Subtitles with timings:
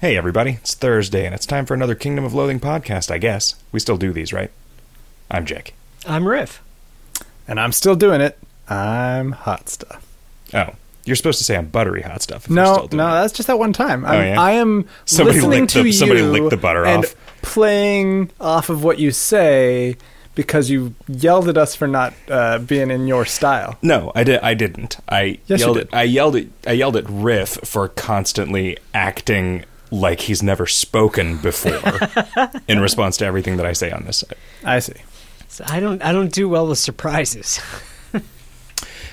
[0.00, 3.54] Hey, everybody, it's Thursday, and it's time for another Kingdom of Loathing podcast, I guess.
[3.72, 4.50] We still do these, right?
[5.30, 5.74] I'm Jick.
[6.06, 6.62] I'm Riff.
[7.48, 8.38] And I'm still doing it.
[8.68, 10.04] I'm hot stuff.
[10.52, 10.70] Oh,
[11.04, 12.44] you're supposed to say I'm buttery hot stuff.
[12.44, 13.20] if you're No, still doing no, it.
[13.22, 14.04] that's just that one time.
[14.04, 14.40] I'm, Oh, yeah?
[14.40, 17.14] I am Somebody listening to the- you somebody licked the butter and off.
[17.42, 19.96] playing off of what you say
[20.34, 23.78] because you yelled at us for not uh, being in your style.
[23.80, 24.40] No, I did.
[24.40, 24.98] I didn't.
[25.08, 25.76] I Yes, you yelled.
[25.78, 25.86] did.
[25.88, 26.46] At, I yelled at.
[26.66, 29.64] I yelled at Riff for constantly acting
[29.96, 31.80] like he's never spoken before
[32.68, 34.38] in response to everything that I say on this site.
[34.64, 34.94] I see.
[35.48, 37.60] So I don't I don't do well with surprises.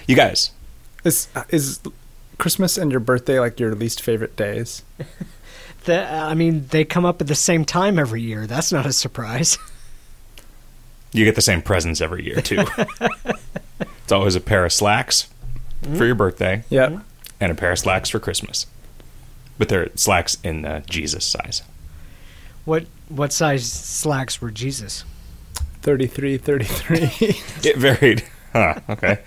[0.06, 0.52] You guys,
[1.06, 1.80] Is is
[2.38, 4.84] Christmas and your birthday like your least favorite days?
[5.86, 8.48] The, uh, I mean, they come up at the same time every year.
[8.48, 9.58] That's not a surprise.
[11.12, 12.64] you get the same presents every year too.
[13.82, 15.28] it's always a pair of slacks
[15.82, 16.18] for your mm-hmm.
[16.18, 17.00] birthday Yeah.
[17.42, 18.66] and a pair of slacks for Christmas,
[19.64, 21.62] but they're slacks in uh, Jesus size.
[22.66, 25.06] What what size slacks were Jesus?
[25.84, 26.98] 33, 33.
[27.70, 28.24] It varied.
[28.52, 29.20] Huh, okay.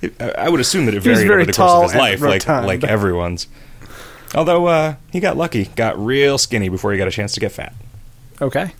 [0.00, 2.00] It- I I would assume that it varied very over the course of his and
[2.00, 2.66] life, like rotund.
[2.66, 3.46] like everyone's.
[4.34, 7.52] Although uh, he got lucky, got real skinny before he got a chance to get
[7.52, 7.74] fat.
[8.40, 8.72] okay.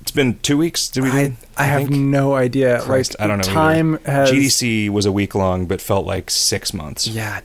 [0.00, 0.88] It's been two weeks.
[0.88, 1.10] Did we?
[1.10, 1.90] do- I, I have think?
[1.92, 2.80] no idea.
[2.80, 3.44] Christ, like I don't know.
[3.44, 4.10] Time either.
[4.10, 7.06] has GDC was a week long, but felt like six months.
[7.06, 7.40] Yeah.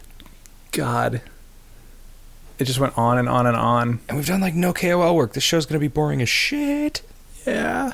[0.71, 1.21] God.
[2.59, 3.99] It just went on and on and on.
[4.09, 5.33] And we've done like no KOL work.
[5.33, 7.01] This show's gonna be boring as shit.
[7.47, 7.93] Yeah.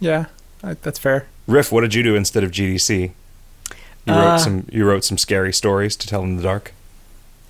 [0.00, 0.26] Yeah.
[0.62, 1.26] I, that's fair.
[1.46, 3.12] Riff, what did you do instead of GDC?
[4.06, 4.66] You Uh, wrote some.
[4.72, 6.72] You wrote some scary stories to tell in the dark.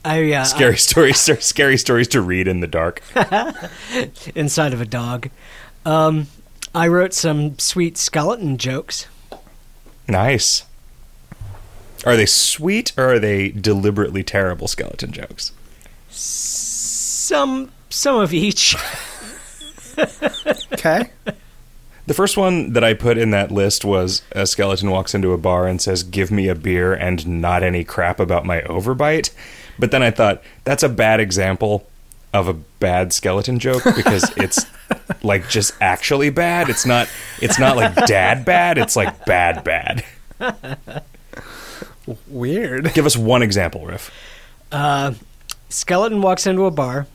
[0.05, 1.19] I uh, Scary stories.
[1.19, 3.03] Scary stories to read in the dark.
[4.34, 5.31] Inside of a dog.
[5.87, 6.27] Um,
[6.75, 9.06] I wrote some sweet skeleton jokes.
[10.09, 10.64] Nice.
[12.05, 15.53] Are they sweet or are they deliberately terrible skeleton jokes?
[16.12, 18.77] Some some of each.
[20.72, 21.10] Okay.
[22.06, 25.38] The first one that I put in that list was a skeleton walks into a
[25.38, 29.31] bar and says, Give me a beer and not any crap about my overbite.
[29.78, 31.87] But then I thought, that's a bad example
[32.32, 34.64] of a bad skeleton joke because it's
[35.22, 36.69] like just actually bad.
[36.69, 37.08] It's not
[37.41, 40.04] it's not like dad bad, it's like bad bad.
[42.26, 42.92] Weird.
[42.94, 44.10] Give us one example, Riff.
[44.72, 45.12] Uh,
[45.72, 47.06] skeleton walks into a bar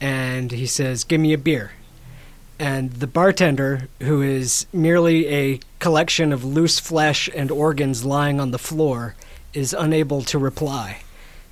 [0.00, 1.72] and he says, "Give me a beer."
[2.58, 8.50] And the bartender, who is merely a collection of loose flesh and organs lying on
[8.50, 9.14] the floor,
[9.52, 11.02] is unable to reply.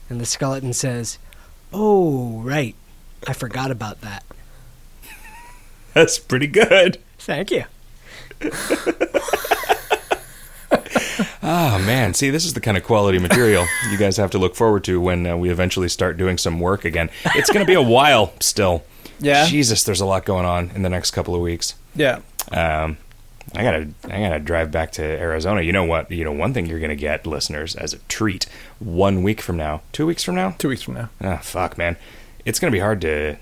[0.09, 1.19] And the skeleton says,
[1.73, 2.75] "Oh, right.
[3.27, 4.25] I forgot about that."
[5.93, 6.99] That's pretty good.
[7.19, 7.65] Thank you.
[11.47, 14.55] Oh man, see, this is the kind of quality material you guys have to look
[14.55, 17.11] forward to when uh, we eventually start doing some work again.
[17.35, 18.83] It's going to be a while still.
[19.21, 19.47] Yeah.
[19.47, 21.75] Jesus, there's a lot going on in the next couple of weeks.
[21.95, 22.21] Yeah.
[22.51, 22.97] Um,
[23.55, 25.61] I gotta, I gotta drive back to Arizona.
[25.61, 26.11] You know what?
[26.11, 28.47] You know one thing you're gonna get, listeners, as a treat.
[28.79, 30.53] One week from now, two weeks from now.
[30.59, 31.11] Two weeks from now.
[31.21, 31.97] Ah, fuck, man,
[32.45, 33.37] it's gonna be hard to.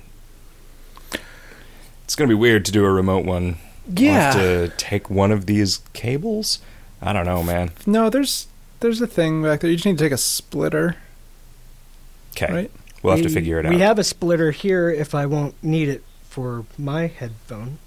[2.04, 3.56] It's gonna be weird to do a remote one.
[4.16, 6.58] I'll have to take one of these cables.
[7.02, 7.72] I don't know, man.
[7.86, 8.46] No, there's
[8.80, 9.70] there's a thing back there.
[9.70, 10.96] You just need to take a splitter,
[12.36, 12.70] Okay, right?
[13.02, 13.72] we'll have to figure it out.
[13.74, 17.78] We have a splitter here if I won't need it for my headphone.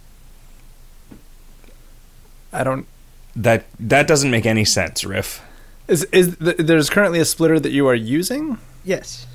[2.51, 2.87] I don't.
[3.35, 5.41] That that doesn't make any sense, Riff.
[5.87, 8.57] Is is th- there's currently a splitter that you are using?
[8.83, 9.27] Yes.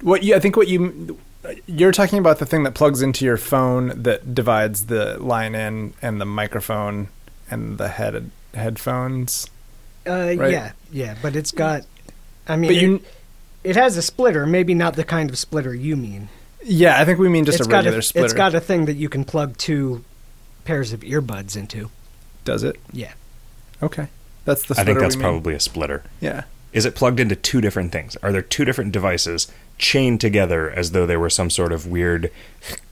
[0.00, 1.18] What you I think what you
[1.66, 5.94] you're talking about the thing that plugs into your phone that divides the line in
[6.02, 7.08] and the microphone
[7.50, 9.48] and the head headphones.
[10.06, 10.52] Uh, Right.
[10.52, 11.82] Yeah, yeah, but it's got.
[12.46, 14.44] I mean, But you it, it has a splitter.
[14.46, 16.28] Maybe not the kind of splitter you mean.
[16.62, 18.24] yeah, I think we mean just It's a got regular splitter.
[18.26, 20.04] It's got a thing that you can plug two
[20.64, 21.90] pairs of earbuds into.
[22.44, 22.76] Does it?
[22.92, 23.12] Yeah.
[23.82, 24.08] Okay.
[24.44, 25.30] That's the I think that's we mean.
[25.30, 26.02] probably a splitter.
[26.20, 26.44] Yeah.
[26.74, 28.16] Is it plugged into two different things?
[28.22, 29.46] Are there two different devices
[29.78, 32.30] chained together as though they were some sort of weird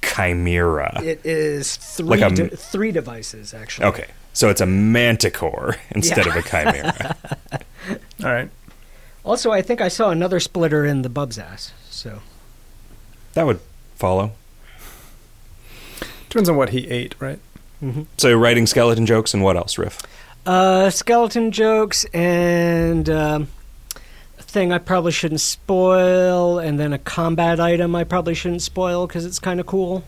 [0.02, 1.00] chimera?
[1.02, 3.86] It is three Like a- de- three devices actually.
[3.88, 6.36] Okay, so it's a manticore instead Yeah.
[6.38, 7.16] of a chimera.
[8.24, 8.50] All right.
[9.24, 11.72] Also, I think I saw another splitter in the bub's ass.
[11.90, 12.20] So
[13.34, 13.60] that would
[13.94, 14.32] follow.
[16.28, 17.38] Depends on what he ate, right?
[18.16, 19.98] So you're writing skeleton jokes and what else, Riff?
[20.46, 23.48] Uh, skeleton jokes and um,
[24.38, 29.06] a thing I probably shouldn't spoil, and then a combat item I probably shouldn't spoil
[29.08, 30.04] because it's kind of cool.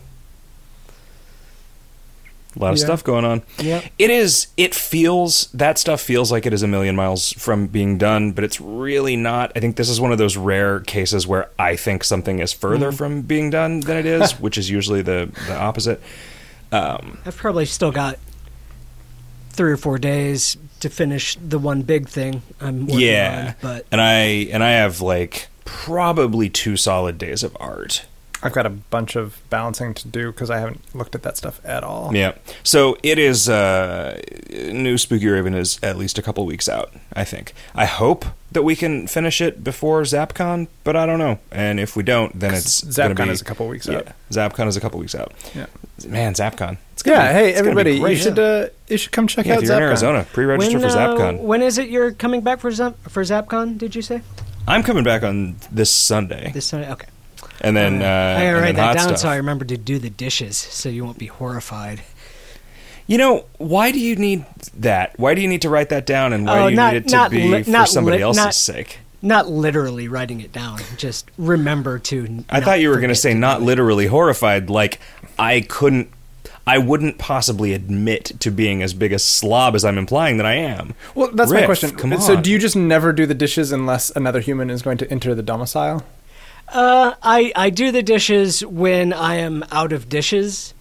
[2.55, 2.85] A lot of Yeah.
[2.85, 3.41] stuff going on.
[3.59, 3.83] Yep.
[3.99, 4.47] It is.
[4.55, 8.43] It feels that stuff feels like it is a million miles from being done, but
[8.43, 9.51] it's really not.
[9.55, 12.91] I think this is one of those rare cases where I think something is further
[12.91, 12.97] Mm.
[12.97, 16.01] from being done than it is, which is usually the the opposite.
[16.71, 18.17] Um, I've probably still got
[19.51, 23.55] three or four days to finish the one big thing I'm working yeah, on.
[23.61, 24.13] But and I
[24.51, 28.05] and I have like probably two solid days of art.
[28.45, 31.59] I've got a bunch of balancing to do because I haven't looked at that stuff
[31.65, 32.15] at all.
[32.15, 32.33] Yeah.
[32.63, 33.49] So it is.
[33.49, 34.21] Uh,
[34.51, 36.91] new Spookyraven is at least a couple weeks out.
[37.13, 37.53] I think.
[37.73, 41.39] I hope that we can finish it before ZapCon, but I don't know.
[41.51, 44.07] And if we don't, then it's gonna ZapCon be- is a couple weeks yeah, out.
[44.31, 45.33] ZapCon is a couple weeks out.
[45.53, 45.65] Yeah.
[46.07, 46.77] Man, ZapCon.
[46.93, 49.27] It's gonna Yeah, be- hey it's gonna be everybody, you should uh, you should come
[49.27, 51.39] check Yeah, out if you're in Arizona, pre-register when, for uh, ZapCon.
[51.41, 53.77] when is it you're coming back for Zap- for ZapCon?
[53.77, 54.21] Did you say
[54.67, 56.89] I'm coming back on this Sunday, this Sunday?
[56.91, 57.07] Okay.
[57.61, 59.17] And then uh, I gotta write that down stuff.
[59.19, 62.01] so I remember to do the dishes, so you won't be horrified.
[63.07, 64.45] You know, why do you need
[64.77, 65.17] that?
[65.19, 67.05] Why do you need to write that down, and why Oh, do you not- need
[67.05, 68.99] it to be li- for somebody li- else's not- sake?
[69.21, 72.43] Not literally writing it down, just remember to.
[72.49, 74.99] I thought you were going to say not literally horrified, like
[75.39, 76.09] I couldn't,
[76.67, 80.53] I wouldn't possibly admit to being as big a slob as I'm implying that I
[80.55, 80.93] am.
[81.15, 81.95] Well, that's my question.
[81.95, 85.09] come So, do you just never do the dishes unless another human is going to
[85.09, 86.03] enter the domicile?
[86.67, 90.73] Uh, I I do the dishes when I am out of dishes,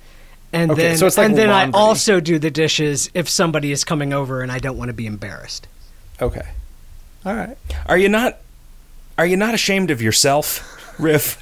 [0.53, 1.79] and Okay, then so like and then laundry.
[1.79, 4.95] I also do the dishes if somebody is coming over and I don't want to
[4.95, 5.69] be embarrassed.
[6.21, 6.47] Okay.
[7.27, 7.57] All right.
[7.87, 8.39] Are you not?
[9.17, 11.41] Are you not ashamed of yourself, Riff?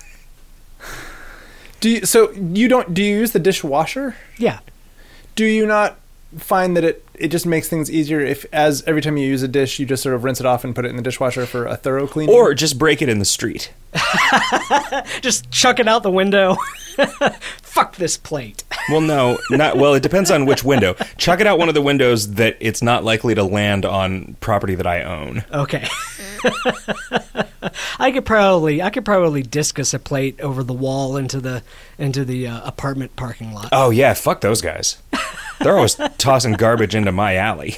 [1.81, 4.15] Do you, so you don't do you use the dishwasher?
[4.39, 4.61] Yeah.
[5.35, 5.99] Do you not
[6.39, 9.49] find that it it just makes things easier if as every time you use a
[9.49, 11.67] dish you just sort of rinse it off and put it in the dishwasher for
[11.67, 12.35] a thorough cleaning?
[12.35, 13.73] Or just break it in the street?
[15.21, 16.57] Just chuck it out the window.
[17.63, 18.65] Fuck this plate.
[18.91, 19.95] Well, no, not well.
[19.95, 20.95] It depends on which window.
[21.17, 24.75] Chuck it out one of the windows that it's not likely to land on property
[24.75, 25.45] that I own.
[25.53, 25.87] Okay.
[27.99, 31.63] I could probably I could probably discus a plate over the wall into the
[31.99, 33.69] into the uh, apartment parking lot.
[33.73, 34.99] Oh yeah, fuck those guys.
[35.61, 37.77] They're always tossing garbage into my alley.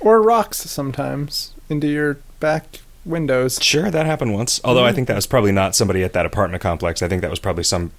[0.00, 3.58] or rocks sometimes into your back windows.
[3.62, 4.60] Sure, that happened once.
[4.64, 7.02] Although I think that was probably not somebody at that apartment complex.
[7.02, 7.92] I think that was probably some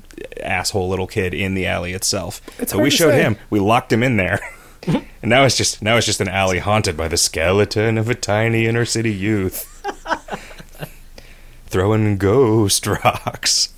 [0.43, 2.41] asshole little kid in the alley itself.
[2.59, 3.21] It's hard we to showed say.
[3.21, 3.37] him.
[3.49, 4.39] We locked him in there.
[4.87, 8.15] and now it's just now it's just an alley haunted by the skeleton of a
[8.15, 9.73] tiny inner city youth.
[11.67, 13.73] Throwing ghost rocks.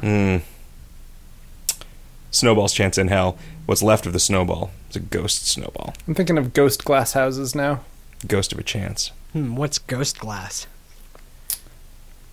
[0.00, 0.42] Mm.
[2.30, 3.38] Snowball's chance in hell.
[3.66, 5.94] What's left of the snowball is a ghost snowball.
[6.06, 7.80] I'm thinking of ghost glass houses now.
[8.26, 9.12] Ghost of a chance.
[9.32, 10.66] Hmm, what's ghost glass?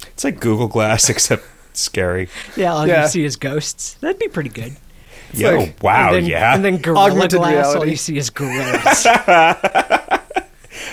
[0.08, 2.30] It's like Google Glass except scary.
[2.56, 3.04] Yeah, all Yeah.
[3.04, 3.94] you see is ghosts.
[3.96, 4.76] That'd be pretty good.
[5.34, 6.56] Yo, like- wow, and then, yeah.
[6.56, 7.66] And then gorilla Augmented glass.
[7.68, 7.92] All reality.
[7.92, 9.08] you see is gorillas.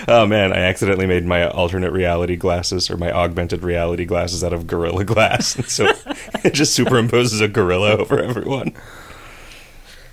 [0.07, 4.53] Oh man, I accidentally made my alternate reality glasses or my augmented reality glasses out
[4.53, 5.55] of Gorilla Glass.
[5.55, 5.85] And so
[6.43, 8.73] it just superimposes a gorilla over everyone.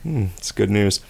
[0.02, 1.00] Hmm, it's good news.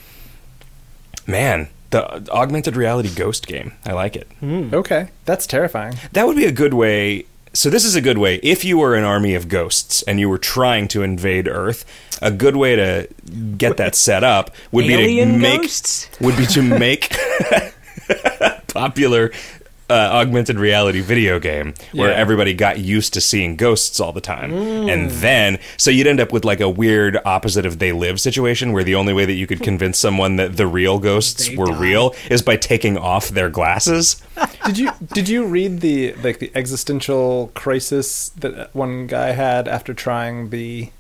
[1.29, 3.73] Man, the augmented reality ghost game.
[3.87, 4.27] I like it.
[4.41, 4.71] Hmm.
[4.75, 5.95] Okay, that's terrifying.
[6.13, 7.27] That would be a good way.
[7.53, 8.37] So this is a good way.
[8.43, 11.85] If you were an army of ghosts and you were trying to invade Earth,
[12.23, 13.09] a good way to
[13.59, 16.09] get that set up would be to make ghosts?
[16.21, 17.15] would be to make
[18.69, 19.31] popular
[19.91, 22.17] uh, augmented reality video game where Yeah.
[22.17, 24.53] everybody got used to seeing ghosts all the time.
[24.53, 28.73] And then, so you'd end up with like a weird opposite of They Live situation
[28.73, 31.67] where the only way that you could convince someone that the real ghosts They were
[31.67, 31.79] die.
[31.79, 34.23] real is by taking off their glasses.
[34.67, 39.93] Did you did you read the like the existential crisis that one guy had after
[39.93, 40.91] trying the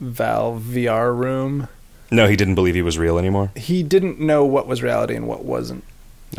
[0.00, 1.68] Valve VR room?
[2.10, 3.50] No, he didn't believe he was real anymore.
[3.56, 5.84] He didn't know what was reality and what wasn't.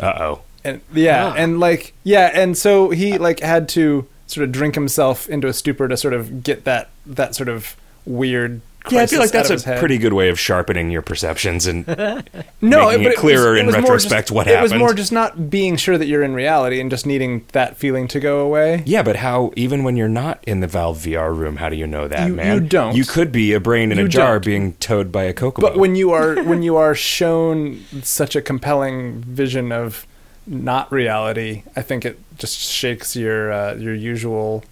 [0.00, 0.40] Uh oh.
[0.66, 1.34] And yeah, Ah.
[1.36, 5.52] and like yeah, and so he like had to sort of drink himself into a
[5.52, 8.60] stupor to sort of get that that sort of weird.
[8.88, 11.84] Yeah, I feel like that's a pretty good way of sharpening your perceptions and
[12.60, 14.94] no, making but it clearer was- in was more retrospect just- what It was more
[14.94, 18.38] just not being sure that you're in reality and just needing that feeling to go
[18.38, 18.84] away.
[18.86, 19.50] Yeah, but how?
[19.56, 22.34] Even when you're not in the Valve VR room, how do you know that, You-
[22.34, 22.54] man?
[22.54, 22.94] you don't.
[22.94, 24.44] You could be a brain in a jar don't.
[24.44, 25.60] being towed by a cocoa.
[25.62, 30.06] But when you are when you are shown such a compelling vision of
[30.46, 34.64] not reality, I think it just shakes your uh, your usual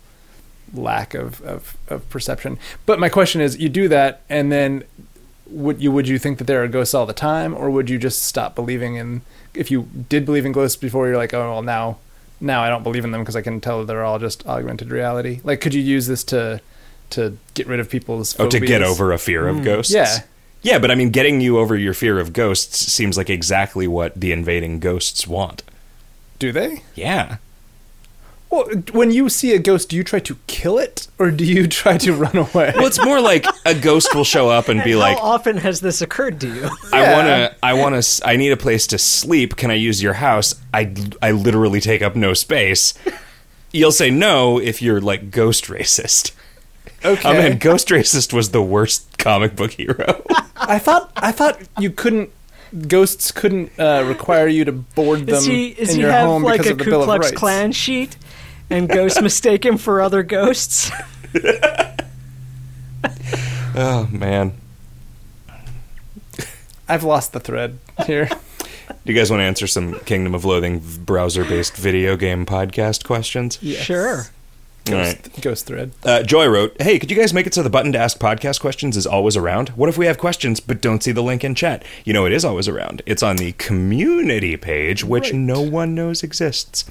[0.73, 2.59] lack of, of, of perception.
[2.87, 4.85] But my question is, you do that, and then
[5.47, 7.99] would you would you think that there are ghosts all the time, or would you
[7.99, 9.23] just stop believing in?
[9.55, 11.99] If you did believe in ghosts before, you're like, oh well, now
[12.41, 15.41] now I don't believe in them because I can tell they're all just augmented reality.
[15.45, 16.61] Like, could you use this to
[17.11, 19.93] to get rid of people's Oh, to get over a fear of ghosts.
[19.93, 20.23] Yeah.
[20.65, 24.19] Yeah, but I mean, getting you over your fear of ghosts seems like exactly what
[24.19, 25.63] the invading ghosts want.
[26.41, 26.83] Do they?
[26.97, 27.37] Yeah.
[28.51, 31.67] Well, when you see a ghost, do you try to kill it or do you
[31.69, 32.73] try to run away?
[32.77, 35.81] Well, it's more like a ghost will show up and be like, How often has
[35.81, 36.71] this occurred to you?
[36.93, 37.13] I Yeah.
[37.17, 39.57] want to, I want to, I need a place to sleep.
[39.57, 40.55] Can I use your house?
[40.73, 42.95] I, I literally take up no space.
[43.73, 46.33] You'll say no if you're like ghost racist.
[47.05, 47.29] okay.
[47.29, 50.23] Oh man, ghost racist was the worst comic book hero.
[50.57, 52.31] I thought I thought you couldn't.
[52.89, 56.27] Ghosts couldn't uh, require you to board them Is he is in he your have
[56.27, 57.39] home like because a of the Ku Bill of Klux Rights.
[57.39, 58.17] Klan sheet,
[58.69, 60.91] and ghosts mistake him for other ghosts?
[63.77, 64.55] oh man,
[66.89, 68.27] I've lost the thread here.
[68.27, 73.59] do you guys want to answer some Kingdom of Loathing browser-based video game podcast questions?
[73.63, 74.27] Sure.
[74.85, 75.41] Ghost, right.
[75.41, 75.93] ghost thread.
[76.05, 78.61] Uh, Joy wrote, "Hey, could you guys make it so the button to ask podcast
[78.61, 79.71] questions is always around?
[79.71, 81.83] What if we have questions but don't see the link in chat?
[82.05, 83.01] You know, it is always around.
[83.07, 85.35] It's on the community page, which Right.
[85.35, 86.85] no one knows exists.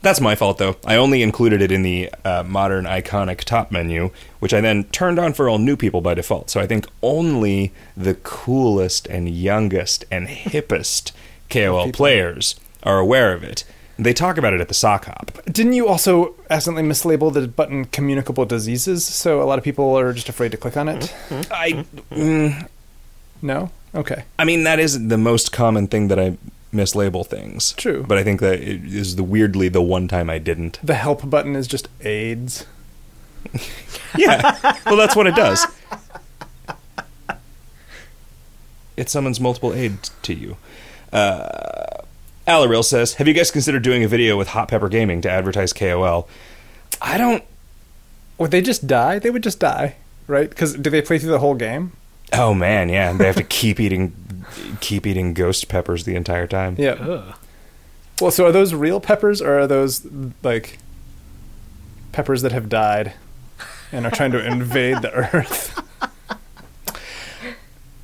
[0.00, 0.76] That's my fault, though.
[0.86, 5.18] I only included it in the uh, modern iconic top menu, which I then turned
[5.18, 6.48] on for all new people by default.
[6.50, 11.12] So I think only the coolest and youngest and hippest
[11.50, 13.64] KOL players are aware of it.
[13.98, 15.30] They talk about it at the sock hop.
[15.46, 19.04] Didn't you also accidentally mislabel the button communicable diseases?
[19.04, 21.14] So a lot of people are just afraid to click on it.
[21.50, 22.68] I, mm,
[23.40, 23.70] No.
[23.94, 24.24] Okay.
[24.38, 26.36] I mean, that is the most common thing that I
[26.72, 27.72] mislabel things.
[27.74, 28.04] True.
[28.06, 30.80] But I think that it is the weirdly the one time I didn't.
[30.82, 32.66] The help button is just AIDS.
[34.16, 34.78] Yeah.
[34.86, 35.66] well, that's what it does.
[38.96, 40.56] It summons multiple aid to you.
[41.12, 42.02] Uh,
[42.46, 45.72] Alaril says, "Have you guys considered doing a video with Hot Pepper Gaming to advertise
[45.72, 46.28] KOL?"
[47.00, 47.42] I don't.
[48.38, 49.18] Would they just die?
[49.18, 49.96] They would just die,
[50.26, 50.48] right?
[50.50, 51.92] Because do they play through the whole game?
[52.32, 53.12] Oh man, yeah.
[53.12, 54.12] They have to keep eating,
[54.80, 56.76] keep eating ghost peppers the entire time.
[56.78, 56.92] Yeah.
[56.92, 57.34] Ugh.
[58.20, 60.06] Well, so are those real peppers or are those
[60.42, 60.78] like
[62.12, 63.14] peppers that have died
[63.90, 65.80] and are trying to invade the earth?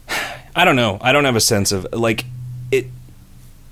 [0.56, 0.98] I don't know.
[1.00, 2.24] I don't have a sense of like
[2.70, 2.86] it.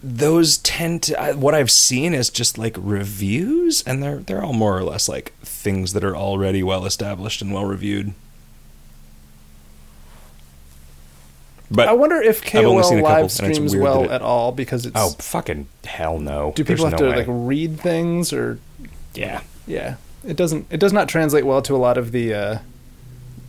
[0.03, 4.53] Those tend to I, what I've seen is just like reviews, and they're they're all
[4.53, 8.13] more or less like things that are already well established and well reviewed.
[11.71, 14.23] But I wonder if I've only seen KOL a couple, live streams well it- at
[14.23, 14.97] all because it's.
[14.97, 16.53] oh fucking hell no!
[16.55, 17.17] do people There's have no to way.
[17.19, 18.59] like read things or?
[19.15, 20.67] yeah Yeah, it doesn't.
[20.71, 22.59] It does not translate well to a lot of the uh,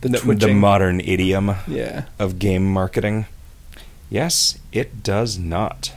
[0.02, 2.04] the, the, the modern idiom yeah.
[2.18, 3.26] of game marketing?
[4.10, 5.92] Yes, it does not.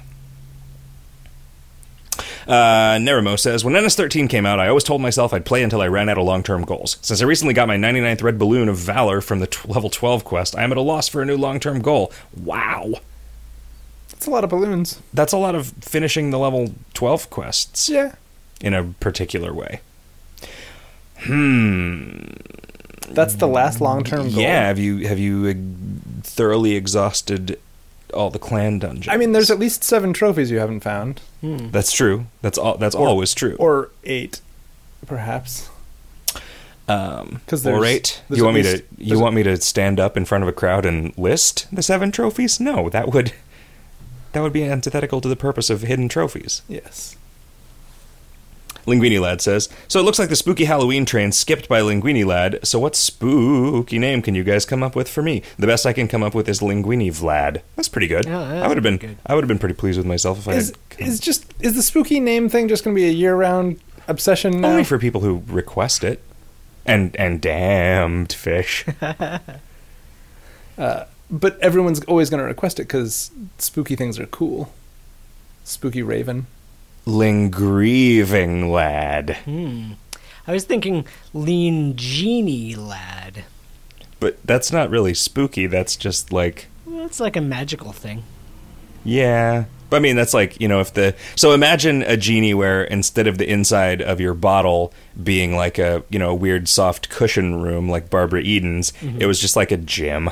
[2.47, 5.87] Uh, Nerimo says, When NS13 came out, I always told myself I'd play until I
[5.87, 6.97] ran out of long term goals.
[7.01, 10.23] Since I recently got my 99th red balloon of Valor from the t- level 12
[10.23, 12.11] quest, I am at a loss for a new long term goal.
[12.35, 12.93] Wow.
[14.09, 15.01] That's a lot of balloons.
[15.13, 18.15] That's a lot of finishing the level 12 quests Yeah.
[18.61, 19.81] in a particular way.
[21.19, 22.19] Hmm.
[23.09, 24.41] That's the last long term goal.
[24.41, 25.53] Yeah, have you have you
[26.23, 27.59] thoroughly exhausted
[28.13, 29.07] all the clan dungeons?
[29.09, 32.25] I mean, there's at least seven trophies you haven't found, That's true.
[32.41, 32.77] That's all.
[32.77, 33.55] That's always true.
[33.59, 34.39] or eight,
[35.05, 35.69] perhaps.
[36.87, 38.21] um, 'Cause or there's- eight.
[38.29, 38.77] You at want me to?
[38.97, 41.81] You there's- want me to stand up in front of a crowd and list the
[41.83, 42.59] seven trophies?
[42.59, 43.31] No, that would
[44.33, 46.61] that would be antithetical to the purpose of hidden trophies.
[46.67, 47.15] Yes.
[48.85, 52.59] Linguini Lad says, So it looks like the spooky Halloween train skipped by Linguini Lad.
[52.65, 55.41] So what spooky name can you guys come up with for me?
[55.57, 57.61] The best I can come up with is Linguini Vlad.
[57.75, 58.25] That's pretty good.
[58.25, 59.17] Yeah, I would have been good.
[59.25, 61.75] I would have been pretty pleased with myself if I Is had is just is
[61.75, 64.69] the spooky name thing just going to be a year round obsession now?
[64.69, 66.21] only for people who request it.
[66.85, 68.85] And and damned fish.
[70.77, 74.73] uh, but everyone's always going to request it because spooky things are cool.
[75.65, 76.43] Spookyraven.
[77.05, 79.37] Lingrieving Lad.
[79.45, 79.93] Hmm.
[80.45, 83.45] I was thinking lean genie lad.
[84.19, 85.67] But that's not really spooky.
[85.67, 88.23] That's just like, Well, it's like a magical thing.
[89.03, 89.65] yeah.
[89.89, 91.13] But I mean, that's like, you know, if the.
[91.35, 94.91] So imagine a genie where instead of the inside of your bottle
[95.23, 99.39] being like a, you know, a weird soft cushion room like Barbara Eden's, it was
[99.39, 100.29] just like a gym.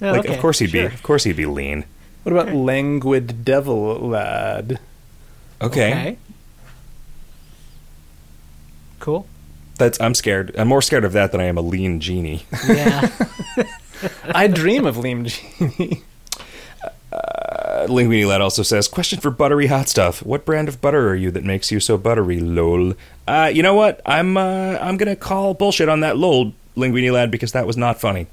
[0.00, 0.88] Oh, like, okay, of course he'd sure.
[0.88, 0.94] be.
[0.94, 1.84] Of course he'd be lean.
[2.22, 4.80] What about Languid Devil Lad?
[5.66, 6.18] Okay.
[9.00, 9.26] Cool.
[9.76, 10.00] That's.
[10.00, 10.54] I'm scared.
[10.56, 12.46] I'm more scared of that than I am a lean genie.
[12.66, 13.10] Yeah.
[14.34, 16.02] I dream of lean Genie.
[17.12, 20.22] Uh, Linguini Lad also says, question for buttery hot stuff.
[20.22, 22.94] What brand of butter are you that makes you so buttery, lol?
[23.28, 24.00] Uh, you know what?
[24.04, 28.00] I'm uh, I'm gonna call bullshit on that lol Linguini Lad because that was not
[28.00, 28.26] funny.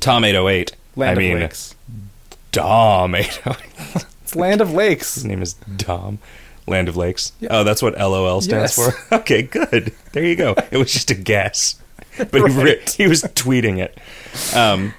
[0.00, 0.76] Tom 808.
[0.96, 1.73] Land I of mean, Lakes.
[2.54, 3.14] Dom
[4.22, 5.14] It's Land of Lakes.
[5.14, 6.18] His name is Dom.
[6.66, 7.32] Land of Lakes.
[7.40, 7.48] Yeah.
[7.50, 8.96] Oh, that's what LOL stands Yes.
[9.08, 9.14] for.
[9.20, 9.92] Okay, good.
[10.12, 10.54] There you go.
[10.70, 11.76] It was just a guess,
[12.16, 13.98] but he, re- he was tweeting it.
[14.56, 14.94] Um,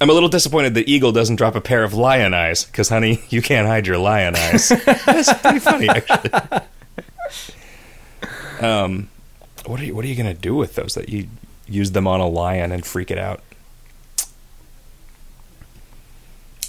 [0.00, 3.20] I'm a little disappointed that Eagle doesn't drop a pair of lion eyes because, honey,
[3.30, 4.68] you can't hide your lion eyes.
[4.68, 6.30] that's pretty funny, actually.
[8.60, 9.08] Um,
[9.66, 10.94] what are you What are you gonna do with those?
[10.94, 11.28] That you
[11.66, 13.40] use them on a lion and freak it out?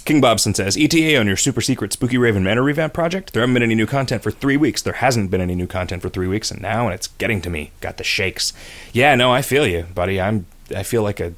[0.08, 3.34] King Bobson says, ETA on your super secret Spookyraven Manor revamp project?
[3.34, 4.80] There haven't been any new content for three weeks.
[4.80, 7.50] There hasn't been any new content for three weeks, and now and it's getting to
[7.50, 7.72] me.
[7.82, 8.54] Got the shakes.
[8.94, 10.18] Yeah, no, I feel you, buddy.
[10.18, 10.46] I'm.
[10.74, 11.34] I feel like a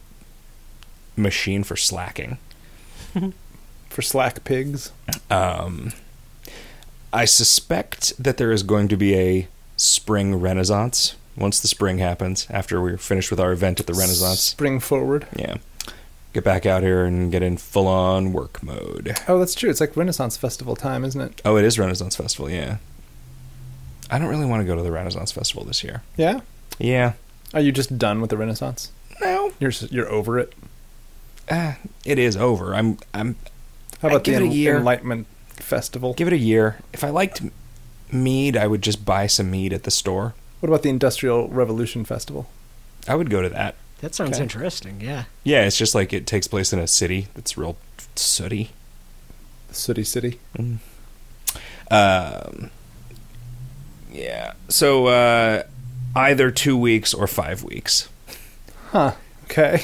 [1.17, 2.39] machine for slacking.
[3.89, 4.93] For slack pigs.
[5.31, 5.93] Um,
[7.13, 12.47] I suspect that there is going to be a spring renaissance once the spring happens
[12.51, 14.39] after we're finished with our event at the Renaissance.
[14.39, 15.27] Spring forward.
[15.35, 15.57] Yeah.
[16.33, 19.17] Get back out here and get in full on work mode.
[19.27, 19.69] Oh, that's true.
[19.69, 21.41] It's like Renaissance Festival time, isn't it?
[21.45, 22.77] Oh, it is Renaissance Festival, yeah.
[24.11, 26.03] I don't really want to go to the Renaissance Festival this year.
[26.17, 26.41] Yeah.
[26.79, 27.13] Yeah.
[27.53, 28.93] Are you just done with the Renaissance?
[29.21, 29.53] No.
[29.61, 30.53] You're you're over it.
[31.49, 32.75] Uh, it is over.
[32.75, 33.37] I'm I'm
[34.01, 34.77] How about the it a En- year.
[34.77, 36.15] Enlightenment Festival?
[36.15, 36.79] give it a year.
[36.93, 37.43] If I liked
[38.13, 40.35] mead, I would just buy some mead at the store.
[40.61, 42.49] What about the Industrial Revolution Festival?
[43.09, 43.75] I would go to that.
[44.01, 44.43] That sounds Okay.
[44.43, 45.01] interesting.
[45.01, 45.25] Yeah.
[45.45, 47.77] Yeah, it's just like it takes place in a city that's real
[48.17, 48.71] sooty.
[49.73, 50.39] Sooty City.
[51.91, 52.71] Um,
[54.13, 54.53] yeah.
[54.69, 55.65] So uh,
[56.17, 58.09] either two weeks or five weeks
[58.91, 59.13] Huh.
[59.45, 59.83] Okay.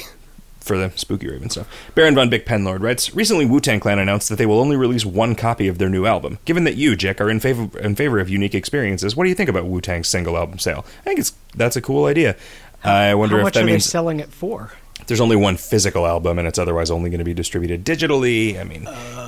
[0.59, 1.67] for the Spookyraven stuff.
[1.95, 5.05] Baron von Bick Penlord writes Recently, Wu Tang Clan announced that they will only release
[5.05, 6.39] one copy of their new album.
[6.45, 9.35] Given that you, Jick, are in favor in favor of unique experiences, what do you
[9.35, 10.85] think about Wu Tang's single album sale?
[11.01, 12.35] I think it's that's a cool idea.
[12.83, 14.71] I wonder How if much that are means they selling it for?
[15.07, 18.59] there's only one physical album and it's otherwise only going to be distributed digitally.
[18.59, 18.87] I mean,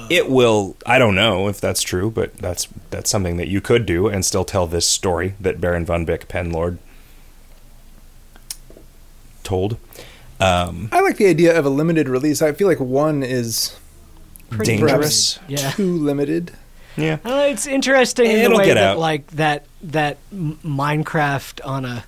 [0.10, 0.76] it will.
[0.86, 4.26] I don't know if that's true, but that's that's something that you could do and
[4.26, 6.80] still tell this story that Baron von Bick Penlord
[9.44, 9.78] told.
[10.40, 12.42] Um, I like the idea of a limited release.
[12.42, 13.78] I feel like one is
[14.50, 15.40] Pretty dangerous.
[15.48, 15.72] Yeah.
[15.72, 16.52] too limited.
[16.98, 17.20] Yeah.
[17.24, 18.98] Uh, it's interesting in the It'll way get that out.
[19.00, 22.04] like that that Minecraft on a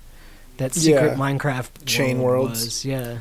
[0.62, 1.14] that secret Yeah.
[1.16, 2.64] Minecraft Chain world worlds.
[2.64, 3.18] was, yeah.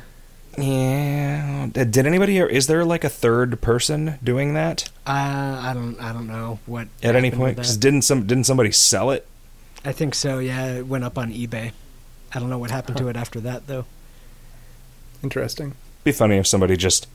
[0.58, 1.68] Yeah.
[1.72, 2.38] Did anybody?
[2.40, 5.12] Is there like a third person doing that Uh,
[5.64, 7.58] I don't I don't know what at any point?
[7.58, 7.82] with 'Cause that.
[7.82, 9.26] didn't some didn't somebody sell it?
[9.86, 10.40] I think so.
[10.40, 11.72] Yeah, it went up on eBay.
[12.34, 13.86] I don't know what happened to it after that though.
[15.24, 15.74] Interesting.
[16.04, 17.08] be funny if somebody just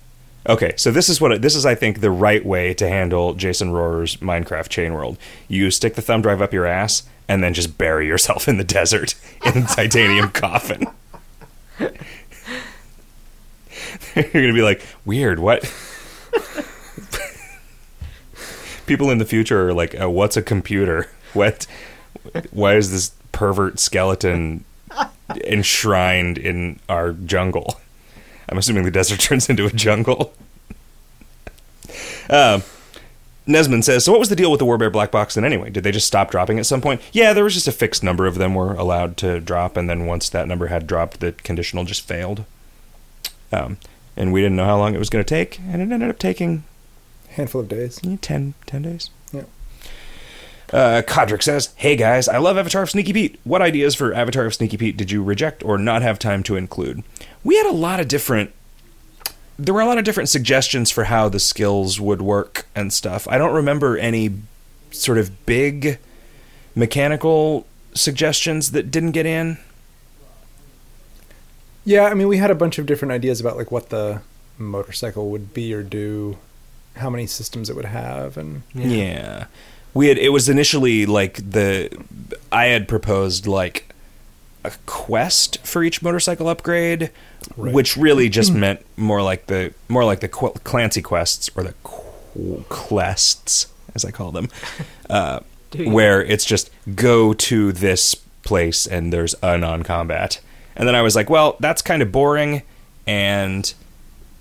[0.48, 3.70] okay so this is what this is i think the right way to handle jason
[3.72, 5.16] rohrer's minecraft chain world.
[5.48, 8.64] You stick the thumb drive up your ass and then just bury yourself in the
[8.64, 10.86] desert in a titanium coffin.
[11.78, 11.90] You're
[14.32, 15.62] gonna be like weird what?
[18.86, 21.10] People in the future are like oh, what's a computer?
[21.32, 21.66] What
[22.50, 24.64] why is this pervert skeleton
[25.44, 27.80] enshrined in our jungle
[28.48, 30.32] I'm assuming the desert turns into a jungle.
[32.28, 32.62] Um,
[33.46, 35.44] Nesman says, "So what was the deal with the Warbear black box then?
[35.44, 37.00] Anyway, did they just stop dropping at some point?
[37.12, 40.06] Yeah, there was just a fixed number of them were allowed to drop, and then
[40.06, 42.44] once that number had dropped, the conditional just failed.
[43.52, 43.78] Um,
[44.16, 46.18] and we didn't know how long it was going to take, and it ended up
[46.18, 46.64] taking
[47.30, 48.00] A Handful of days.
[48.04, 49.10] eh, 10, 10 days.
[49.32, 49.44] Yeah.
[50.72, 53.38] Uh, Kodrick says, "Hey guys, I love Avatar of Sneaky Pete.
[53.44, 56.56] What ideas for Avatar of Sneaky Pete did you reject or not have time to
[56.56, 57.04] include?
[57.46, 58.50] We had a lot of different.
[59.56, 63.28] There were a lot of different suggestions for how the skills would work and stuff.
[63.28, 64.34] I don't remember any
[64.90, 66.00] sort of big
[66.74, 69.58] mechanical suggestions that didn't get in.
[71.84, 74.22] Yeah, I mean, we had a bunch of different ideas about like what the
[74.58, 76.38] motorcycle would be or do,
[76.96, 79.46] how many systems it would have, and Yeah.
[79.94, 81.96] We had it was initially like the
[82.50, 83.94] I had proposed like
[84.66, 87.10] a quest for each motorcycle upgrade,
[87.56, 87.72] Right.
[87.72, 91.74] which really just meant more like the more like the Qu- Clancy quests or the
[91.82, 94.48] Qu- quests as I call them.
[95.08, 95.38] Uh,
[95.84, 100.40] where it's just go to this place and there's a non-combat.
[100.74, 102.62] And then I was like, well, that's kind of boring
[103.06, 103.72] and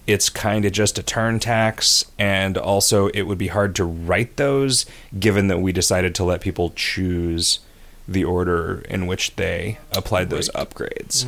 [0.07, 4.37] it's kind of just a turn tax and also it would be hard to write
[4.37, 4.87] those
[5.19, 7.59] given that we decided to let people choose
[8.07, 11.25] the order in which they applied those upgrades.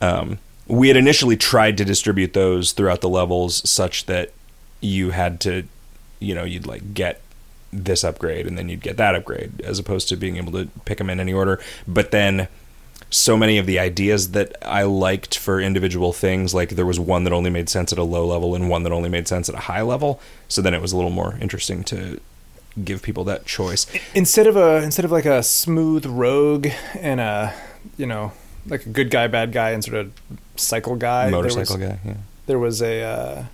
[0.00, 4.32] Um, we had initially tried to distribute those throughout the levels such that
[4.80, 5.64] you had to,
[6.20, 7.20] you know, you'd like get
[7.72, 10.98] this upgrade and then you'd get that upgrade as opposed to being able to pick
[10.98, 11.60] them in any order.
[11.86, 12.48] But then
[13.10, 16.54] so many of the ideas that I liked for individual things.
[16.54, 18.92] Like there was one that only made sense at a low level and one that
[18.92, 20.20] only made sense at a high level.
[20.48, 22.20] So then it was a little more interesting to
[22.84, 23.86] give people that choice.
[24.14, 27.54] instead of a instead of like a smooth rogue and a
[27.96, 28.32] you know
[28.66, 30.12] like a good guy bad guy and sort of
[30.56, 31.98] cycle guy Motorcycle was, guy.
[32.04, 32.14] Yeah.
[32.46, 33.44] there was a uh,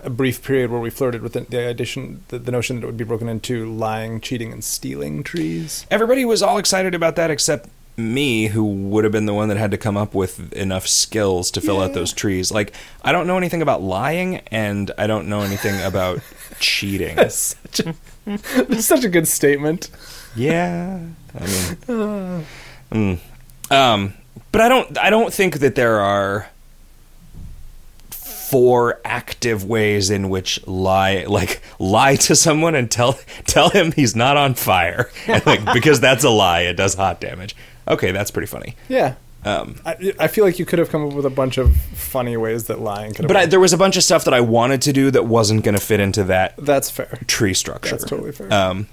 [0.00, 2.86] a brief period where we flirted with the, the addition the, the notion that it
[2.86, 7.30] would be broken into lying cheating and stealing trees Everybody was all excited about that
[7.30, 10.86] except me, who would have been the one that had to come up with enough
[10.86, 12.50] skills to fill out those trees.
[12.50, 16.20] Like, I don't know anything about lying, and I don't know anything about
[16.58, 17.16] cheating.
[17.16, 17.94] that's such a,
[18.64, 19.90] that's such a good statement
[20.34, 21.00] Yeah,
[21.34, 21.76] I mean,
[22.90, 23.18] mm.
[23.70, 24.14] um,
[24.50, 24.98] but I don't.
[24.98, 26.48] I don't think that there are
[28.10, 34.14] four active ways in which lie, like lie to someone and tell tell him he's
[34.14, 37.56] not on fire, and like because that's a lie, it does hot damage.
[37.88, 38.76] Okay, that's pretty funny.
[38.88, 41.76] yeah Um, I, I feel like you could have come up with a bunch of
[41.76, 44.34] funny ways that lying could have but I, there was a bunch of stuff that
[44.34, 47.90] I wanted to do that wasn't going to fit into that that's fair tree structure.
[47.90, 48.86] that's totally fair Um,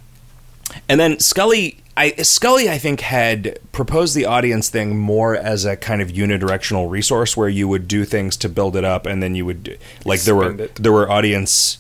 [0.88, 5.76] and then Scully, I Scully, I think had proposed the audience thing more as a
[5.76, 9.34] kind of unidirectional resource where you would do things to build it up, and then
[9.36, 10.76] you would like there were it.
[10.76, 11.80] there were audience,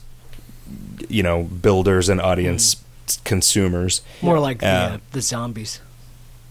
[1.08, 2.84] you know, builders and audience
[3.24, 4.02] consumers.
[4.22, 5.80] More like the, Uh, uh, the zombies.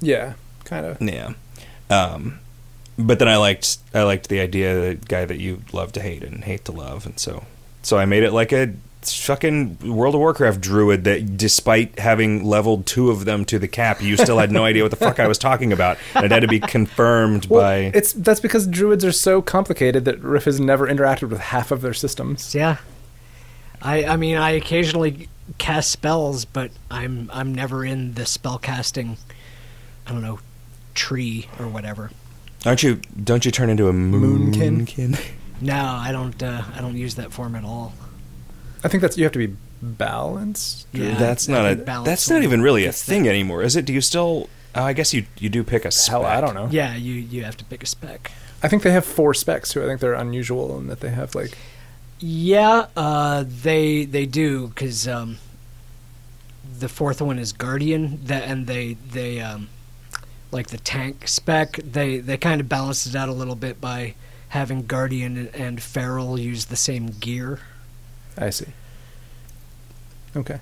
[0.01, 1.33] yeah kind of Yeah.
[1.91, 2.41] Um,
[2.99, 6.01] but then I liked I liked the idea of the guy that you love to
[6.01, 7.45] hate and hate to love, and so
[7.83, 12.87] so I made it like a fucking World of Warcraft druid that, despite having leveled
[12.87, 15.29] two of them to the cap, you still had no idea what the fuck I
[15.29, 17.77] was talking about, and it had to be confirmed well, by.
[17.95, 21.81] it's that's because druids are so complicated that Riff has never interacted with half of
[21.81, 22.55] their systems.
[22.55, 22.79] Yeah.
[23.81, 29.17] I I mean I occasionally cast spells, but I'm I'm never in the spell casting
[30.07, 30.41] I don't know
[30.99, 32.11] tree or whatever.
[32.67, 33.01] Aren't you?
[33.23, 34.87] Don't you turn into a Moonkin?
[34.87, 35.21] moonkin?
[35.61, 37.93] No, I don't uh, I don't use that form at all.
[38.85, 40.87] I think that's you have to be balanced.
[40.93, 41.75] Yeah, that's I not a.
[42.05, 43.31] That's not even really a get thing that.
[43.31, 43.85] anymore, is it?
[43.85, 44.49] Do you still?
[44.77, 46.11] Oh, I guess you you do pick a spec.
[46.13, 46.69] Hell, I don't know.
[46.71, 48.31] Yeah, you you have to pick a spec.
[48.63, 49.83] I think they have four specs too.
[49.83, 51.59] I think they're unusual in that they have like
[52.21, 55.39] Yeah, uh, they they do because um,
[56.79, 58.21] the fourth one is guardian.
[58.27, 59.71] That and they they um,
[60.51, 61.77] like the tank spec.
[61.77, 64.15] They they kind of balanced it out a little bit by
[64.49, 67.61] having guardian and, and feral use the same gear.
[68.37, 68.67] I see.
[70.37, 70.61] Okay.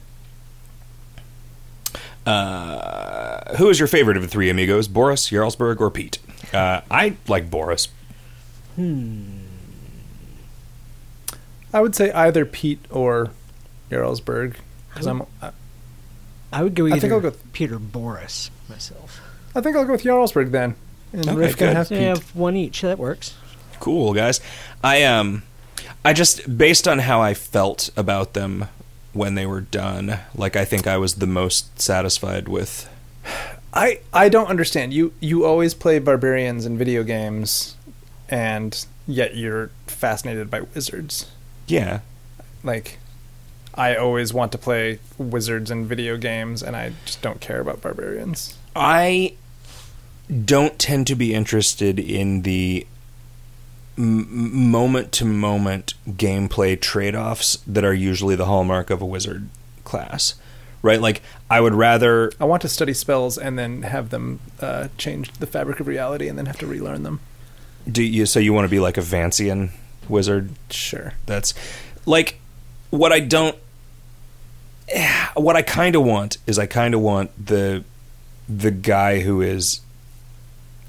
[2.25, 4.89] Uh, who is your favorite of the three amigos?
[4.89, 6.19] Boris, Jarlsberg, or Pete?
[6.53, 7.89] Uh, I like Boris.
[8.75, 9.39] Hmm.
[11.73, 13.31] I would say either Pete or
[13.91, 14.57] Jarlsberg
[14.91, 15.23] because I'm.
[15.41, 15.51] I,
[16.53, 19.06] I would go I think I'll go with- Peter Boris myself.
[19.57, 20.75] I think I'll go with Jarlsberg then.
[21.13, 21.77] And Okay, Riff can good.
[21.77, 22.83] have So you have one each.
[22.83, 23.35] That works.
[23.81, 24.41] Cool, guys.
[24.85, 25.43] I um,
[26.05, 28.67] I just based on how I felt about them
[29.13, 32.89] when they were done, like I think I was the most satisfied with.
[33.75, 34.93] I I don't understand.
[34.93, 37.77] You you always play barbarians in video games,
[38.29, 41.31] and yet you're fascinated by wizards.
[41.67, 42.01] Yeah,
[42.63, 42.99] Like,
[43.75, 47.81] I always want to play wizards in video games, and I just don't care about
[47.83, 48.57] barbarians.
[48.77, 49.35] I
[50.45, 52.87] don't tend to be interested in the
[53.97, 59.49] moment to moment gameplay trade offs that are usually the hallmark of a wizard
[59.85, 60.35] class.
[60.83, 61.01] Right?
[61.01, 62.31] Like, I would rather.
[62.39, 66.29] I want to study spells and then have them uh, change the fabric of reality,
[66.29, 67.21] and then have to relearn them.
[67.91, 69.71] Do you, so you want to be like a Vancian
[70.09, 70.51] wizard?
[70.71, 71.15] Sure.
[71.25, 71.55] That's
[72.05, 72.39] like
[72.91, 73.57] what I don't.
[75.35, 77.83] What I kind of want is I kind of want the
[78.49, 79.81] the guy who is.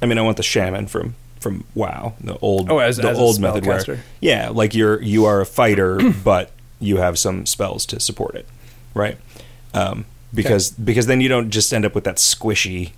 [0.02, 3.18] I mean, I want the shaman from from WoW, the old Oh, as- the as
[3.18, 3.78] old method where
[4.22, 8.48] yeah, like you're you are a fighter, but you have some spells to support it,
[8.94, 9.18] right?
[9.74, 12.92] Um, because because then you don't just end up with that squishy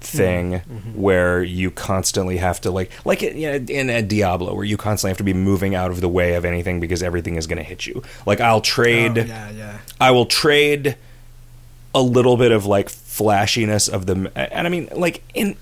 [0.00, 0.58] thing
[0.94, 5.10] where you constantly have to like like you know, in a Diablo where you constantly
[5.10, 7.64] have to be moving out of the way of anything because everything is going to
[7.64, 8.02] hit you.
[8.26, 9.78] Like I'll trade Oh, yeah, yeah.
[10.00, 10.96] I will trade
[11.94, 15.56] a little bit of like flashiness of the and I mean like in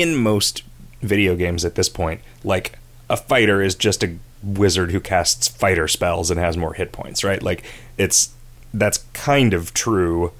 [0.00, 0.62] in most
[1.00, 5.88] video games at this point like a fighter is just a wizard who casts fighter
[5.88, 7.42] spells and has more hit points, right?
[7.42, 7.64] Like
[7.96, 8.34] it's
[8.72, 10.32] that's kind of true.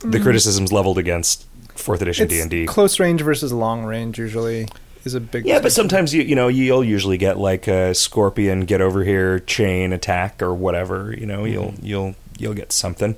[0.00, 0.22] The mm.
[0.22, 4.68] criticisms leveled against fourth edition D and D close range versus long range usually
[5.04, 5.46] is a big.
[5.46, 9.40] Yeah, but sometimes you you know you'll usually get like a scorpion get over here
[9.40, 11.14] chain attack or whatever.
[11.16, 11.52] You know mm-hmm.
[11.52, 13.16] you'll you'll you'll get something.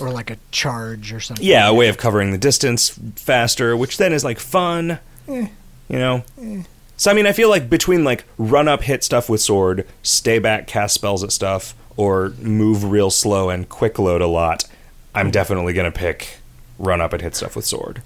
[0.00, 1.44] Or like a charge or something.
[1.44, 4.98] Yeah, a way of covering the distance faster, which then is like fun.
[5.28, 5.48] Eh.
[5.88, 6.24] You know?
[6.96, 10.38] So I mean I feel like between like run up hit stuff with sword, stay
[10.38, 14.64] back cast spells at stuff, or move real slow and quick load a lot,
[15.14, 16.38] I'm definitely gonna pick
[16.78, 18.02] run up and hit stuff with sword.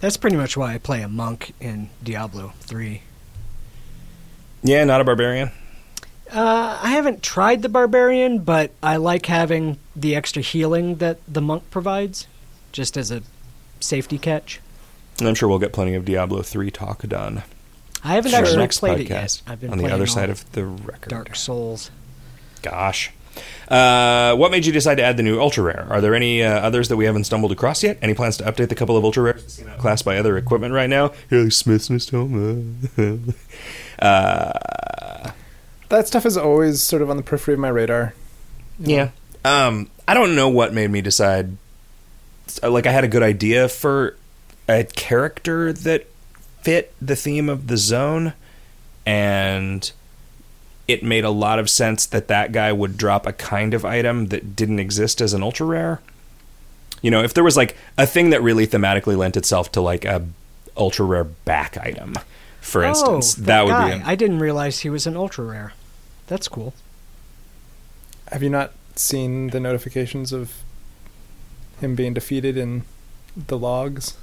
[0.00, 3.02] That's pretty much why I play a monk in Diablo 3.
[4.62, 5.50] Yeah, not a barbarian.
[6.32, 11.40] Uh, I haven't tried the barbarian, but I like having the extra healing that the
[11.40, 12.26] monk provides,
[12.72, 13.22] just as a
[13.80, 14.60] safety catch.
[15.18, 17.42] And I'm sure we'll get plenty of Diablo 3 talk done.
[18.02, 19.42] I haven't the actually played it yet.
[19.46, 21.08] I've been on the other side of the record.
[21.08, 21.90] Dark Souls.
[22.62, 23.12] Gosh.
[23.68, 25.86] Uh, what made you decide to add the new ultra rare?
[25.90, 27.98] Are there any uh, others that we haven't stumbled across yet?
[28.02, 31.12] Any plans to update the couple of ultra rares class by other equipment right now?
[31.48, 33.34] Smith's Nostoma.
[33.98, 34.52] uh,
[35.88, 38.14] That stuff is always sort of on the periphery of my radar.
[38.78, 39.10] yeah.
[39.44, 41.56] Um, I don't know what made me decide.
[42.62, 44.16] Like, I had a good idea for
[44.68, 46.06] a character that
[46.62, 48.32] fit the theme of the zone,
[49.04, 49.92] and
[50.88, 54.26] it made a lot of sense that that guy would drop a kind of item
[54.26, 56.00] that didn't exist as an ultra rare.
[57.02, 60.04] You know, if there was like a thing that really thematically lent itself to like
[60.04, 60.26] a
[60.76, 62.14] ultra rare back item,
[62.64, 63.98] for instance, oh, that would guy.
[63.98, 64.04] be.
[64.04, 65.72] I didn't realize he was an ultra rare.
[66.26, 66.72] That's cool.
[68.32, 70.62] Have you not seen the notifications of
[71.80, 72.84] him being defeated in
[73.36, 74.16] the logs?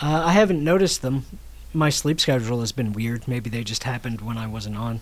[0.00, 1.26] Uh, I haven't noticed them.
[1.74, 3.28] My sleep schedule has been weird.
[3.28, 5.00] Maybe they just happened when I wasn't on.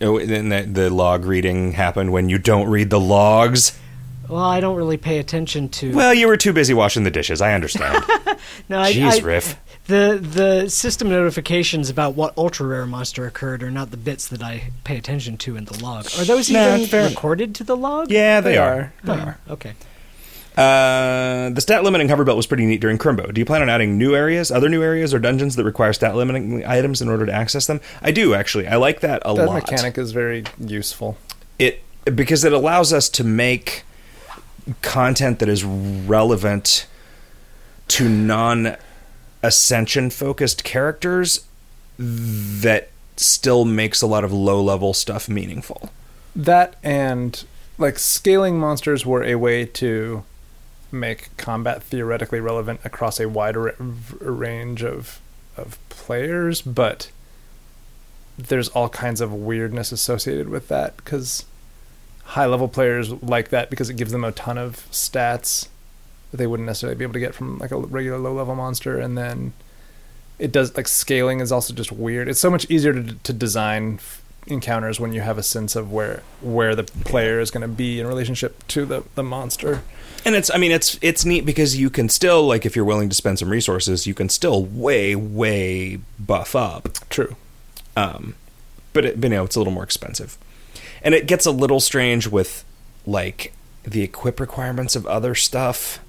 [0.00, 3.76] oh, and the, the log reading happened when you don't read the logs.
[4.28, 5.94] Well, I don't really pay attention to.
[5.94, 7.40] Well, you were too busy washing the dishes.
[7.40, 8.04] I understand.
[8.68, 9.56] no, I, Jeez, I- Riff.
[9.88, 14.42] The the system notifications about what ultra rare monster occurred are not the bits that
[14.42, 16.06] I pay attention to in the log.
[16.18, 17.08] Are those Nah, even fair.
[17.08, 18.10] recorded to the log?
[18.10, 18.72] Yeah, they, They are.
[18.74, 18.92] are.
[19.02, 19.38] They Oh, are.
[19.50, 19.72] Okay.
[20.58, 23.32] Uh, the stat limiting hover belt was pretty neat during Crimbo.
[23.32, 26.16] Do you plan on adding new areas, other new areas, or dungeons that require stat
[26.16, 27.80] limiting items in order to access them?
[28.02, 28.66] I do actually.
[28.66, 29.54] I like that a that lot.
[29.54, 31.16] mechanic is very useful.
[31.58, 31.82] It
[32.14, 33.84] because it allows us to make
[34.82, 36.86] content that is relevant
[37.88, 38.76] to non
[39.48, 41.46] ascension focused characters
[41.98, 45.90] that still makes a lot of low level stuff meaningful.
[46.36, 47.44] That and
[47.78, 50.22] like scaling monsters were a way to
[50.92, 53.72] make combat theoretically relevant across a wide ra-
[54.20, 55.18] range of
[55.56, 57.10] of players, but
[58.36, 61.44] there's all kinds of weirdness associated with that because
[62.22, 65.68] high level players like that because it gives them a ton of stats
[66.30, 68.98] that they wouldn't necessarily be able to get from like a regular low level monster
[68.98, 69.52] and then
[70.38, 73.94] it does like scaling is also just weird it's so much easier to, to design
[73.94, 77.68] f- encounters when you have a sense of where where the player is going to
[77.68, 79.82] be in relationship to the the monster
[80.24, 83.08] And it's I mean it's it's neat because you can still like if you're willing
[83.08, 86.88] to spend some resources, you can still way way buff up.
[87.08, 87.36] true
[87.96, 88.34] Um
[88.92, 90.38] but it, but, you know, it's a little more expensive.
[91.02, 92.64] And it gets a little strange with
[93.06, 93.52] like
[93.84, 96.00] the equip requirements of other stuff.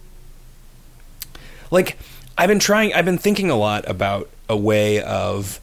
[1.72, 1.98] Like
[2.38, 5.60] I've been trying I've been thinking a lot about a way of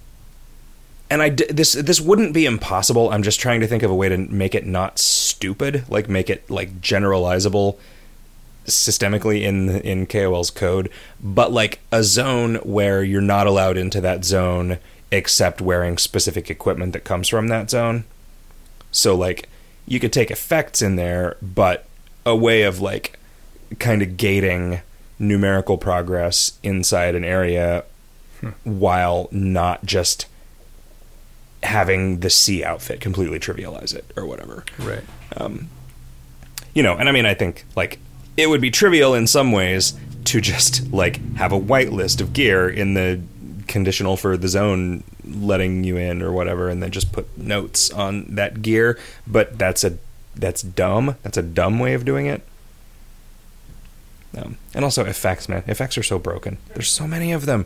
[1.09, 3.11] and I this this wouldn't be impossible.
[3.11, 6.29] I'm just trying to think of a way to make it not stupid, like make
[6.29, 7.79] it like generalizable
[8.65, 10.91] systemically in in KOL's code,
[11.23, 14.79] but like a zone where you're not allowed into that zone
[15.13, 18.05] except wearing specific equipment that comes from that zone.
[18.91, 19.49] So like
[19.87, 21.87] you could take effects in there, but
[22.25, 23.19] a way of like
[23.79, 24.81] kind of gating
[25.19, 27.85] numerical progress inside an area
[28.65, 30.27] while not just
[31.63, 35.03] having the C outfit completely trivialize it or whatever right
[35.37, 35.69] Um,
[36.75, 37.99] you know, and I mean, I think like
[38.37, 42.69] it would be trivial in some ways to just like have a whitelist of gear
[42.69, 43.23] in the
[43.67, 48.27] conditional for the zone letting you in or whatever, and then just put notes on
[48.35, 48.99] that gear.
[49.27, 49.97] But that's a
[50.35, 51.17] that's dumb.
[51.23, 52.43] That's a dumb way of doing it.
[54.37, 55.63] Um, and also effects, man.
[55.67, 56.59] Effects are so broken.
[56.75, 57.65] There's so many of them.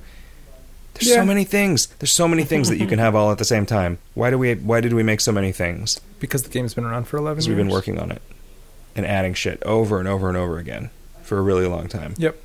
[0.94, 1.16] There's Yeah.
[1.16, 1.87] so many things.
[1.98, 3.98] There's so many things that you can have all at the same time.
[4.14, 4.54] Why do we?
[4.54, 6.00] Why did we make so many things?
[6.20, 8.20] because the game's been around for 11 Because years we've been working on it
[8.94, 10.90] and adding shit over and over and over again
[11.22, 12.14] for a really long time.
[12.18, 12.37] yep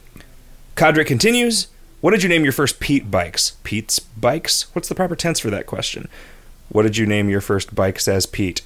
[0.78, 1.68] Cadre continues.
[2.02, 3.54] What did you name your first Pete bikes?
[3.64, 4.68] Pete's bikes?
[4.74, 6.08] What's the proper tense for that question?
[6.70, 8.62] What did you name your first bikes as Pete?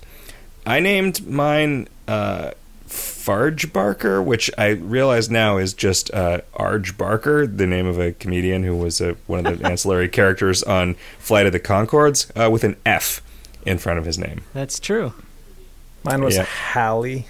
[0.66, 2.52] I named mine uh,
[2.90, 8.14] Farge Barker, which I realize now is just uh, Arj Barker, the name of a
[8.14, 12.50] comedian who was uh, one of the ancillary characters on Flight of the Conchords, uh,
[12.50, 13.22] with an F
[13.66, 14.42] in front of his name.
[14.54, 15.14] That's true.
[16.04, 16.46] mine was Yeah.
[16.74, 17.28] Hallie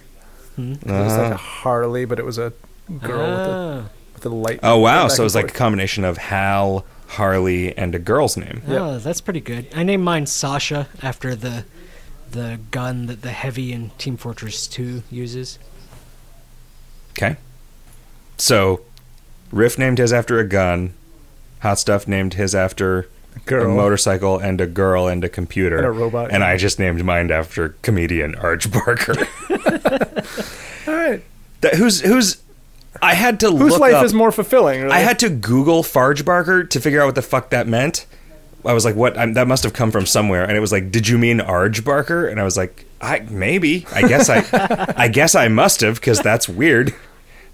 [0.58, 2.54] It was like a Harley, but it was a
[3.02, 3.90] girl with, a, Ah.
[4.14, 4.60] with a light.
[4.64, 5.08] Oh wow!
[5.10, 8.62] So it was like a combination of Hal, Harley, and a girl's name.
[8.68, 8.82] Yep.
[8.82, 9.68] Oh, that's pretty good.
[9.76, 11.64] I named mine Sasha after the
[12.32, 15.60] the gun that the heavy in Team Fortress 2 uses.
[17.12, 17.38] Okay.
[18.38, 18.82] So,
[19.52, 20.94] Riff named his after a gun.
[21.60, 23.10] Hot Stuff named his after
[23.46, 23.70] girl.
[23.70, 26.44] a motorcycle and a girl and a computer And a robot, And.
[26.44, 29.16] I just named mine after comedian Arj Barker.
[30.88, 31.22] All right.
[31.62, 32.42] that, who's who's?
[33.02, 34.82] I had to Whose look life up- is more fulfilling?
[34.82, 34.94] Really?
[34.94, 38.06] I had to Google Farge Barker to figure out what the fuck that meant.
[38.66, 39.18] I was like, "What?
[39.18, 41.84] I'm, that must have come from somewhere." And it was like, "Did you mean Arj
[41.84, 43.86] Barker?" And I was like, "I maybe.
[43.94, 44.44] I guess I,
[44.98, 46.94] I guess I must have because that's weird.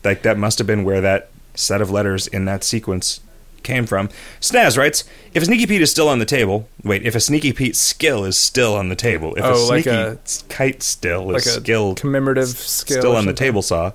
[0.03, 3.21] Like that must have been where that set of letters in that sequence
[3.63, 4.09] came from."
[4.41, 7.03] Snaz writes, "If a sneaky Pete is still on the table, wait.
[7.03, 9.97] If a sneaky Pete skill is still on the table, if a Oh, like sneaky
[9.97, 10.17] a-
[10.49, 12.99] kite still like is a skill commemorative skill.
[13.01, 13.91] still on the table saw.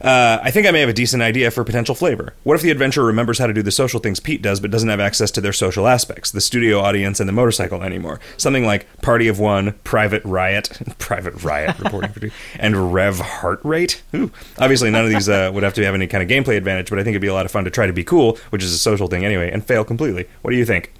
[0.00, 2.32] Uh, I think I may have a decent idea for potential flavor.
[2.44, 4.88] What if the adventurer remembers how to do the social things Pete does, but doesn't
[4.88, 8.20] have access to their social aspects, the studio audience, and the motorcycle anymore?
[8.36, 13.60] Something like Party of One, Private Riot, Private Riot reporting for two, and Rev Heart
[13.64, 14.02] Rate.
[14.14, 14.30] Ooh.
[14.58, 16.98] Obviously, none of these uh, would have to have any kind of gameplay advantage, but
[16.98, 18.72] I think it'd be a lot of fun to try to be cool, which is
[18.72, 20.26] a social thing anyway, and fail completely.
[20.42, 20.92] What do you think?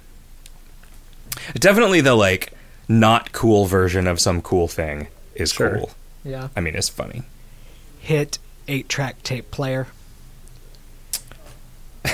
[1.55, 2.51] Definitely the like
[2.87, 5.77] not cool version of some cool thing is Sure.
[5.77, 5.91] cool.
[6.23, 6.49] Yeah.
[6.55, 7.23] I mean, it's funny.
[7.99, 9.87] Hit 8 track tape player.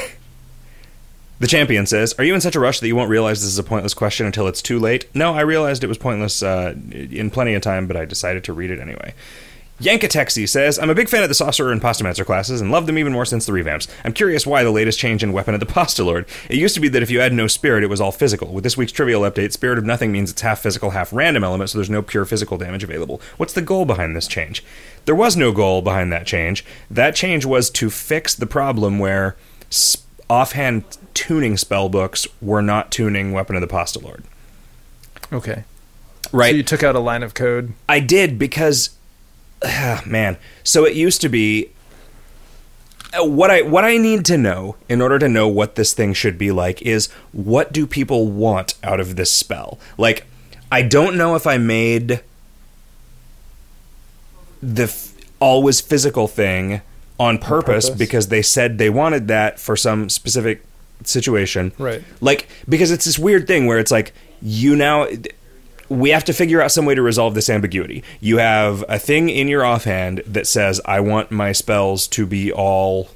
[1.38, 3.60] The champion says, "Are you in such a rush that you won't realize this is
[3.60, 7.30] a pointless question until it's too late?" No, I realized it was pointless uh, in
[7.30, 9.14] plenty of time, but I decided to read it anyway.
[9.80, 12.98] Yankatexi says, I'm a big fan of the Sorcerer and Pastamancer classes and love them
[12.98, 13.90] even more since the revamps.
[14.06, 16.26] I'm curious why the latest change in Weapon of the Pastalord.
[16.50, 18.48] It used to be that if you had no spirit, it was all physical.
[18.54, 21.70] With this week's trivial update, Spirit of Nothing means it's half physical, half random element,
[21.70, 23.20] so there's no pure physical damage available.
[23.36, 24.64] What's the goal behind this change?
[25.04, 26.64] There was no goal behind that change.
[26.90, 29.36] That change was to fix the problem where
[29.70, 29.98] s-
[30.30, 34.24] offhand tuning spell books were not tuning Weapon of the Pastalord.
[35.34, 35.66] Okay.
[36.32, 36.52] Right.
[36.52, 37.74] So you took out a line of code.
[37.90, 38.90] I did because,
[40.06, 40.38] man.
[40.64, 41.72] So it used to be
[43.14, 46.14] uh, what I what I need to know in order to know what this thing
[46.14, 49.80] should be like is what do people want out of this spell?
[49.98, 50.26] Like,
[50.72, 52.22] I don't know if I made
[54.62, 56.82] the f- always physical thing
[57.20, 58.00] on purpose, purpose.
[58.00, 60.64] because they said they wanted that for some specific
[61.04, 61.72] situation.
[61.78, 62.04] Right.
[62.22, 65.08] Like because it's this weird thing where it's like you now
[65.90, 68.04] we have to figure out some way to resolve this ambiguity.
[68.20, 72.52] You have a thing in your offhand that says I want my spells to be
[72.52, 73.10] all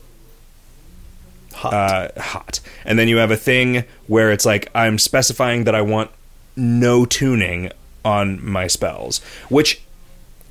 [1.53, 1.73] Hot.
[1.73, 2.59] uh, hot.
[2.85, 6.11] And then you have a thing where it's like I'm specifying that I want
[6.55, 7.71] no tuning
[8.05, 9.81] on my spells, which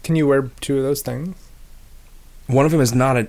[0.03, 1.37] Can you wear two of those things?
[2.49, 3.25] One of them is not a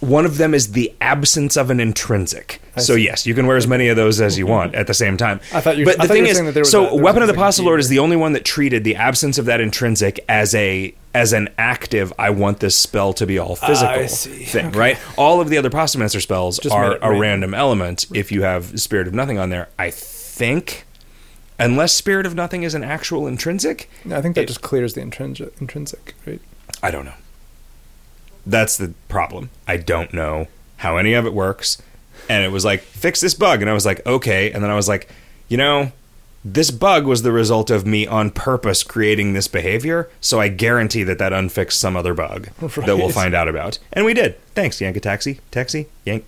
[0.00, 2.60] one of them is the absence of an intrinsic.
[2.76, 3.04] I so see.
[3.04, 5.40] yes, you can wear as many of those as you want at the same time.
[5.52, 6.84] I thought you- But I the thing were is, saying that there was so a-
[6.86, 9.38] there was Weapon of the something Pastalord is the only one that treated the absence
[9.38, 12.12] of that intrinsic as a as an active.
[12.18, 14.98] I want this spell to be all physical thing, right?
[15.16, 17.20] All of the other Pastamancer spells Just are a random.
[17.20, 18.06] random element.
[18.12, 20.84] If you have Spirit of Nothing on there, I think.
[21.60, 24.94] Unless Spirit of Nothing is an actual intrinsic, No, I think that It- just clears
[24.94, 26.40] the intrinsic, intrinsic, right?
[26.82, 27.12] I don't know.
[28.46, 29.50] That's the problem.
[29.66, 31.80] I don't know how any of it works.
[32.28, 33.60] And it was like, fix this bug.
[33.60, 34.50] And I was like, okay.
[34.50, 35.08] And then I was like,
[35.48, 35.92] you know,
[36.44, 40.10] this bug was the result of me on purpose creating this behavior.
[40.20, 43.78] So I guarantee that that unfixed some other bug that we'll find out about.
[43.92, 44.38] And we did.
[44.54, 45.40] Thanks, Yanka Taxi.
[45.50, 45.86] Taxi?
[46.04, 46.24] Yank.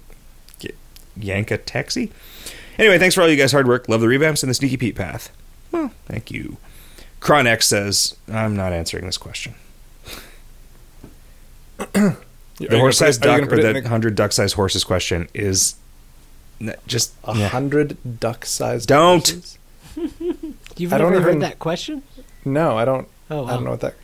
[1.19, 2.13] Yanka Taxi?
[2.79, 3.89] Anyway, thanks for all you guys' hard work.
[3.89, 5.31] Love the revamps and the Sneaky Pete path.
[5.73, 6.59] Well, thank you.
[7.21, 9.55] Cronex says, I'm not answering this question.
[12.59, 15.75] The horse sized duck or the hundred duck sized horses question is
[16.87, 17.49] just A yeah.
[17.49, 18.89] hundred duck-sized.
[18.89, 19.59] Don't.
[20.77, 22.03] You've I never don't heard even- that question?
[22.45, 23.09] No, I don't.
[23.31, 23.95] Oh, I don't know what that.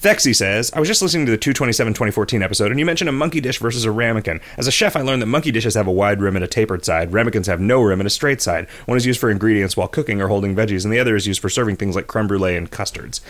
[0.00, 3.12] Thexy says, I was just listening to the 227 2014 episode, and you mentioned a
[3.12, 4.40] monkey dish versus a ramekin.
[4.58, 6.84] As a chef, I learned that monkey dishes have a wide rim and a tapered
[6.84, 7.12] side.
[7.14, 8.68] Ramekins have no rim and a straight side.
[8.84, 11.40] One is used for ingredients while cooking or holding veggies, and the other is used
[11.40, 13.22] for serving things like creme brulee and custards.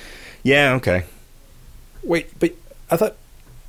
[0.43, 1.05] Yeah, okay.
[2.03, 2.53] Wait, but
[2.91, 3.17] I thought.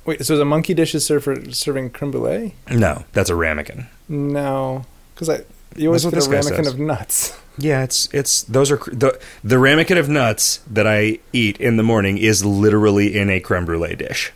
[0.04, 2.54] Wait, so is a monkey dish is served for serving creme brulee?
[2.70, 3.86] No, that's a ramekin.
[4.08, 4.84] No,
[5.14, 5.40] because I
[5.76, 6.74] you always get a ramekin says.
[6.74, 7.38] of nuts.
[7.58, 11.82] Yeah, it's it's those are the the ramekin of nuts that I eat in the
[11.82, 14.32] morning is literally in a creme brulee dish.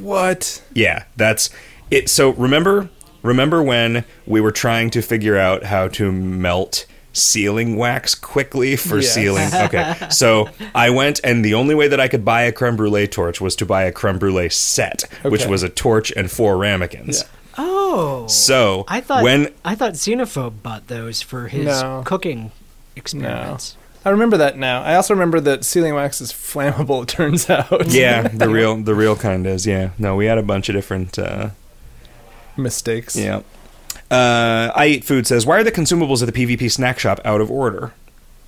[0.00, 0.60] What?
[0.74, 1.48] Yeah, that's
[1.92, 2.10] it.
[2.10, 2.90] So remember,
[3.22, 6.86] remember when we were trying to figure out how to melt
[7.18, 9.12] sealing wax quickly for Yes.
[9.14, 9.48] sealing.
[9.54, 13.06] Okay, so I went, and the only way that I could buy a creme brulee
[13.06, 17.22] torch was to buy a creme brulee set, which was a torch and four ramekins.
[17.22, 17.28] Yeah.
[17.60, 22.02] Oh, So I thought when I thought Xenophobe bought those for his No.
[22.06, 22.52] cooking
[22.94, 23.76] experiments.
[24.04, 24.82] I remember that now.
[24.82, 27.02] I also remember that sealing wax is flammable.
[27.02, 27.88] It turns out.
[27.88, 29.90] yeah, the real the real kind is yeah.
[29.98, 31.18] No, we had a bunch of different.
[31.18, 31.50] Uh,
[32.56, 33.16] mistakes.
[33.16, 33.40] yeah.
[34.10, 37.40] Uh, I eat food says why are the consumables at the PvP snack shop out
[37.40, 37.92] of order?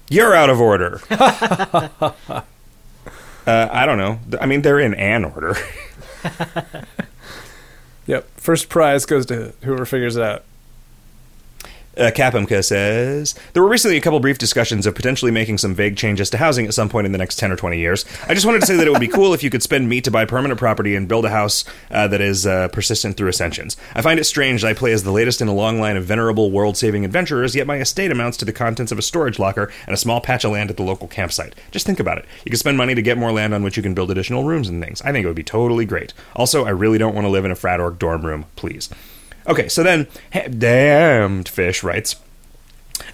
[0.08, 1.00] You're out of order.
[1.10, 2.12] uh,
[3.46, 4.18] I don't know.
[4.40, 5.56] I mean, they're in an order.
[8.10, 8.28] Yep.
[8.38, 10.42] First prize goes to whoever figures it out.
[12.00, 15.98] Uh, Kapimka says there were recently a couple brief discussions of potentially making some vague
[15.98, 18.06] changes to housing at some point in the next ten or twenty years.
[18.26, 20.04] I just wanted to say that it would be cool if you could spend meat
[20.04, 23.76] to buy permanent property and build a house uh, that is uh, persistent through ascensions.
[23.94, 26.04] I find it strange that I play as the latest in a long line of
[26.04, 29.92] venerable world-saving adventurers, yet my estate amounts to the contents of a storage locker and
[29.92, 31.54] a small patch of land at the local campsite.
[31.70, 32.24] Just think about it.
[32.46, 34.70] You can spend money to get more land on which you can build additional rooms
[34.70, 35.02] and things.
[35.02, 36.14] I think it would be totally great.
[36.34, 38.88] Also, I really don't want to live in a frat orc dorm room, please.
[39.50, 40.06] Okay, so then,
[40.56, 42.14] damned fish writes.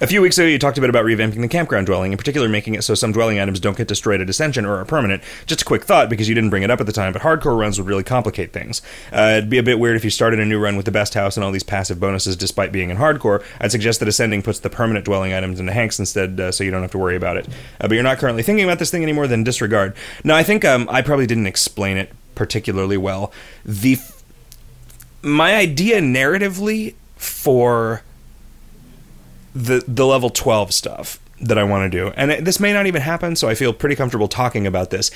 [0.02, 2.46] A few weeks ago, you talked a bit about revamping the campground dwelling, in particular
[2.46, 5.22] making it so some dwelling items don't get destroyed at Ascension or are permanent.
[5.46, 7.58] Just a quick thought, because you didn't bring it up at the time, but hardcore
[7.58, 8.82] runs would really complicate things.
[9.10, 11.14] Uh, it'd be a bit weird if you started a new run with the best
[11.14, 13.42] house and all these passive bonuses despite being in hardcore.
[13.58, 16.70] I'd suggest that Ascending puts the permanent dwelling items into Hagnk's instead, uh, so you
[16.70, 17.48] don't have to worry about it.
[17.80, 19.96] Uh, but you're not currently thinking about this thing anymore, then disregard.
[20.22, 23.32] No, I think um, I probably didn't explain it particularly well.
[23.64, 24.15] The f-
[25.22, 28.02] my idea narratively for
[29.54, 32.86] the the level 12 stuff that I want to do, and it, this may not
[32.86, 35.10] even happen, so I feel pretty comfortable talking about this,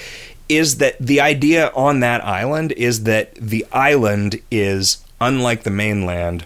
[0.49, 6.45] is that the idea on that island is that the island is, unlike the mainland,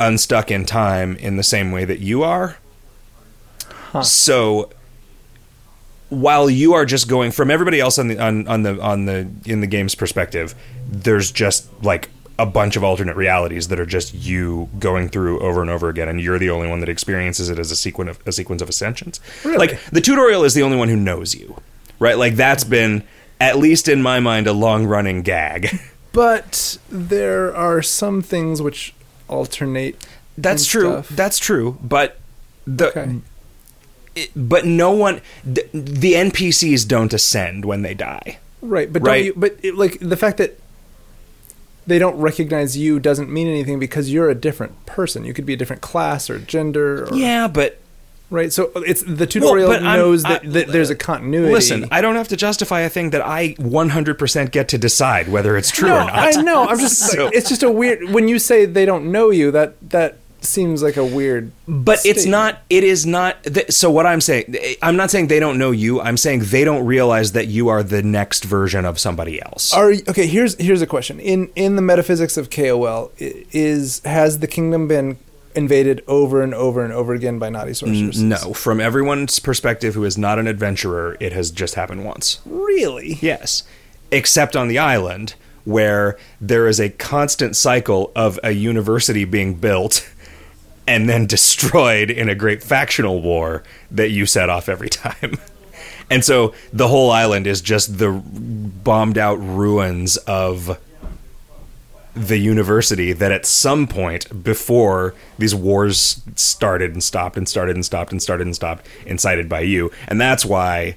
[0.00, 2.56] unstuck in time in the same way that you are.
[4.02, 4.70] So
[6.08, 9.28] while you are just going from everybody else on the on, on the on the
[9.44, 10.54] in the game's perspective,
[10.88, 15.60] there's just like a bunch of alternate realities that are just you going through over
[15.60, 18.26] and over again, and you're the only one that experiences it as a sequence of
[18.26, 19.20] a sequence of ascensions.
[19.44, 19.58] Really?
[19.58, 21.56] Like the tutorial is the only one who knows you,
[21.98, 22.18] right?
[22.18, 23.04] Like that's been
[23.40, 25.68] at least in my mind a long running gag.
[26.12, 28.94] But there are some things which
[29.26, 30.06] alternate.
[30.38, 30.82] That's true.
[31.02, 31.08] stuff.
[31.08, 31.76] That's true.
[31.82, 32.18] But
[32.68, 33.16] the Okay.
[34.14, 38.38] it- but no one the, the NPCs don't ascend when they die.
[38.62, 39.16] Right, but Right.
[39.16, 39.34] don't you?
[39.36, 40.56] But it, like the fact that
[41.86, 45.24] they don't recognize you doesn't mean anything because you're a different person.
[45.24, 47.04] You could be a different class or gender.
[47.08, 47.78] Or, Yeah, but
[48.30, 48.52] Right.
[48.52, 51.52] So it's the tutorial I'm- knows that, I- that there's a continuity.
[51.52, 55.56] Listen, I don't have to justify a thing that I 100% get to decide whether
[55.56, 56.36] it's true no, or not.
[56.36, 56.66] I know.
[56.66, 56.98] I'm just.
[57.12, 58.10] So- it's just a weird.
[58.10, 61.52] When you say they don't know you, that that seems like a weird.
[61.66, 62.62] But it's not.
[62.70, 63.42] It is not.
[63.44, 66.00] Th- so what I'm saying, I'm not saying they don't know you.
[66.00, 69.72] I'm saying they don't realize that you are the next version of somebody else.
[69.72, 70.26] Are okay.
[70.26, 71.20] Here's here's a question.
[71.20, 75.18] In in the metaphysics of KOL, is has the kingdom been
[75.54, 78.20] invaded over and over and over again by naughty sorcerers?
[78.20, 82.40] no, from everyone's perspective who is not an adventurer, it has just happened once.
[82.44, 83.18] Really?
[83.20, 83.62] Yes.
[84.10, 85.34] Except on the island,
[85.64, 90.08] where there is a constant cycle of a university being built
[90.86, 95.38] and then destroyed in a great factional war that you set off every time.
[96.10, 100.78] And so the whole island is just the bombed out ruins of
[102.14, 107.86] the university that at some point before these wars started and stopped and started and
[107.86, 110.96] stopped and started and stopped incited by you and that's why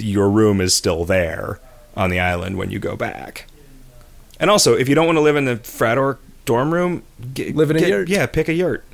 [0.00, 1.60] your room is still there
[1.96, 3.46] on the island when you go back
[4.40, 7.54] and also if you don't want to live in the frat or dorm room get,
[7.54, 8.08] Live in a get- yurt.
[8.08, 8.84] yeah pick a yurt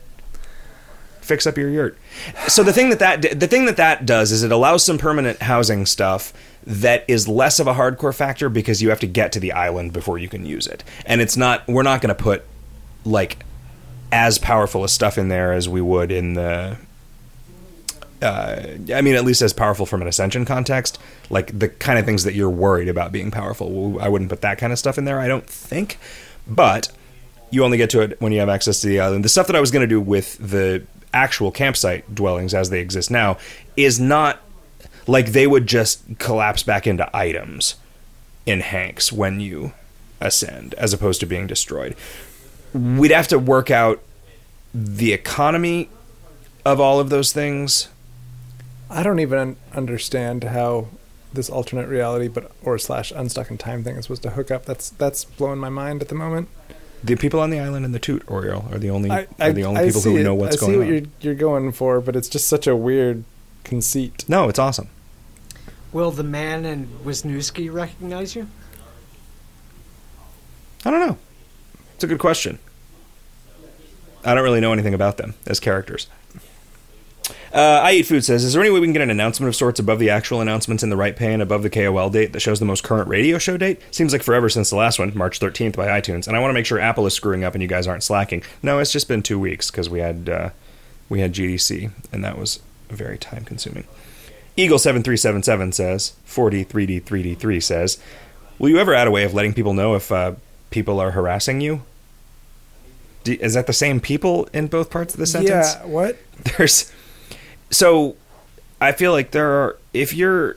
[1.27, 1.99] fix up your yurt
[2.47, 5.41] so the thing that that the thing that that does is it allows some permanent
[5.43, 6.33] housing stuff
[6.64, 9.93] that is less of a hardcore factor because you have to get to the island
[9.93, 12.45] before you can use it and it's not we're not going to put
[13.05, 13.39] like
[14.12, 16.77] as powerful a stuff in there as we would in the
[18.22, 18.62] uh,
[18.95, 20.99] I mean, at least as powerful from an ascension context,
[21.29, 24.01] like the kind of things that you're worried about being powerful.
[24.01, 25.20] I wouldn't put that kind of stuff in there.
[25.20, 25.99] I don't think,
[26.47, 26.91] but
[27.51, 29.24] you only get to it when you have access to the island.
[29.24, 30.85] The stuff that I was going to do with the
[31.17, 33.39] actual campsite dwellings as they exist now
[33.77, 34.41] is not
[35.07, 37.77] like they would just collapse back into items
[38.45, 39.73] in Hagnk's when you
[40.21, 41.97] ascend, as opposed to being destroyed.
[42.75, 44.03] We'd have to work out
[44.75, 45.89] the economy
[46.64, 47.89] of all of those things.
[48.91, 50.89] I don't even understand how
[51.33, 54.67] this alternate reality, but or slash unstuck in time thing is supposed to hook up.
[54.67, 56.49] That's that's blowing my mind at the moment.
[57.05, 59.65] The people on the island in the Toot Oriole are the only I, are the
[59.65, 60.23] only I people who it.
[60.23, 60.81] know what's going on.
[60.81, 61.13] I see going what on.
[61.21, 63.25] you're you're going for, but it's just such a weird
[63.65, 64.25] conceit.
[64.29, 64.89] No, it's awesome.
[65.93, 68.49] Will the man and Wisniewski recognize you?
[70.85, 71.19] I don't know.
[71.95, 72.59] It's a good question.
[74.25, 76.09] I don't really know anything about them as characters.
[77.57, 79.57] Uh, I Eat Food says, Is there any way we can get an announcement of
[79.57, 82.59] sorts above the actual announcements in the right pane above the KOL date that shows
[82.59, 83.81] the most current radio show date?
[83.91, 86.55] Seems like forever since the last one, March 13th by iTunes, and I want to
[86.55, 88.43] make sure Apple is screwing up and you guys aren't slacking.
[88.63, 90.51] No, it's just been two weeks because we had uh,
[91.09, 93.85] we had GDC, and that was very time consuming.
[94.59, 97.99] Eagle7377 says, 4D3D3D3 says,
[98.59, 100.35] Will you ever add a way of letting people know if uh,
[100.69, 101.83] people are harassing you?
[103.25, 105.75] Do, is that the same people in both parts of the sentence?
[105.75, 105.87] Yeah.
[105.87, 106.19] What?
[106.59, 106.93] There's
[107.71, 108.17] so
[108.81, 110.57] I feel like there are if you're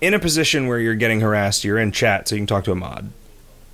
[0.00, 2.72] in a position where you're getting harassed, you're in chat, so you can talk to
[2.72, 3.10] a mod,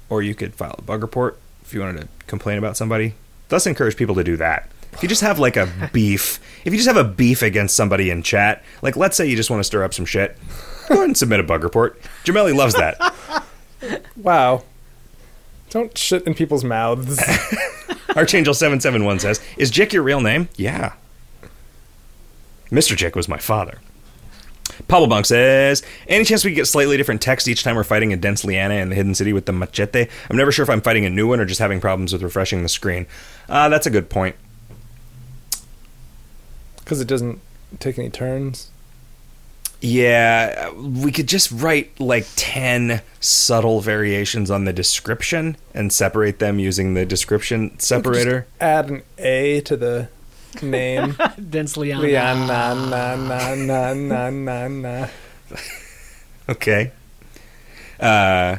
[0.09, 3.15] or you could file a bug report if you wanted to complain about somebody.
[3.49, 4.71] Thus, encourage people to do that.
[4.93, 8.11] If you just have like a beef, if you just have a beef against somebody
[8.11, 10.39] in chat, like let's say you just want to stir up some shit,
[10.89, 12.01] go ahead and submit a bug report.
[12.25, 12.97] Jamelli loves that.
[14.17, 14.65] Wow.
[15.69, 17.21] Don't shit in people's mouths.
[18.17, 20.95] Archangel seven seven one says, "Is Jick your real name?" Yeah.
[22.71, 22.97] Mr.
[22.97, 23.79] Jick was my father.
[24.89, 28.13] Pablo Bunk says, "Any chance we could get slightly different text each time we're fighting
[28.13, 30.07] a dense liana in the hidden city with the machete?
[30.29, 32.63] I'm never sure if I'm fighting a new one or just having problems with refreshing
[32.63, 33.07] the screen."
[33.49, 34.37] Uh, that's a good point.
[36.79, 37.41] Because it doesn't
[37.79, 38.71] take any turns.
[39.81, 46.59] Yeah, we could just write like 10 subtle variations on the description and separate them
[46.59, 48.47] using the description separator.
[48.61, 50.09] Add an A to the
[50.63, 51.17] name.
[51.51, 52.03] Densely on.
[52.03, 55.09] Liana, na, na, na, na, na, na.
[56.49, 56.91] Okay.
[58.01, 58.57] Uh,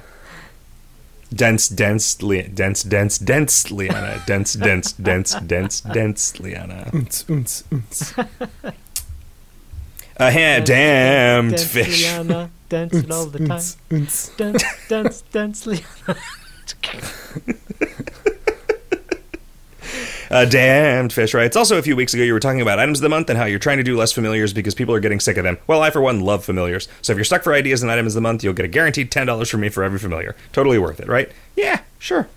[1.33, 4.21] dense, dense, li- dense, dense, dense, Liana.
[4.25, 6.89] Dense, dense, dense, dense, dense, Liana.
[6.93, 8.27] Unts, unts, unts.
[10.17, 12.13] A ha- damned Densely fish.
[12.13, 13.49] on, dancing all the time.
[13.59, 14.37] Unts, unts.
[14.37, 15.83] Dance, dance, densely.
[20.29, 21.45] A damned fish, right?
[21.45, 23.37] It's also a few weeks ago you were talking about items of the month and
[23.37, 25.57] how you're trying to do less familiars because people are getting sick of them.
[25.67, 26.87] Well, I, for one, love familiars.
[27.01, 29.11] So if you're stuck for ideas and items of the month, you'll get a guaranteed
[29.11, 30.35] $10 from me for every familiar.
[30.53, 31.29] Totally worth it, right?
[31.55, 32.27] Yeah, sure.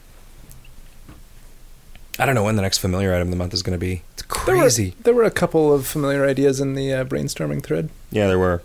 [2.18, 4.02] I don't know when the next familiar item of the month is going to be.
[4.14, 4.94] It's There were, crazy.
[5.04, 7.90] there were a couple of familiar ideas in the uh, brainstorming thread.
[8.10, 8.62] Yeah, there were.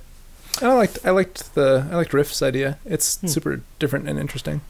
[0.62, 2.78] And I liked I liked the I liked Riff's idea.
[2.86, 3.28] It's Hmm.
[3.28, 4.62] super different and interesting.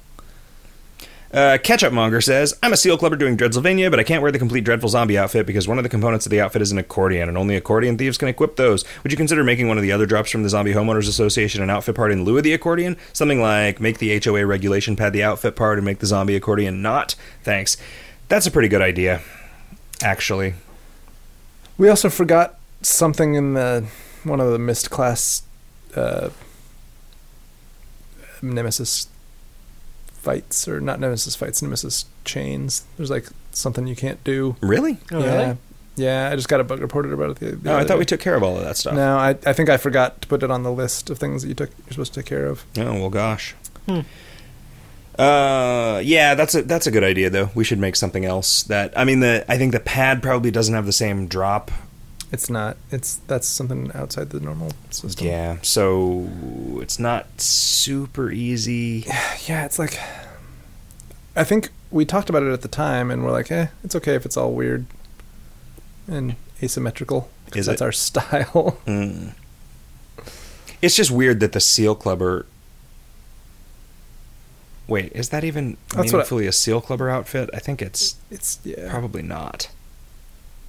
[1.33, 4.37] Uh, Ketchup Monger says, I'm a SEAL clubber doing Dreadsylvania, but I can't wear the
[4.37, 7.27] complete Dreadful Zombie outfit because one of the components of the outfit is an accordion,
[7.27, 8.85] and only accordion thieves can equip those.
[9.01, 11.71] Would you consider making one of the other drops from the Zombie Homeowners Association an
[11.71, 12.97] outfit part in lieu of the accordion?
[13.13, 16.83] Something like make the HOA regulation pad the outfit part and make the zombie accordion
[16.83, 17.15] not?
[17.41, 17.77] Thanks.
[18.29, 19.21] That's a pretty good idea,
[20.03, 20.53] actually.
[21.79, 23.87] We also forgot something in the
[24.23, 25.41] one of the missed class
[25.95, 26.29] uh,
[28.39, 29.07] nemesis
[30.23, 34.97] fights or not nemesis fights nemesis chains there's like something you can't do Really?
[35.11, 35.57] Oh, yeah really?
[35.95, 37.99] yeah i just got a bug reported about it the, the Oh, I thought day.
[37.99, 38.95] we took care of all of that stuff.
[38.95, 41.49] no I, I think i forgot to put it on the list of things that
[41.49, 43.53] you took you're supposed to take care of Oh well, gosh.
[43.87, 43.99] Hmm.
[45.17, 47.51] Uh, yeah, that's a that's a good idea though.
[47.53, 50.73] We should make something else that I mean the I think the pad probably doesn't
[50.73, 51.69] have the same drop.
[52.33, 56.27] It's not it's that's something outside the normal system Yeah, so
[56.81, 59.05] it's not super easy.
[59.47, 59.97] yeah it's like
[61.35, 64.15] i think we talked about it at the time and we're like eh it's okay
[64.15, 64.85] if it's all weird
[66.07, 67.85] and asymmetrical 'cause Is that's it?
[67.85, 69.33] our style Mm.
[70.81, 72.45] It's just weird that the seal clubber.
[74.85, 77.49] Wait, is that even That's meaningfully a seal clubber outfit?
[77.53, 79.69] I think it's it's yeah probably not,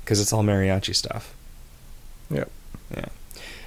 [0.05, 1.35] because it's all mariachi stuff.
[2.97, 3.07] Yeah.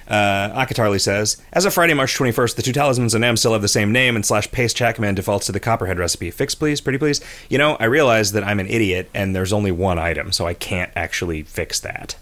[0.08, 3.60] Uh, Akatarli says, as of Friday, March 21st, the two talismans and M still have
[3.60, 6.30] the same name, and slash paste chat command defaults to the Copperhead recipe.
[6.30, 7.20] Fix, please, pretty please.
[7.50, 10.54] You know, I realize that I'm an idiot, and there's only one item, so I
[10.54, 12.16] can't actually fix that.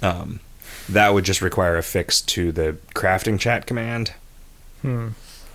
[0.00, 0.38] Um,
[0.88, 4.12] that would just require a fix to the crafting chat command,
[4.82, 5.08] hmm.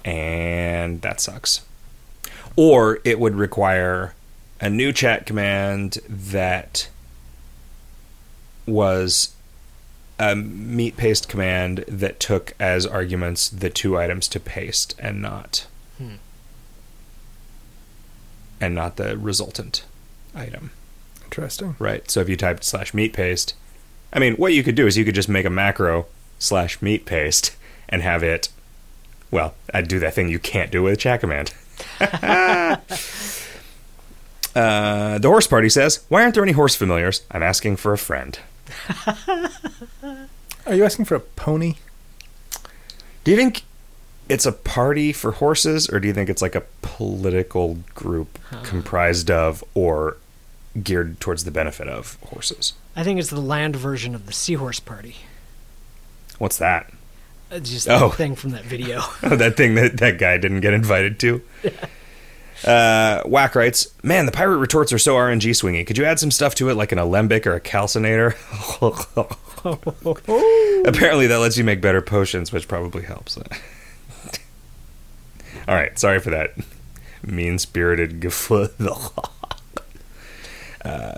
[0.04, 1.66] and that sucks.
[2.58, 4.14] Or it would require
[4.60, 6.90] a new chat command that
[8.70, 9.34] was
[10.20, 15.66] a meat paste command that took as arguments the two items to paste and not
[15.98, 16.16] Hmm.
[18.62, 19.84] and not the resultant
[20.36, 20.72] item
[21.24, 23.54] interesting right so if you typed slash meat paste
[24.14, 26.06] i mean what you could do is you could just make a macro
[26.38, 27.56] slash meat paste
[27.88, 28.50] and have it
[29.32, 31.54] well i'd do that thing you can't do with a chat command
[34.56, 37.22] Uh, the horse party says, "Why aren't there any horse familiars?
[37.30, 38.38] I'm asking for a friend."
[40.66, 41.76] Are you asking for a pony?
[43.24, 43.64] Do you think
[44.28, 49.32] it's a party for horses, or do you think it's like a political group comprised
[49.32, 50.18] of or
[50.84, 52.74] geared towards the benefit of horses?
[52.96, 55.16] I think it's the land version of the Seahorse Party.
[56.38, 56.92] What's that?
[57.52, 58.10] Uh, Just Oh.
[58.10, 59.02] that thing from that video.
[59.24, 61.42] Oh, that thing that that guy didn't get invited to.
[62.66, 65.86] Uh, Whack writes, "Man, the pirate retorts are so RNG swingy.
[65.88, 68.36] Could you add some stuff to it, like an alembic or a calcinator?
[70.86, 73.38] Apparently, that lets you make better potions, which probably helps."
[75.68, 76.54] All right, sorry for that
[77.24, 78.68] mean-spirited guffaw.
[80.86, 81.16] uh,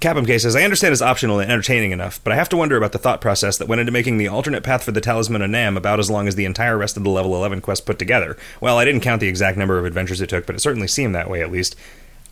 [0.00, 2.78] Capum K says, I understand it's optional and entertaining enough, but I have to wonder
[2.78, 5.50] about the thought process that went into making the alternate path for the Talisman of
[5.50, 8.34] Nam about as long as the entire rest of the level 11 quest put together.
[8.62, 11.14] Well, I didn't count the exact number of adventures it took, but it certainly seemed
[11.14, 11.76] that way at least.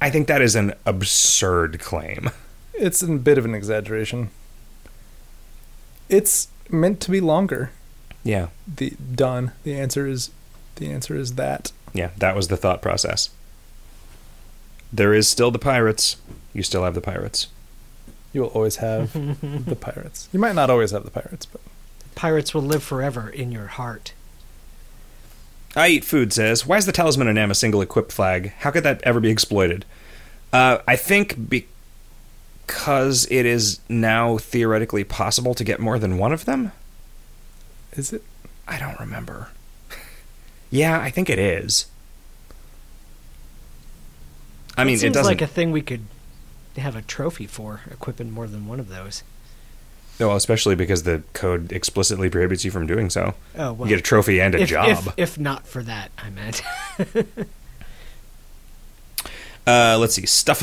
[0.00, 2.30] I think that is an absurd claim.
[2.72, 4.30] It's a bit of an exaggeration.
[6.08, 7.70] It's meant to be longer.
[8.24, 8.48] Yeah.
[8.66, 9.52] The done.
[9.64, 10.30] The answer is
[10.76, 11.72] the answer is that.
[11.92, 13.28] Yeah, that was the thought process.
[14.90, 16.16] There is still the pirates.
[16.54, 17.48] You still have the pirates.
[18.32, 19.12] You will always have
[19.66, 20.28] the pirates.
[20.32, 21.60] You might not always have the pirates, but
[22.18, 24.12] Pirates will live forever in your heart.
[25.76, 28.52] I Eat Food says, Why is the Talisman of Nam a single equipped flag?
[28.58, 29.84] How could that ever be exploited?
[30.52, 36.44] Uh, I think because it is now theoretically possible to get more than one of
[36.44, 36.72] them.
[37.92, 38.24] is it?
[38.66, 39.50] I don't remember.
[40.70, 41.86] yeah, I think it is.
[44.76, 45.30] I mean, it it, seems doesn't.
[45.30, 46.02] like a thing we could
[46.80, 49.22] have a trophy for equipping more than one of those.
[50.18, 53.34] no, especially because the code explicitly prohibits you from doing so.
[53.56, 54.88] Oh well, you get a trophy and a if, job.
[54.88, 56.62] If, if not for that, I meant.
[59.68, 60.24] Uh, let's see.
[60.24, 60.62] Stuff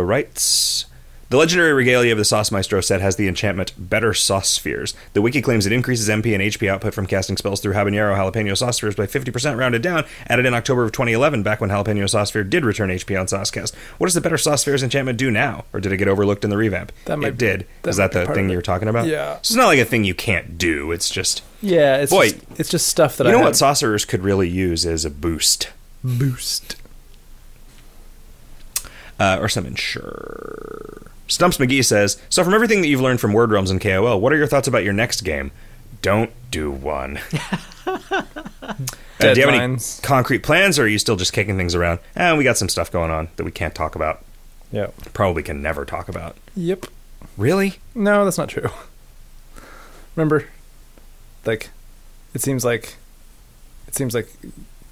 [0.00, 0.86] writes.
[1.30, 4.94] The legendary regalia of the Sauce Maestro set has the enchantment Better Sauce Spheres.
[5.12, 8.56] The wiki claims it increases MP and HP output from casting spells through habanero jalapeno
[8.56, 12.30] sauce spheres by 50% rounded down, added in October of 2011, back when jalapeno sauce
[12.30, 13.74] sphere did return HP on Saucecast.
[13.98, 15.66] What does the Better Sauce Spheres enchantment do now?
[15.74, 16.92] Or did it get overlooked in the revamp?
[17.04, 17.66] That might it did.
[17.82, 19.06] that Is that the thing you're talking about?
[19.06, 19.34] Yeah.
[19.34, 20.92] So it's not like a thing you can't do.
[20.92, 21.42] It's just.
[21.60, 23.30] Yeah, it's Boy, just, it's just stuff that I.
[23.30, 25.68] you I know have- what sorcerers could really use is a boost.
[26.02, 26.76] boost.
[29.20, 31.02] uh, or some insure.
[31.28, 34.32] Stumps McGee says, "So from everything that you've learned from Word Realms and KOL, what
[34.32, 35.52] are your thoughts about your next game?
[36.02, 37.20] Don't do one.
[39.20, 41.98] Uh, do you have any concrete plans, or are you still just kicking things around?
[42.14, 44.24] And we got some stuff going on that we can't talk about.
[44.70, 44.88] Yeah.
[45.12, 46.36] Probably can never talk about.
[46.54, 46.86] Yep.
[47.36, 47.78] Really?
[47.96, 48.68] No, that's not true.
[50.14, 50.46] Remember,
[51.44, 51.70] like,
[52.32, 52.96] it seems like,
[53.88, 54.28] it seems like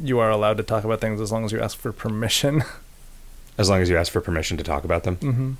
[0.00, 2.64] you are allowed to talk about things as long as you ask for permission.
[3.58, 5.16] As long as you ask for permission to talk about them.
[5.16, 5.52] hmm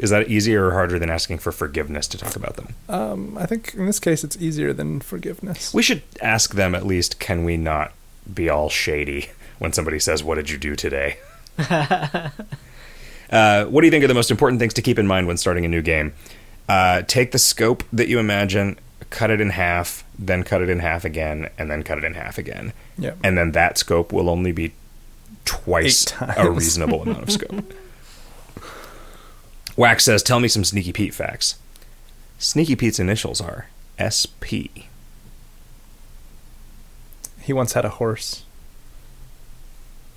[0.00, 2.74] Is that easier or harder than asking for forgiveness to talk about them?
[2.88, 5.74] Um, I think in this case it's easier than forgiveness.
[5.74, 7.20] We should ask them at least.
[7.20, 7.92] Can we not
[8.32, 9.28] be all shady
[9.58, 11.18] when somebody says, "What did you do today?"
[11.58, 12.30] uh,
[13.66, 15.64] what do you think are the most important things to keep in mind when starting
[15.64, 16.12] a new game?
[16.68, 18.78] Uh, take the scope that you imagine,
[19.10, 22.14] cut it in half, then cut it in half again, and then cut it in
[22.14, 23.14] half again, Yeah.
[23.24, 24.72] and then that scope will only be
[25.44, 27.74] twice a reasonable amount of scope.
[29.80, 31.54] Wax says, "Tell me some Sneaky Pete facts."
[32.38, 34.84] Sneaky Pete's initials are SP.
[37.40, 38.44] He once had a horse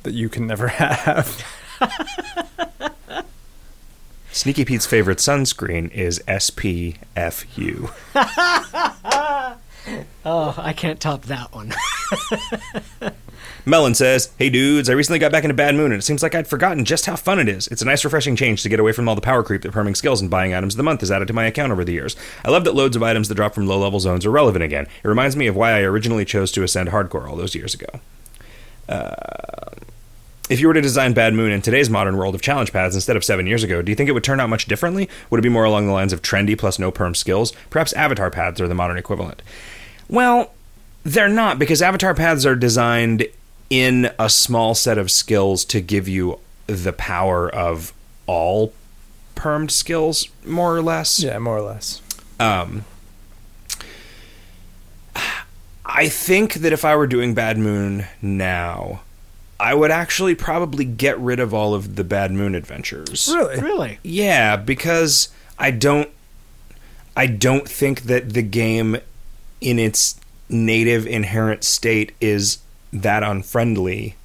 [0.03, 1.45] that you can never have.
[4.33, 7.89] Sneaky Pete's favorite sunscreen is SPFU.
[10.25, 11.73] oh, I can't top that one.
[13.65, 16.35] Melon says, Hey dudes, I recently got back into Bad Moon and it seems like
[16.35, 17.67] I'd forgotten just how fun it is.
[17.69, 19.95] It's a nice refreshing change to get away from all the power creep that perming
[19.95, 22.17] skills and buying items of the month has added to my account over the years.
[22.43, 24.87] I love that loads of items that drop from low level zones are relevant again.
[25.03, 27.87] It reminds me of why I originally chose to ascend hardcore all those years ago.
[28.89, 29.15] Uh,
[30.49, 33.15] if you were to design Bad Moon in today's modern world of challenge paths instead
[33.15, 35.09] of seven years ago, do you think it would turn out much differently?
[35.29, 37.53] Would it be more along the lines of trendy plus no perm skills?
[37.69, 39.41] Perhaps avatar paths are the modern equivalent.
[40.09, 40.53] Well,
[41.03, 43.25] they're not because avatar paths are designed
[43.73, 47.91] in a small set of skills to give you the power of
[48.27, 48.71] all
[49.35, 51.23] permed skills, more or less.
[51.23, 51.99] yeah, more or less.
[52.39, 52.85] Um,
[55.83, 59.01] I think that if I were doing Bad Moon now,
[59.59, 63.27] I would actually probably get rid of all of the Bad Moon adventures.
[63.33, 63.59] Really?
[63.59, 63.99] really?
[64.03, 66.11] Yeah, because I don't
[67.17, 68.97] I don't think that the game
[69.61, 72.59] in its native inherent state is
[72.93, 74.15] that unfriendly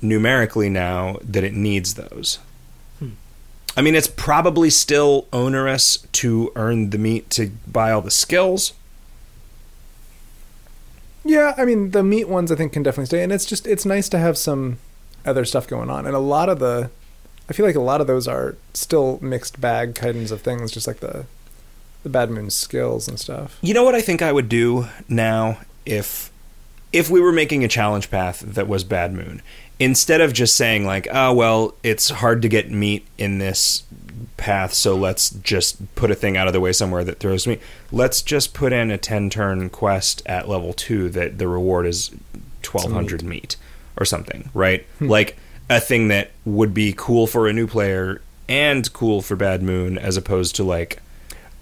[0.00, 2.38] numerically now that it needs those.
[2.98, 3.10] Hmm.
[3.76, 8.74] I mean, it's probably still onerous to earn the meat to buy all the skills.
[11.24, 13.84] Yeah, I mean the meat ones I think can definitely stay, and it's just it's
[13.84, 14.78] nice to have some
[15.26, 16.90] other stuff going on, and a lot of the,
[17.50, 20.86] I feel like a lot of those are still mixed bag kinds of things, just
[20.86, 21.26] like the,
[22.02, 23.58] the Bad Moon skills and stuff.
[23.60, 26.30] You know what I think I would do now if
[26.92, 29.42] if we were making a challenge path that was Bad Moon,
[29.78, 33.84] instead of just saying like, "Oh, well, it's hard to get meat in this
[34.36, 37.58] path, so let's just put a thing out of the way somewhere that throws me."
[37.92, 42.10] Let's just put in a 10-turn quest at level 2 that the reward is
[42.64, 43.56] 1200 meat
[43.96, 44.84] or something, right?
[44.98, 45.08] Hmm.
[45.08, 45.36] Like
[45.70, 49.98] a thing that would be cool for a new player and cool for Bad Moon
[49.98, 51.02] as opposed to like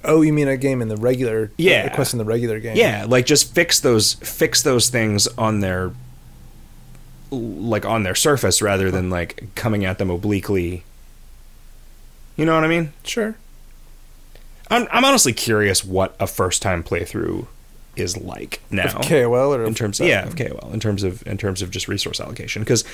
[0.06, 1.50] Oh, you mean a game in the regular?
[1.58, 1.86] Yeah.
[1.86, 2.76] a quest in the regular game.
[2.76, 5.92] Yeah, like just fix those fix those things on their
[7.30, 10.84] like on their surface rather than like coming at them obliquely.
[12.36, 12.92] You know what I mean?
[13.04, 13.36] sure.
[14.70, 17.46] I'm I'm honestly curious what a first time playthrough
[17.94, 18.98] is like now.
[18.98, 21.62] Of KOL or in of terms that yeah, of KOL, in terms of in terms
[21.62, 22.84] of just resource allocation because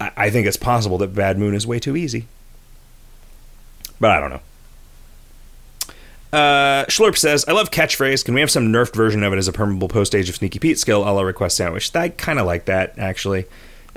[0.00, 2.26] I, I think it's possible that Bad Moon is way too easy.
[4.00, 4.40] But I don't know.
[6.32, 8.24] Uh, Schlurp says, I love catchphrase.
[8.24, 10.58] Can we have some nerfed version of it as a permeable post age of Sneaky
[10.58, 11.94] Pete skill a la request sandwich?
[11.96, 13.46] I kind of like that, actually.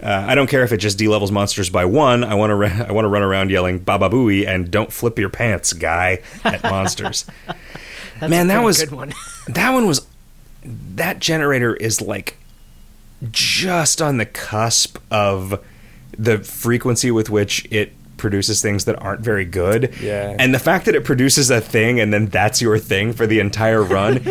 [0.02, 2.24] Uh, I don't care if it just D-levels monsters by one.
[2.24, 5.20] I want to ra- I want to run around yelling "Baba Booey" and "Don't flip
[5.20, 7.26] your pants, guy" at monsters.
[8.20, 9.14] That's Man, a that was- good one.
[9.48, 10.08] that one was
[10.64, 12.38] that generator is like
[13.30, 15.64] just on the cusp of
[16.18, 19.94] the frequency with which it produces things that aren't very good.
[20.00, 20.36] Yeah.
[20.40, 23.40] And the fact that it produces a thing and then that's your thing for the
[23.40, 24.22] entire run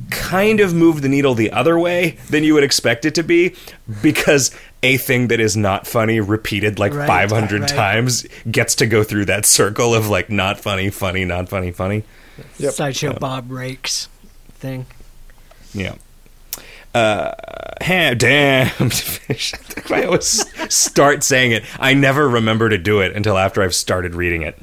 [0.10, 3.54] kind of moved the needle the other way than you would expect it to be
[4.02, 4.50] because
[4.82, 7.68] a thing that is not funny repeated like Right, 500 right.
[7.68, 12.04] times gets to go through that circle of like not funny, funny, not funny, funny.
[12.58, 12.72] Yep.
[12.72, 14.08] Sideshow Bob Rakes
[14.54, 14.86] thing.
[15.74, 15.96] Yeah.
[16.94, 17.32] Uh,
[17.82, 18.70] ha- damn.
[19.90, 21.64] I always start saying it.
[21.78, 24.58] I never remember to do it until after I've started reading it.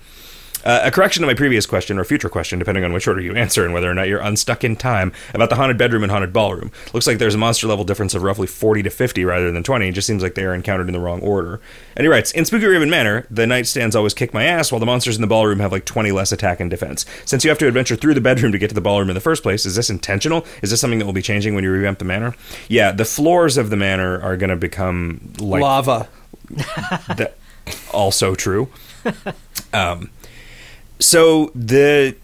[0.67, 3.33] Uh, a correction to my previous question or future question, depending on which order you
[3.33, 6.33] answer and whether or not you're unstuck in time, about the haunted bedroom and haunted
[6.33, 6.69] ballroom.
[6.91, 9.87] Looks like there's a monster level difference of roughly 40 to 50 rather than 20.
[9.87, 11.61] It just seems like they are encountered in the wrong order.
[11.95, 15.15] And he writes In Spookyraven Manor, the nightstands always kick my ass, while the monsters
[15.15, 17.05] in the ballroom have like 20 less attack and defense.
[17.23, 19.21] Since you have to adventure through the bedroom to get to the ballroom in the
[19.21, 20.45] first place, is this intentional?
[20.61, 22.35] Is this something that will be changing when you revamp the manor?
[22.67, 26.09] Yeah, the floors of the manor are going to become like Lava.
[27.15, 27.37] that
[27.93, 28.67] also true.
[29.73, 30.09] Um,
[30.99, 32.15] so the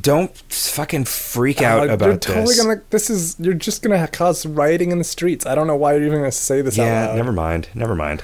[0.00, 2.62] don't fucking freak out Uh, about you're totally this.
[2.62, 2.82] gonna.
[2.90, 3.36] This is.
[3.38, 5.46] You're just gonna cause rioting in the streets.
[5.46, 7.16] I don't know why you're even gonna say this out yeah, loud.
[7.16, 7.68] never mind.
[7.74, 8.22] Never mind.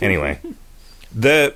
[0.00, 0.38] Anyway,
[1.14, 1.54] the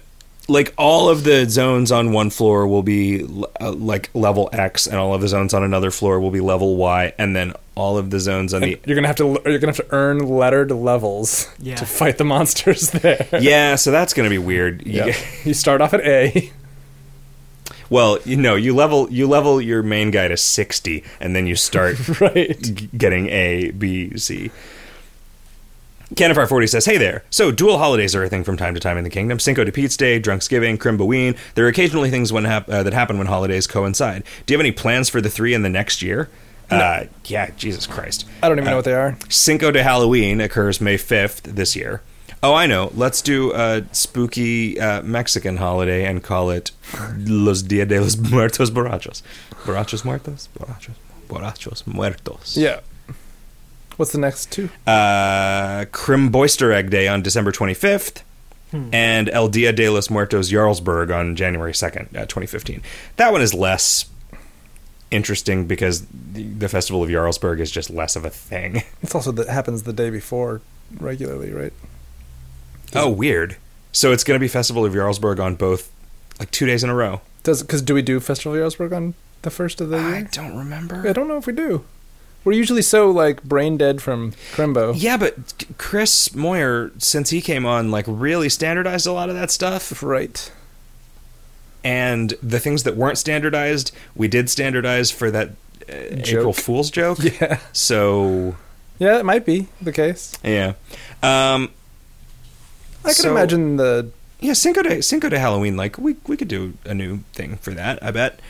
[0.50, 3.22] like all of the zones on one floor will be
[3.60, 6.76] uh, like level X, and all of the zones on another floor will be level
[6.76, 9.40] Y, and then all of the zones on And the you're gonna have to.
[9.46, 11.76] You're gonna have to earn lettered levels Yeah.
[11.76, 13.26] to fight the monsters there.
[13.40, 13.76] yeah.
[13.76, 14.86] So that's gonna be weird.
[14.86, 15.04] You Yeah.
[15.06, 16.52] get- you start off at A.
[17.90, 21.56] well, you know, you level you level your main guy to sixty, and then you
[21.56, 22.60] start right.
[22.60, 24.50] g- getting A, B, C.
[26.14, 27.22] Canifar40 says, Hey there.
[27.28, 29.38] So, dual holidays are a thing from time to time in the kingdom.
[29.38, 31.36] Cinco de Pete's Day, Drunksgiving, Crimbaween.
[31.54, 34.24] There are occasionally things when hap- uh, that happen when holidays coincide.
[34.46, 36.30] Do you have any plans for the three in the next year?
[36.70, 38.26] Uh, yeah, Jesus Christ.
[38.42, 39.18] I don't even know what they are.
[39.28, 42.00] Cinco de Halloween occurs May 5th this year.
[42.42, 42.92] Oh, I know.
[42.94, 46.70] Let's do a spooky uh, Mexican holiday and call it
[47.16, 49.22] Los Dia de los Muertos Borrachos.
[49.64, 50.48] Borrachos Muertos?
[50.56, 50.94] Borrachos.
[51.28, 52.56] Borrachos Muertos.
[52.56, 52.80] Yeah.
[53.96, 54.70] What's the next two?
[54.86, 58.22] Uh, Crimboyster Egg Day on December 25th.
[58.92, 62.82] And El Dia de los Muertos Jarlsberg on January 2nd, uh, 2015.
[63.16, 64.04] That one is less
[65.10, 68.82] interesting because the, the Festival of Jarlsberg is just less of a thing.
[69.02, 70.60] It's also that happens the day before
[71.00, 71.72] regularly, right?
[72.94, 73.56] Oh, weird.
[73.92, 75.90] So it's going to be Festival of Jarlsberg on both,
[76.38, 77.20] like two days in a row.
[77.42, 80.14] Does because do we do Festival of Jarlsberg on the first of the year?
[80.16, 81.08] I don't remember.
[81.08, 81.84] I don't know if we do.
[82.44, 84.94] We're usually so like brain dead from Crimbo.
[84.96, 89.50] Yeah, but Chris Moyer, since he came on, like really standardized a lot of that
[89.50, 90.02] stuff.
[90.02, 90.50] Right.
[91.84, 95.50] And the things that weren't standardized, we did standardize for that
[95.88, 97.18] uh, April Fool's joke.
[97.40, 97.58] Yeah.
[97.72, 98.56] So
[98.98, 100.36] Yeah, it might be the case.
[100.42, 100.74] yeah,
[101.22, 101.70] um,
[103.04, 104.52] I can So- imagine the yeah.
[104.52, 108.02] Cinco de Cinco de Halloween, like we we could do a new thing for that.
[108.02, 108.40] I bet.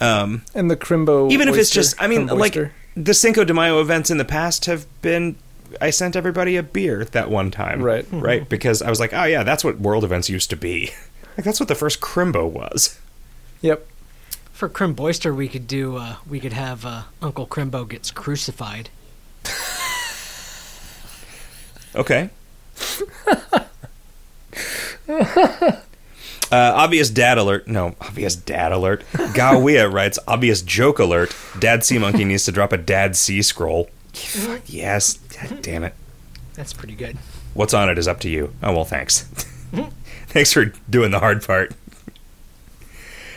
[0.00, 1.30] Um, and the Crimbo.
[1.32, 2.72] even if it's just, I mean, like oyster.
[2.96, 5.36] the Cinco de Mayo events in the past have been
[5.80, 7.82] I sent everybody a beer that one time.
[7.82, 8.06] Right.
[8.12, 8.46] Right?
[8.48, 10.92] Because I was like, oh yeah, that's what world events used to be.
[11.36, 12.98] Like that's what the first Crimbo was.
[13.60, 13.86] Yep.
[14.54, 15.98] For Crimboyster, we could do.
[15.98, 18.88] Uh, we could have uh, Uncle Crimbo gets crucified.
[21.94, 22.30] Okay.
[25.08, 25.80] uh,
[26.52, 27.68] obvious dad alert.
[27.68, 29.04] No, obvious dad alert.
[29.12, 31.34] Gawia writes, obvious joke alert.
[31.58, 33.88] Dad Sea Monkey needs to drop a Dad Sea scroll.
[34.66, 35.14] Yes.
[35.14, 35.94] God damn it.
[36.54, 37.18] That's pretty good.
[37.54, 38.52] What's on it is up to you.
[38.62, 39.22] Oh, well, thanks.
[40.28, 41.72] thanks for doing the hard part.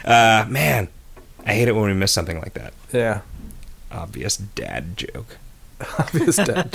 [0.05, 0.87] Uh, man,
[1.45, 2.73] I hate it when we miss something like that.
[2.91, 3.21] Yeah.
[3.91, 5.37] Obvious dad joke.
[5.99, 6.71] Obvious dad.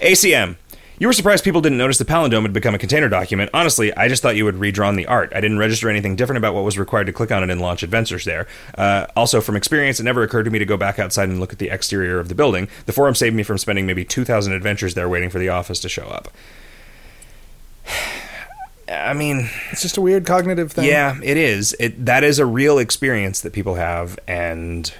[0.00, 0.56] ACM.
[1.00, 3.50] You were surprised people didn't notice the palindrome had become a container document.
[3.54, 5.32] Honestly, I just thought you had redrawn the art.
[5.32, 7.84] I didn't register anything different about what was required to click on it and launch
[7.84, 8.48] adventures there.
[8.76, 11.52] Uh, also, from experience, it never occurred to me to go back outside and look
[11.52, 12.66] at the exterior of the building.
[12.86, 15.88] The forum saved me from spending maybe 2,000 adventures there waiting for the office to
[15.88, 16.28] show up.
[18.90, 20.86] I mean, It's just a weird cognitive thing.
[20.86, 21.76] yeah, it is.
[21.78, 24.92] It that is a real experience that people have, and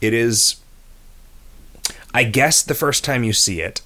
[0.00, 0.56] it is.
[2.12, 3.80] I guess the first time you see it,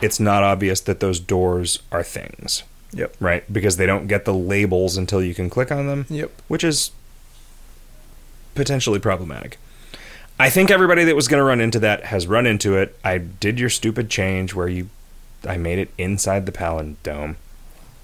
[0.00, 2.62] it's not obvious that those doors are things,
[2.92, 3.16] Yep.
[3.20, 3.50] right?
[3.52, 6.30] Because they don't get the labels until you can click on them, Yep.
[6.48, 6.90] which is
[8.54, 9.58] potentially problematic.
[10.38, 12.96] I think everybody that was going to run into that has run into it.
[13.02, 14.88] I did your stupid change where you
[15.48, 17.36] I made it inside the palindrome.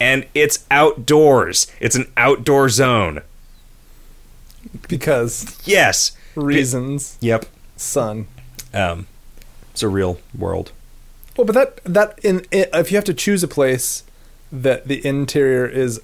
[0.01, 1.67] And it's outdoors.
[1.81, 3.21] It's an outdoor zone.
[4.89, 6.13] Because Yes.
[6.35, 7.17] reasons.
[7.21, 7.47] Yep.
[7.77, 8.27] Sun.
[8.73, 9.07] Um
[9.73, 10.71] it's a real world.
[11.37, 14.05] Well, but that that in if you have to choose a place
[14.53, 16.01] that the interior is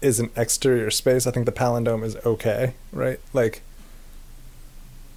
[0.00, 3.20] is an exterior space, I think the palindrome is okay, right?
[3.32, 3.62] Like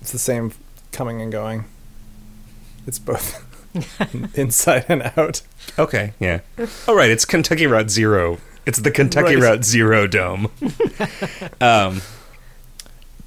[0.01, 0.51] it's the same
[0.91, 1.65] coming and going.
[2.87, 3.45] It's both
[4.37, 5.43] inside and out.
[5.77, 6.39] Okay, yeah.
[6.87, 8.39] All right, it's Kentucky Route Zero.
[8.65, 9.43] It's the Kentucky Right.
[9.43, 10.51] Route Zero Dome.
[11.61, 12.01] um,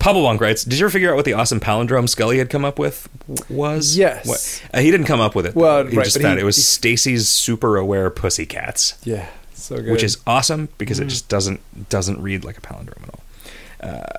[0.05, 2.79] Pablo writes, "Did you ever figure out what the awesome palindrome Scully had come up
[2.79, 3.09] with
[3.49, 3.97] was?
[3.97, 4.27] Yes.
[4.27, 4.63] What?
[4.75, 5.55] Uh, he didn't come up with it.
[5.55, 5.91] Well, though.
[5.91, 9.91] he right, just found he- it was Stacy's super aware pussycats, Yeah, so good.
[9.91, 11.05] which is awesome because Mm.
[11.05, 13.21] it just doesn't doesn't read like a palindrome at all.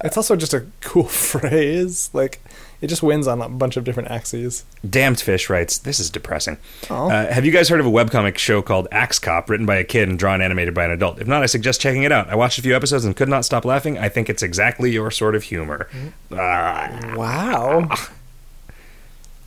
[0.04, 2.10] it's also just a cool phrase.
[2.14, 2.40] Like
[2.82, 4.64] it just wins on a bunch of different axes.
[4.88, 6.58] Damned Fish writes, This is depressing.
[6.90, 7.10] Oh.
[7.10, 9.84] Uh, have you guys heard of a webcomic show called Axe Cop, written by a
[9.84, 11.20] kid and drawn animated by an adult?
[11.20, 12.30] If not, I suggest checking it out.
[12.30, 13.98] I watched a few episodes and could not stop laughing.
[13.98, 15.88] I think it's exactly your sort of humor.
[16.32, 17.90] Ah, Wow.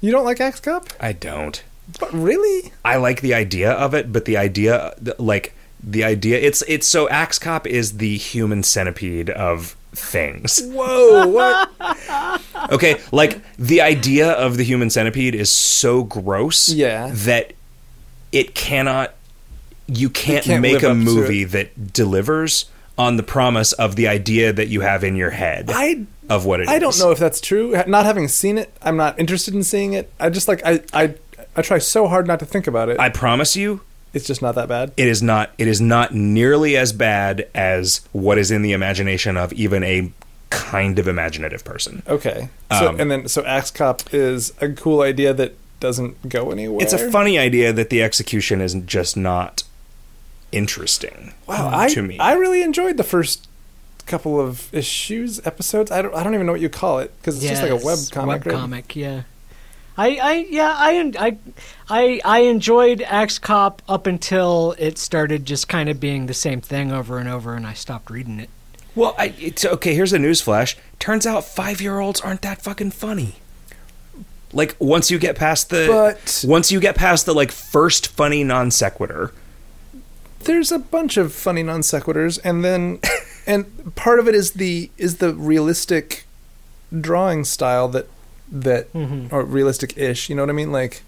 [0.01, 0.89] You don't like Axe Cop?
[1.01, 1.63] I don't.
[1.99, 2.73] But really?
[2.85, 7.09] I like the idea of it, but the idea, like, the idea, it's, it's so
[7.09, 10.61] Axe Cop is the human centipede of things.
[10.73, 11.27] Whoa!
[11.29, 11.71] What?
[12.71, 17.11] Okay, like the idea of the human centipede is so gross Yeah.
[17.15, 17.53] that
[18.33, 19.15] it cannot
[19.87, 22.67] you can't, can't make a movie that delivers
[22.99, 26.61] on the promise of the idea that you have in your head I of what
[26.61, 26.69] it is.
[26.69, 27.81] I don't know if that's true.
[27.87, 30.13] Not having seen it, I'm not interested in seeing it.
[30.21, 31.15] I just like I I
[31.57, 32.99] I try so hard not to think about it.
[33.01, 33.81] I promise you
[34.15, 34.93] it's just not that bad.
[34.97, 39.37] it is not it is not nearly as bad as what is in the imagination
[39.37, 40.11] of even a
[40.51, 42.03] kind of imaginative person.
[42.09, 42.49] Okay.
[42.73, 46.83] So Um, and then so Axe Cop is a cool idea that doesn't go anywhere.
[46.83, 49.63] It's a funny idea that the execution is just not
[50.51, 51.35] interesting.
[51.47, 52.19] Wow, I to me.
[52.19, 53.47] I really enjoyed the first
[54.07, 55.91] couple of issues, episodes.
[55.91, 57.85] I don't I don't even know what you call it because it's just like a
[57.85, 58.45] web comic.
[58.45, 58.61] Web right?
[58.61, 59.23] comic, yeah.
[59.99, 61.39] I, I yeah I, I
[61.91, 66.61] I I enjoyed Axe Cop up until it started just kind of being the same
[66.61, 68.49] thing over and over, and I stopped reading it.
[68.95, 69.95] Well, I, it's okay.
[69.95, 70.77] Here's a newsflash.
[70.99, 73.37] Turns out five year olds aren't that fucking funny.
[74.53, 78.45] Like once you get past the But- once you get past the like first funny
[78.45, 79.33] non sequitur.
[80.45, 83.01] There's a bunch of funny non sequiturs, and then
[83.49, 86.25] and part of it is the is the realistic
[86.99, 88.07] drawing style that
[88.51, 89.33] that Mhm.
[89.33, 90.29] or realistic ish.
[90.29, 90.73] You know what I mean?
[90.73, 91.03] Like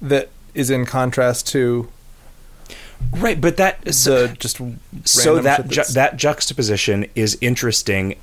[0.00, 1.88] that is in contrast to
[3.12, 4.58] Right, but that so, just
[5.04, 8.16] so that ju- that juxtaposition is interesting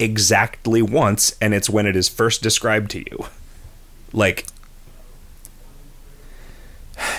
[0.00, 3.26] exactly once, and it's when it is first described to you.
[4.12, 4.46] Like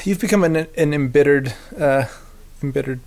[0.03, 2.05] you've become an an embittered uh,
[2.61, 2.99] embittered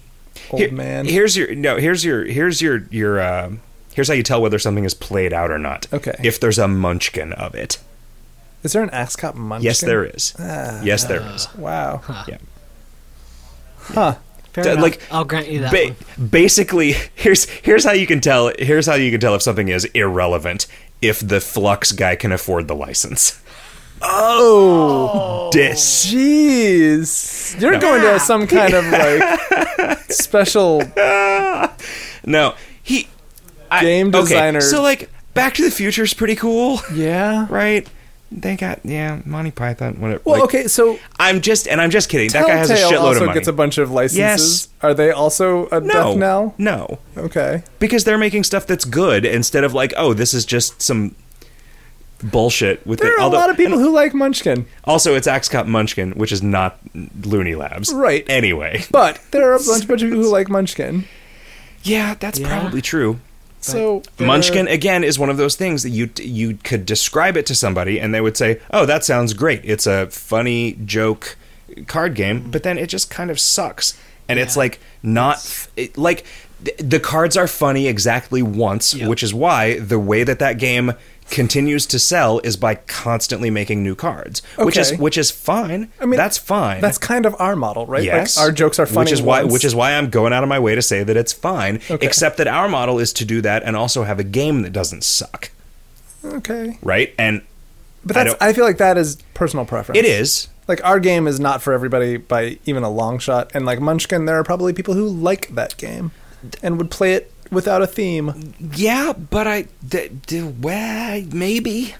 [0.51, 1.07] old Here- man.
[1.07, 1.77] Here's your no.
[1.77, 3.21] Here's your here's your your.
[3.21, 3.51] Uh,
[3.99, 5.89] here's how you tell whether something is played out or not.
[5.93, 6.15] Okay.
[6.23, 7.79] If there's a munchkin of it.
[8.63, 9.65] Is there an Axe Cop munchkin?
[9.65, 10.35] Yes, there is.
[10.39, 11.53] Ah, Yes, there is.
[11.57, 11.97] wow.
[12.05, 12.25] Huh.
[12.29, 12.37] Yeah.
[13.79, 14.15] Huh.
[14.53, 14.83] Fair D- enough.
[14.83, 16.29] like, I'll grant you that Ba- one.
[16.29, 18.53] basically, here's here's how you can tell.
[18.57, 20.69] Here's how you can tell if something is irrelevant
[21.03, 23.41] if the Fluxx guy can afford the license.
[24.01, 26.07] Oh, Dis.
[26.07, 27.61] jeez!
[27.61, 30.83] You're going to some kind of like special.
[32.25, 33.09] No, he
[33.71, 34.61] I- Game okay, designer.
[34.61, 37.47] So like, Back to the Future is pretty cool, Yeah.
[37.51, 37.87] right?
[38.31, 40.01] They got yeah, Monty Python.
[40.01, 40.21] Whatever.
[40.25, 42.29] Well, like, okay, so I'm just and I'm just kidding.
[42.31, 43.33] That guy has a shitload of money.
[43.33, 44.19] gets a bunch of licenses.
[44.19, 44.69] Yes.
[44.83, 46.55] Are they also a no, death knell?
[46.59, 47.63] no, Okay.
[47.79, 51.15] because they're making stuff that's good instead of like, oh, this is just some
[52.23, 53.19] bullshit with There it.
[53.19, 56.33] are Although- a lot of people who like Munchkin, also it's Axe Cop Munchkin, which
[56.33, 56.79] is not
[57.25, 58.27] Looney Labs, Right.
[58.29, 61.05] Anyway, but there are a bunch, bunch of people who like Munchkin.
[61.83, 62.61] yeah, that's Yeah.
[62.61, 63.21] probably true.
[63.61, 67.47] So uh, Munchkin again is one of those things that you you could describe it
[67.47, 69.61] to somebody and they would say, "Oh, that sounds great.
[69.65, 71.37] It's a funny joke
[71.87, 73.99] card game," but then it just kind of sucks.
[74.29, 76.25] And it's like not it, like
[76.65, 79.09] th- the cards are funny exactly once, Yep.
[79.09, 80.93] which is why the way that that game
[81.31, 85.91] continues to sell is by constantly making new cards, which is which is fine.
[86.01, 86.81] I mean, that's fine.
[86.81, 88.03] That's kind of our model, right?
[88.03, 89.05] Yes, Like, our jokes are funny.
[89.05, 89.53] which is why once.
[89.53, 91.77] which is why I'm going out of my way to say that it's fine.
[91.91, 92.05] Okay.
[92.07, 95.05] Except that our model is to do that and also have a game that doesn't
[95.05, 95.51] suck,
[96.25, 96.79] okay.
[96.83, 97.15] right?
[97.19, 97.43] And
[98.05, 99.99] But that's don't- I, feel like that is personal preference.
[99.99, 100.49] it is.
[100.67, 103.51] Like our game is not for everybody by even a long shot.
[103.55, 106.11] And like Munchkin, there are probably people who like that game
[106.63, 108.55] and would play it without a theme.
[108.75, 111.95] Yeah, but I d- d- well, maybe,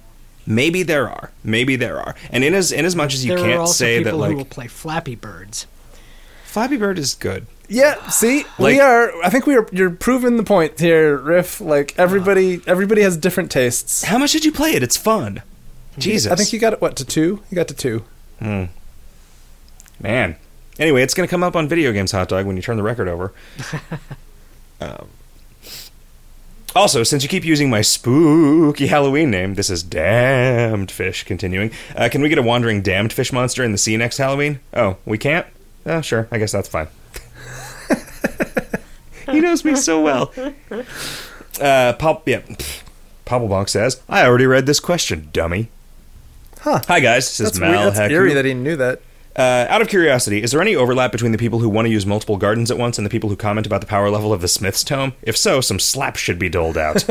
[0.47, 3.45] maybe there are, maybe there are, and in as in as much as you there
[3.45, 5.67] are can't also say people that who will play Flappy Birds.
[6.45, 7.47] Flappy Bird is good.
[7.69, 9.13] Yeah, see, Like- we are.
[9.23, 9.67] I think we are.
[9.73, 11.61] You're proving the point here, Riff.
[11.61, 14.05] Like everybody, everybody has different tastes.
[14.05, 14.83] How much did you play it?
[14.83, 15.43] It's fun.
[15.99, 16.81] Jesus, I think you got it.
[16.81, 17.43] What to two?
[17.51, 18.05] You got to two.
[18.39, 18.65] Hmm.
[20.01, 20.37] man.
[20.79, 22.85] Anyway, it's going to come up on Video Games Hot Dog when you turn the
[22.85, 23.33] record over.
[24.81, 25.09] um,
[26.77, 31.25] also, since you keep using my spooky Halloween name, this is Damned Fish.
[31.25, 34.61] Continuing, uh, can we get a wandering Damned Fish monster in the sea next Halloween?
[34.75, 35.47] Oh, we can't.
[35.87, 36.29] Oh, sure.
[36.31, 36.89] I guess that's fine.
[39.31, 40.33] he knows me so well.
[41.61, 42.41] Uh, Pop, yeah.
[43.27, 45.69] Popplebank says, "I already read this question, dummy."
[46.61, 46.81] Huh.
[46.89, 47.95] Hi guys, this is That's Mal weird.
[47.95, 48.11] That's Haku.
[48.11, 49.01] eerie that he knew that.
[49.39, 52.05] Uh, out of curiosity, is there any overlap between the people who want to use
[52.05, 54.49] multiple gardens at once and the people who comment about the power level of the
[54.49, 55.13] Smith's tome?
[55.23, 57.05] If so, some slaps should be doled out.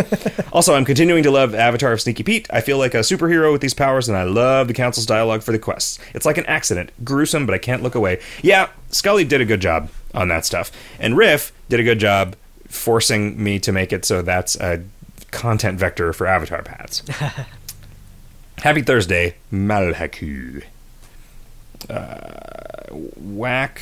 [0.51, 2.45] also, I'm continuing to love Avatar of Sneaky Pete.
[2.49, 5.53] I feel like a superhero with these powers, and I love the Council's dialogue for
[5.53, 5.99] the quests.
[6.13, 6.91] It's like an accident.
[7.05, 8.19] Gruesome, but I can't look away.
[8.43, 10.69] Yeah, Scully did a good job on that stuff.
[10.99, 12.35] And Riff did a good job
[12.67, 14.83] forcing me to make it so that's a
[15.31, 17.03] content vector for Avatar paths.
[18.57, 20.63] Happy Thursday, Malhaku.
[21.89, 23.81] Whack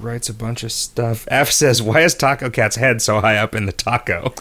[0.00, 1.26] writes a bunch of stuff.
[1.30, 4.32] F says, "Why is Taco Cat's head so high up in the taco?"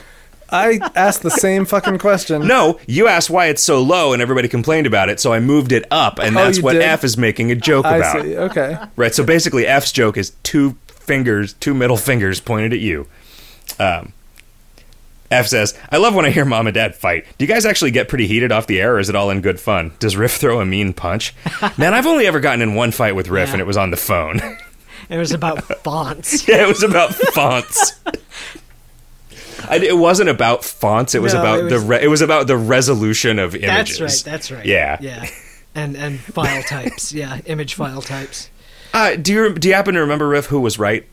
[0.51, 2.47] I asked the same fucking question.
[2.47, 5.71] No, you asked why it's so low, and everybody complained about it, so I moved
[5.71, 6.83] it up, and Oh, that's what did?
[6.83, 8.21] F is making a joke I about.
[8.21, 8.37] see.
[8.37, 8.77] Okay.
[8.95, 9.13] Right.
[9.13, 13.07] So basically, F's joke is two fingers, two middle fingers pointed at you.
[13.79, 14.13] Um,
[15.31, 17.25] F says, "I love when I hear mom and dad fight.
[17.37, 19.41] Do you guys actually get pretty heated off the air, or is it all in
[19.41, 19.91] good fun?
[19.99, 21.33] Does Riff throw a mean punch?
[21.77, 23.53] Man, I've only ever gotten in one fight with Riff, Yeah.
[23.53, 24.41] and it was on the phone."
[25.07, 26.47] It was about fonts.
[26.47, 27.93] Yeah, it was about fonts.
[29.69, 31.13] I, it wasn't about fonts.
[31.13, 33.99] It was No, about it the re, it was about the resolution of images.
[33.99, 34.31] That's right.
[34.31, 34.65] That's right.
[34.65, 34.97] Yeah.
[35.01, 35.27] Yeah.
[35.75, 37.13] And and file types.
[37.13, 38.49] Yeah, image file types.
[38.95, 41.05] Uh, do you do you happen to remember Riff who was right?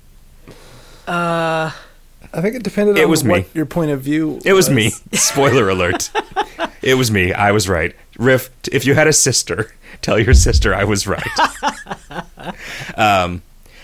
[1.06, 1.70] Uh,
[2.34, 3.46] I think it depended It on was what me.
[3.54, 4.40] your point of view.
[4.44, 4.90] It was me.
[5.12, 6.10] Spoiler alert.
[6.80, 7.32] It was me.
[7.32, 7.94] I was right.
[8.18, 11.22] Riff, if you had a sister, tell your sister I was right.
[12.96, 13.42] um,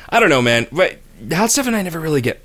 [0.09, 0.67] I don't know, man.
[0.73, 0.99] But
[1.33, 2.41] Hot Stuff and I never really get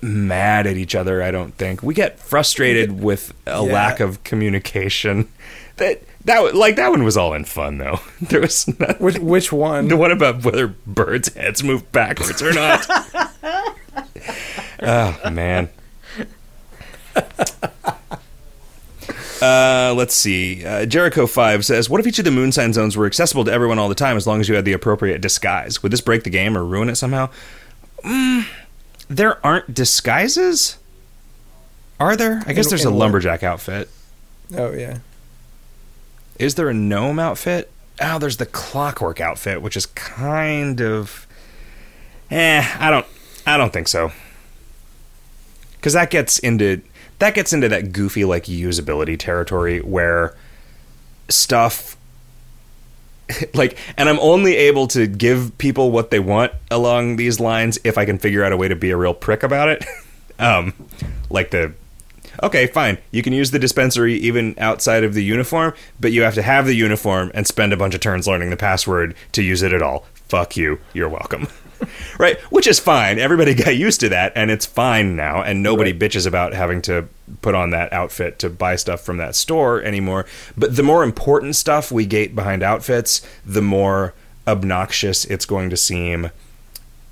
[0.00, 1.22] mad at each other.
[1.22, 3.72] I don't think we get frustrated with a Yeah.
[3.72, 5.28] lack of communication.
[5.76, 8.00] That that like that one was all in fun though.
[8.20, 9.88] There was not, Which which one?
[9.88, 12.86] the one about whether birds' heads move backwards or not.
[14.82, 15.68] Oh man.
[19.40, 20.64] Uh, let's see.
[20.64, 23.50] Uh, Jericho Five says, "What if each of the moon sign zones were accessible to
[23.52, 25.82] everyone all the time, as long as you had the appropriate disguise?
[25.82, 27.28] Would this break the game or ruin it somehow?"
[28.04, 28.46] Mm,
[29.08, 30.78] there aren't disguises,
[31.98, 32.44] are there?
[32.46, 32.98] I guess In- there's a what?
[33.00, 33.88] lumberjack outfit.
[34.56, 34.98] Oh yeah.
[36.38, 37.68] Is there a gnome outfit?
[38.00, 41.26] Oh, there's the clockwork outfit, which is kind of
[42.30, 43.06] eh, I don't
[43.44, 44.12] I don't think so.
[45.82, 46.80] Cuz that gets into
[47.18, 50.34] that gets into that goofy like usability territory where
[51.28, 51.96] stuff
[53.54, 57.96] like and I'm only able to give people what they want along these lines if
[57.96, 59.84] I can figure out a way to be a real prick about it.
[60.38, 60.72] um
[61.30, 61.72] like the
[62.42, 62.98] okay, fine.
[63.10, 66.66] You can use the dispensary even outside of the uniform, but you have to have
[66.66, 69.82] the uniform and spend a bunch of turns learning the password to use it at
[69.82, 70.06] all.
[70.28, 70.80] Fuck you.
[70.92, 71.48] You're welcome.
[72.18, 72.38] right?
[72.50, 73.18] Which is fine.
[73.18, 76.00] Everybody got used to that, and it's fine now, and nobody Right.
[76.00, 77.08] bitches about having to
[77.40, 80.26] put on that outfit to buy stuff from that store anymore.
[80.56, 84.14] But the more important stuff we gate behind outfits, the more
[84.46, 86.30] obnoxious it's going to seem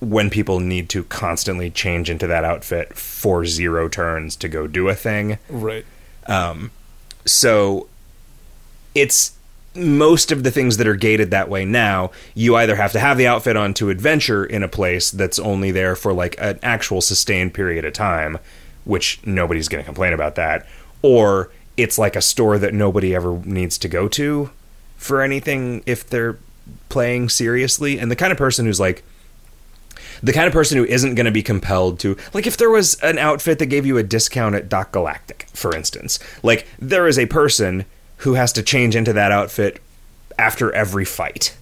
[0.00, 4.88] when people need to constantly change into that outfit for zero turns to go do
[4.88, 5.38] a thing.
[5.48, 5.84] Right.
[6.26, 6.70] Um,
[7.26, 7.86] So
[8.94, 9.32] it's
[9.74, 13.16] most of the things that are gated that way now, you either have to have
[13.16, 17.00] the outfit on to adventure in a place that's only there for like an actual
[17.00, 18.38] sustained period of time,
[18.84, 20.66] which nobody's going to complain about that,
[21.02, 24.50] or it's like a store that nobody ever needs to go to
[24.96, 26.38] for anything if they're
[26.88, 27.98] playing seriously.
[27.98, 29.04] And the kind of person who's like,
[30.22, 32.94] the kind of person who isn't going to be compelled to like if there was
[33.00, 37.18] an outfit that gave you a discount at Doc Galaktik for instance like there is
[37.18, 37.86] a person
[38.20, 39.80] who has to change into that outfit
[40.38, 41.54] after every fight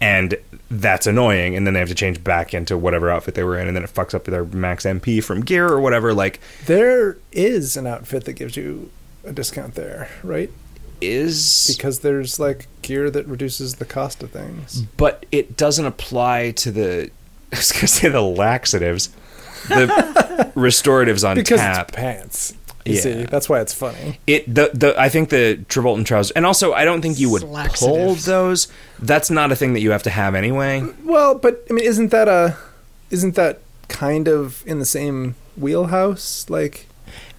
[0.00, 0.36] and
[0.70, 3.66] that's annoying and then they have to change back into whatever outfit they were in
[3.66, 7.76] and then it fucks up their max MP from gear or whatever like There is
[7.76, 8.90] an outfit that gives you
[9.24, 10.50] a discount there, right?
[11.00, 14.82] is Because there's like gear that reduces the cost of things.
[14.96, 17.10] but it doesn't apply to the
[17.52, 19.10] I was going to say the laxatives
[19.68, 19.86] the
[20.56, 22.54] restoratives on Because tap pants.
[22.88, 23.00] You Yeah.
[23.00, 24.18] see, that's why it's funny.
[24.26, 27.42] it the the I think the Travoltan trousers, and also I don't think you would
[27.74, 28.68] pull those.
[28.98, 30.80] That's not a thing that you have to have anyway.
[30.80, 32.56] Mm, well, but I mean, isn't that a,
[33.10, 36.46] isn't that kind of in the same wheelhouse?
[36.48, 36.86] Like,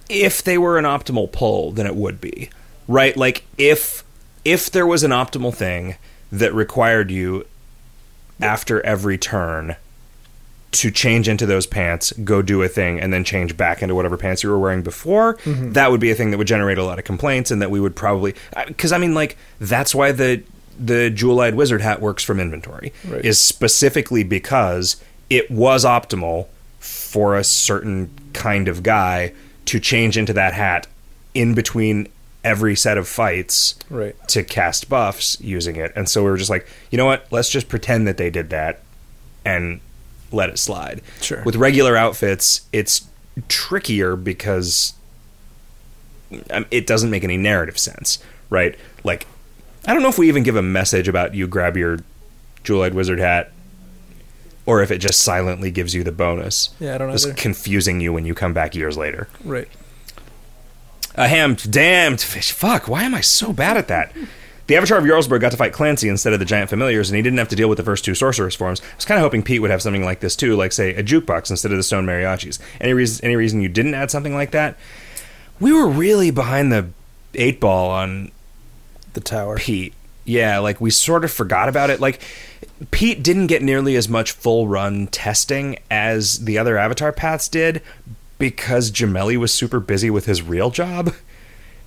[0.08, 2.50] If they were an optimal pull, then it would be
[2.88, 3.16] right.
[3.16, 4.04] Like if
[4.44, 5.96] if there was an optimal thing
[6.32, 7.44] that required you
[8.40, 9.76] after every turn
[10.72, 14.16] to change into those pants, go do a thing, and then change back into whatever
[14.16, 15.72] pants you were wearing before, mm-hmm.
[15.72, 17.80] that would be a thing that would generate a lot of complaints, and that we
[17.80, 18.34] would probably
[18.66, 20.42] because I mean, like that's why the
[20.78, 23.22] the jewel-eyed wizard hat works from inventory Right.
[23.22, 24.96] is specifically because
[25.28, 26.46] it was optimal
[26.78, 29.32] for a certain kind of guy
[29.66, 30.86] to change into that hat
[31.34, 32.08] in between
[32.42, 34.16] every set of fights right?
[34.28, 35.92] to cast buffs using it.
[35.94, 37.26] And so we were just like, you know what?
[37.30, 38.80] Let's just pretend that they did that
[39.44, 39.80] and
[40.32, 41.02] let it slide.
[41.20, 41.42] Sure.
[41.44, 43.08] With regular outfits, it's
[43.48, 44.94] trickier because
[46.50, 48.18] um, it doesn't make any narrative sense,
[48.48, 48.76] right?
[49.04, 49.26] Like,
[49.86, 51.98] I don't know if we even give a message about you grab your
[52.62, 53.52] jewel-eyed wizard hat
[54.66, 56.70] or if it just silently gives you the bonus.
[56.78, 57.14] Yeah, I don't know.
[57.14, 57.36] Just either.
[57.36, 59.28] confusing you when you come back years later.
[59.44, 59.68] Right.
[61.16, 62.52] A hammed, damned fish.
[62.52, 64.12] Fuck, why am I so bad at that?
[64.70, 67.22] The Avatar of Jarlsberg got to fight Clancy instead of the giant familiars, and he
[67.22, 68.80] didn't have to deal with the first two sorceress forms.
[68.80, 71.02] I was kind of hoping Pete would have something like this too, like say a
[71.02, 72.60] jukebox instead of the stone mariachis.
[72.80, 73.24] Any reason?
[73.24, 74.78] Any reason you didn't add something like that?
[75.58, 76.86] We were really behind the
[77.34, 78.30] eight ball on
[79.14, 79.56] The tower.
[79.56, 79.92] Pete.
[80.24, 81.98] Yeah, like we sort of forgot about it.
[81.98, 82.22] Like
[82.92, 87.82] Pete didn't get nearly as much full run testing as the other Avatar paths did
[88.38, 91.12] because Gemelli was super busy with his real job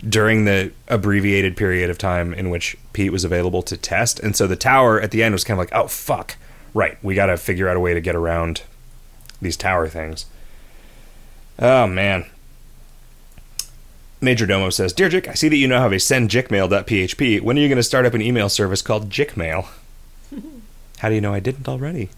[0.07, 4.19] during the abbreviated period of time in which Pete was available to test.
[4.19, 6.35] And so the tower at the end was kind of like, "Oh fuck.
[6.73, 8.63] Right, we got to figure out a way to get around
[9.41, 10.25] these tower things."
[11.59, 12.25] Oh man.
[14.21, 17.41] Major Domo says, Dear Jick, I see that you now have a sendjickmail.php.
[17.41, 19.67] When are you going to start up an email service called Jickmail?
[20.99, 22.09] How do you know I didn't already?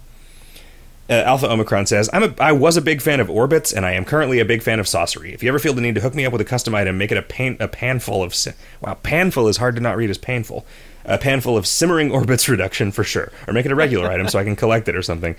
[1.07, 3.91] Uh, Alpha Omicron says, I'm a, I was a big fan of orbits, and I
[3.91, 5.33] am currently a big fan of sorcery.
[5.33, 7.11] If you ever feel the need to hook me up with a custom item, make
[7.11, 8.35] it a pan, a panful of...
[8.81, 10.65] Wow, panful is hard to not read as painful.
[11.05, 13.31] A panful of simmering orbits reduction for sure.
[13.47, 15.35] Or make it a regular item so I can collect it or something.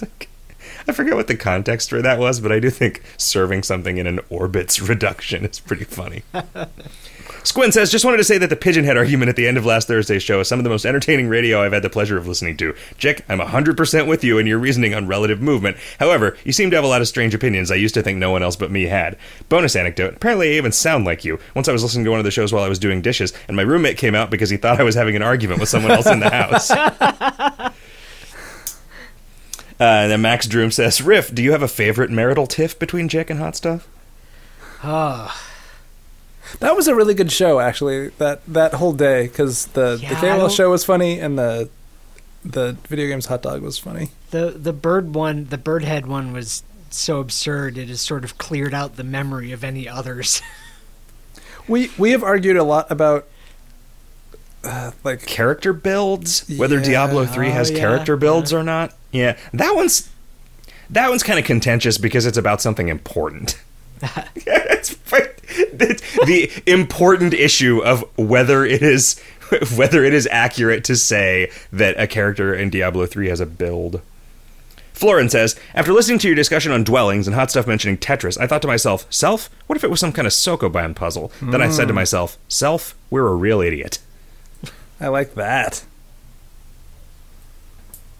[0.88, 4.06] I forget what the context for that was, but I do think serving something in
[4.06, 6.22] an orbits reduction is pretty funny.
[7.42, 9.64] Squin says, just wanted to say that the pigeon head argument at the end of
[9.64, 12.26] last Thursday's show is some of the most entertaining radio I've had the pleasure of
[12.26, 12.74] listening to.
[12.98, 15.76] Jick, I'm 100% with you in your reasoning on relative movement.
[16.00, 18.32] However, you seem to have a lot of strange opinions I used to think no
[18.32, 19.16] one else but me had.
[19.48, 21.38] Bonus anecdote, apparently I even sound like you.
[21.54, 23.56] Once I was listening to one of the shows while I was doing dishes, and
[23.56, 26.06] my roommate came out because he thought I was having an argument with someone else
[26.06, 27.72] in the house.
[29.78, 33.08] Uh, and then Max Droom says, Riff, do you have a favorite marital tiff between
[33.08, 33.86] Jick and Hot Stuff?
[34.82, 35.42] Ah,
[36.60, 38.08] That was a really good show, actually.
[38.18, 41.68] That that whole day because the Yeah, the I KOL show was funny and the
[42.44, 44.10] the video games hot dog was funny.
[44.30, 47.76] the the bird one, the bird head one was so absurd.
[47.76, 50.40] It has sort of cleared out the memory of any others.
[51.68, 53.26] We we have argued a lot about
[54.62, 56.84] uh, like Character builds, whether Yeah.
[56.84, 58.58] Diablo 3 Oh, has yeah, character builds yeah.
[58.58, 58.94] or not.
[59.16, 60.10] Yeah, that one's
[60.90, 63.60] that one's kind of contentious because it's about something important.
[64.36, 64.94] it's,
[66.26, 69.20] the important issue of whether it is
[69.76, 74.00] whether it is accurate to say that a character in Diablo 3 has a build.
[74.92, 78.46] Florin says, after listening to your discussion on dwellings and hot stuff mentioning Tetris, I
[78.46, 81.30] thought to myself, self, what if it was some kind of Sokoban puzzle?
[81.42, 81.96] Then I said to hmm.
[81.96, 83.98] myself, self, we're a real idiot.
[84.98, 85.84] I like that.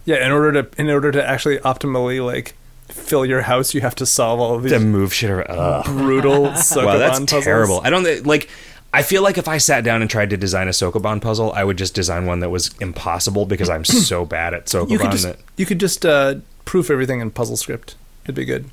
[0.06, 2.54] Yeah, in order to in order to actually optimally like
[2.88, 5.84] fill your house, you have to solve all of these To move shit around.
[5.84, 6.42] Brutal
[6.76, 7.44] Wow, that's puzzles.
[7.44, 7.80] terrible.
[7.84, 8.48] I don't like.
[8.94, 11.64] I feel like if I sat down and tried to design a Sokoban puzzle, I
[11.64, 15.10] would just design one that was impossible because I'm so bad at Sokoban You could
[15.10, 17.94] just that you could just uh, proof everything in PuzzleScript.
[18.24, 18.70] It'd be good.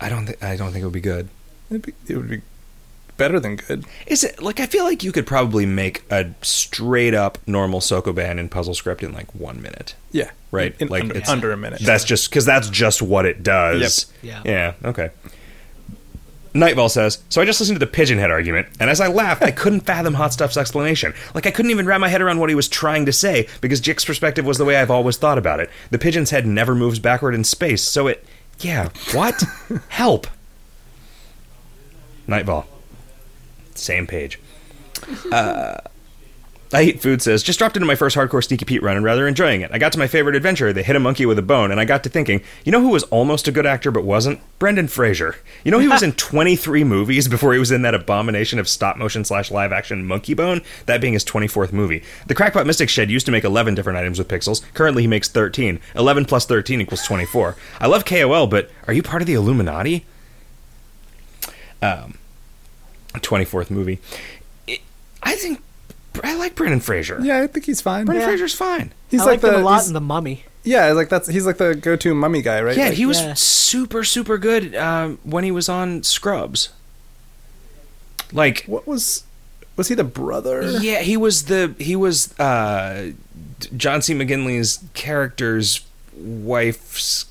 [0.00, 0.26] I don't.
[0.26, 1.28] Th- I don't think it would be good.
[1.70, 2.42] It'd be, it would be
[3.20, 3.84] better than good.
[4.06, 8.38] Is it like I feel like you could probably make a straight up normal Sokoban
[8.38, 10.74] in PuzzleScript in like one minute, Yeah, right?
[10.80, 11.80] In like under, it's under a minute.
[11.80, 14.10] That's just because that's just what it does.
[14.22, 14.46] Yep.
[14.46, 14.72] Yeah.
[14.82, 15.10] Okay.
[16.54, 19.52] Nightfall says, so I just listened to the pigeonhead argument, and as I laughed, I
[19.52, 21.14] couldn't fathom Hot Stuff's explanation.
[21.32, 23.80] Like, I couldn't even wrap my head around what he was trying to say, because
[23.80, 25.70] Jick's perspective was the way I've always thought about it.
[25.90, 28.24] The pigeon's head never moves backward in space, so it.
[28.58, 29.44] Yeah, what?
[29.90, 30.26] Help.
[32.26, 32.66] Nightfall.
[33.80, 34.38] Same page.
[35.32, 35.78] Uh,
[36.72, 39.26] I Eat Food says, just dropped into my first hardcore Sneaky Pete run and rather
[39.26, 39.72] enjoying it.
[39.72, 41.84] I got to my favorite adventure, they hit a monkey with a bone, and I
[41.84, 44.38] got to thinking, you know who was almost a good actor but wasn't?
[44.60, 45.34] Brendan Fraser.
[45.64, 48.96] You know he was in 23 movies before he was in that abomination of stop
[48.96, 52.04] motion slash live action Monkeybone, that being his 24th movie.
[52.28, 54.62] The Crackpot Mystic Shed used to make 11 different items with pixels.
[54.74, 55.80] Currently he makes 13.
[55.96, 57.56] 11 plus 13 equals 24.
[57.80, 60.06] I love KOL, but are you part of the Illuminati?
[61.82, 62.18] Um,
[63.14, 63.98] 24th movie.
[64.66, 64.80] It,
[65.22, 65.62] I think
[66.22, 67.18] I like Brendan Fraser.
[67.22, 68.04] yeah, I think he's fine.
[68.06, 68.28] Brendan Yeah.
[68.28, 68.92] Fraser's fine.
[69.10, 70.44] He's I like like the him a lot he's- in the Mummy.
[70.64, 72.76] yeah, like that's he's like the go-to mummy guy, right?
[72.76, 73.34] Yeah, Like, he was yeah.
[73.34, 76.68] super, super good um, when he was on Scrubs.
[78.32, 79.24] Like, what was
[79.76, 80.70] was he the brother?
[80.80, 83.12] yeah, he was the he was uh,
[83.76, 84.14] John C.
[84.14, 85.84] McGinley's character's
[86.14, 87.26] wife's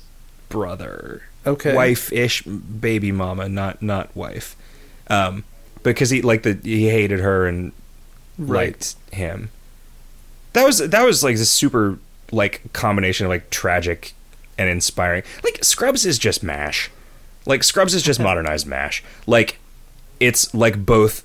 [0.48, 1.22] brother.
[1.46, 1.74] Okay.
[1.74, 4.56] wife-ish baby mama, not not wife.
[5.08, 5.44] Um,
[5.82, 7.72] because he like the he hated her and
[8.38, 8.68] Right.
[8.68, 9.50] liked him.
[10.54, 11.98] That was that was like this super
[12.32, 14.14] like combination of like tragic
[14.56, 15.22] and inspiring.
[15.44, 16.90] Like Scrubs is just mash.
[17.46, 19.02] Like Scrubs is just modernized mash.
[19.26, 19.58] Like
[20.20, 21.24] it's like both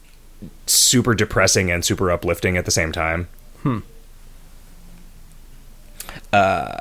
[0.68, 3.28] super depressing and super uplifting at the same time.
[3.64, 3.80] Hmm.
[6.34, 6.76] Uh,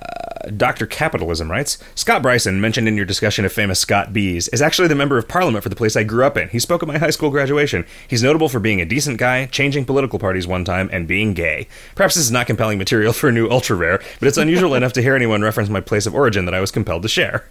[0.56, 0.86] Dr.
[0.86, 4.94] Capitalism writes Scott Brison, mentioned in your discussion of famous Scott Bees, is actually the
[4.94, 6.48] member of parliament for the place I grew up in.
[6.48, 7.86] He spoke at my high school graduation.
[8.08, 11.68] He's notable for being a decent guy, changing political parties one time, and being gay.
[11.94, 14.92] Perhaps this is not compelling material for a new ultra rare, but it's unusual enough
[14.94, 17.48] to hear anyone reference my place of origin that I was compelled to share.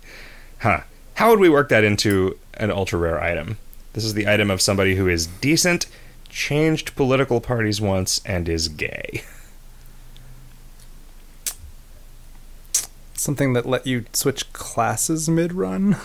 [0.60, 0.82] Huh.
[1.16, 3.58] How would we work that into an ultra rare item?
[3.94, 5.86] This is the item of somebody who is decent,
[6.30, 9.24] changed political parties once, and is gay.
[13.24, 15.96] Something that let you switch classes mid-run.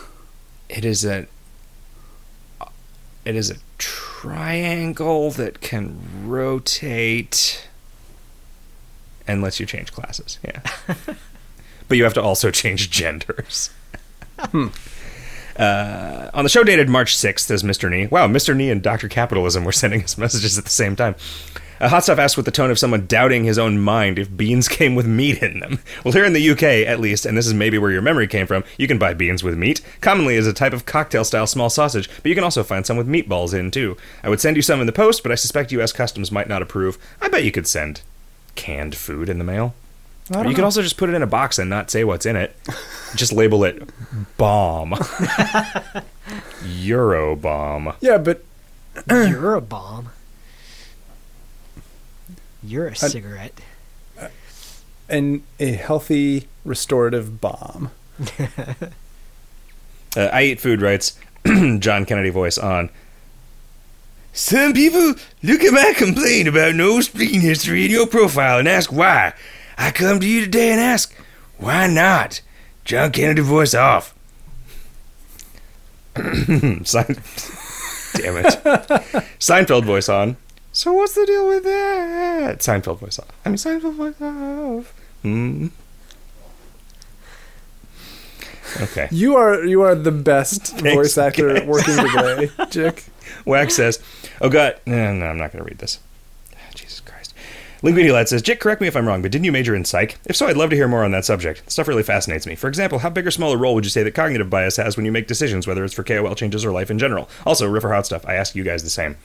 [0.68, 1.26] It is a
[3.24, 7.66] it is a triangle that can rotate
[9.26, 10.38] and lets you change classes.
[10.44, 10.60] Yeah.
[11.88, 13.70] but you have to also change genders.
[14.38, 17.90] Uh, on the show dated March 6th, says Mr.
[17.90, 18.06] Nee.
[18.06, 18.54] Wow, Mr.
[18.54, 19.08] Nee and Dr.
[19.08, 21.16] Capitalism were sending us messages at the same time.
[21.80, 24.68] Uh, Hot Stuff asked with the tone of someone doubting his own mind if beans
[24.78, 25.78] came with meat in them.
[26.04, 28.46] Well, here in the UK, at least, and this is maybe where your memory came
[28.46, 31.70] from, you can buy beans with meat, commonly as a type of cocktail style small
[31.70, 33.96] sausage, but you can also find some with meatballs in too.
[34.22, 36.62] I would send you some in the post, but I suspect US Customs might not
[36.62, 36.98] approve.
[37.20, 38.00] I bet you could send
[38.54, 39.74] canned food in the mail.
[40.30, 42.04] I Or don't you could also just put it in a box and not say
[42.04, 42.54] what's in it.
[43.14, 43.82] just label it
[44.36, 44.94] bomb.
[46.66, 47.94] Euro bomb.
[48.00, 48.44] Yeah, but
[49.10, 50.10] You're bomb.
[52.62, 53.60] You're a cigarette.
[55.08, 57.90] and a healthy restorative bomb.
[60.16, 62.88] Uh, I eat food writes John Kennedy voice on.
[64.32, 68.90] Some people look at my complaint about no screen history in your profile and ask
[68.90, 69.34] why.
[69.76, 71.14] I come to you today and ask,
[71.58, 72.40] why not?
[72.86, 74.14] John Kennedy voice off.
[76.16, 76.82] Sein-
[78.14, 78.46] Damn it.
[79.38, 80.38] Seinfeld voice on.
[80.78, 82.60] So what's the deal with that?
[82.60, 83.26] Seinfeld voice off.
[83.44, 84.94] I mean Seinfeld voice off.
[85.22, 85.66] Hmm.
[88.82, 89.08] Okay.
[89.10, 91.66] You are you are the best Thanks, voice actor guys.
[91.66, 91.96] working
[92.46, 93.06] today, Jick.
[93.44, 93.98] Wax says,
[94.40, 95.98] "Oh God, no, no I'm not going to read this."
[96.76, 97.34] Jesus Christ.
[97.82, 100.16] Linguini Lad says, "Jick, correct me if I'm wrong, but didn't you major in psych?
[100.26, 101.64] If so, I'd love to hear more on that subject.
[101.64, 102.54] The stuff really fascinates me.
[102.54, 104.96] For example, how big or small a role would you say that cognitive bias has
[104.96, 107.28] when you make decisions, whether it's for KOL changes or life in general?
[107.44, 108.24] Also, riff or hot stuff.
[108.28, 109.16] I ask you guys the same."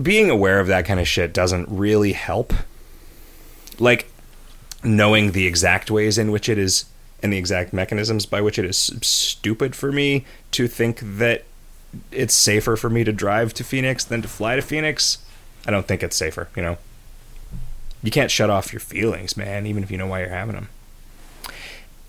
[0.00, 2.52] Being aware of that kind of shit doesn't really help.
[3.78, 4.10] Like
[4.82, 6.86] knowing the exact ways in which it is
[7.22, 11.44] and the exact mechanisms by which it is stupid for me to think that
[12.10, 15.18] it's safer for me to drive to Phoenix than to fly to Phoenix.
[15.66, 16.78] I don't think it's safer, you know.
[18.02, 20.68] You can't shut off your feelings, man, even if you know why you're having them.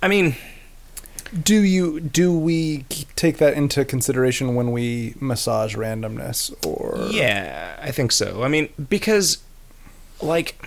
[0.01, 0.35] I mean,
[1.43, 2.83] Do you do we
[3.15, 8.43] take that into consideration when we massage randomness or Yeah, I think so.
[8.43, 9.37] I mean, because
[10.21, 10.61] like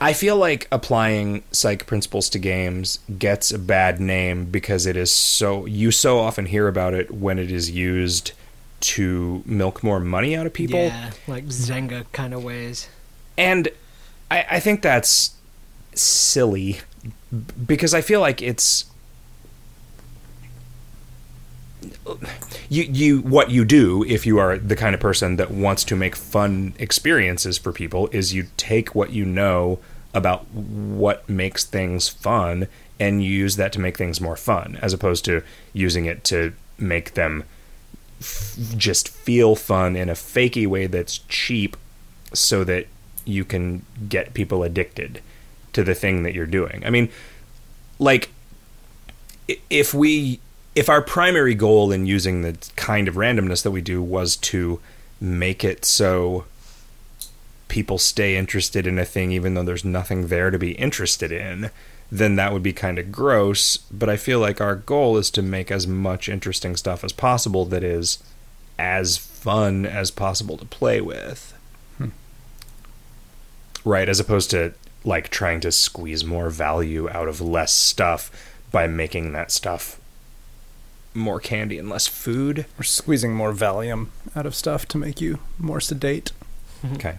[0.00, 5.10] I feel like applying psych principles to games gets a bad name because it is
[5.10, 8.32] so you so often hear about it when it is used
[8.80, 10.78] to milk more money out of people.
[10.78, 12.88] Yeah, like Zynga kind of ways.
[13.36, 13.68] And
[14.30, 15.32] I, I think that's
[15.94, 16.80] silly
[17.66, 18.84] because I feel like it's
[22.68, 25.94] you you what you do if you are the kind of person that wants to
[25.94, 29.78] make fun experiences for people is you take what you know
[30.14, 32.66] about what makes things fun
[32.98, 35.42] and you use that to make things more fun as opposed to
[35.72, 37.44] using it to make them
[38.20, 41.76] f- just feel fun in a fakey way that's cheap
[42.32, 42.86] so that
[43.24, 45.20] you can get people addicted
[45.72, 46.82] to the thing that you're doing.
[46.84, 47.10] I mean,
[47.98, 48.30] like
[49.70, 50.40] if we
[50.78, 54.78] if our primary goal in using the kind of randomness that we do was to
[55.20, 56.44] make it so
[57.66, 61.72] people stay interested in a thing even though there's nothing there to be interested in,
[62.12, 63.78] then that would be kind of gross.
[63.90, 67.64] But I feel like our goal is to make as much interesting stuff as possible
[67.64, 68.22] that is
[68.78, 71.58] as fun as possible to play with.
[71.96, 72.10] Hmm.
[73.84, 78.30] Right, as opposed to like trying to squeeze more value out of less stuff
[78.70, 79.97] by making that stuff
[81.18, 82.66] more candy and less food.
[82.78, 86.32] or squeezing more Valium out of stuff to make you more sedate?
[86.82, 86.94] Mm-hmm.
[86.94, 87.16] Okay.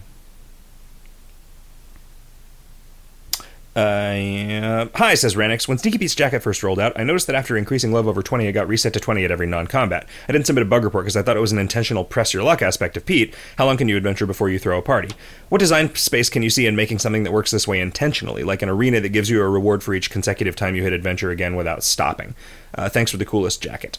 [3.80, 4.88] Uh.
[4.96, 5.66] Hi, says Ranix.
[5.66, 8.46] When Sneaky Pete's jacket first rolled out, I noticed that after increasing love over 20,
[8.46, 10.06] it got reset to 20 at every non combat.
[10.28, 12.42] I didn't submit a bug report because I thought it was an intentional press your
[12.42, 13.34] luck aspect of Pete.
[13.56, 15.14] How long can you adventure before you throw a party?
[15.48, 18.62] What design space can you see in making something that works this way intentionally, like
[18.62, 21.56] an arena that gives you a reward for each consecutive time you hit adventure again
[21.56, 22.34] without stopping?
[22.74, 23.98] Uh, thanks for the coolest jacket.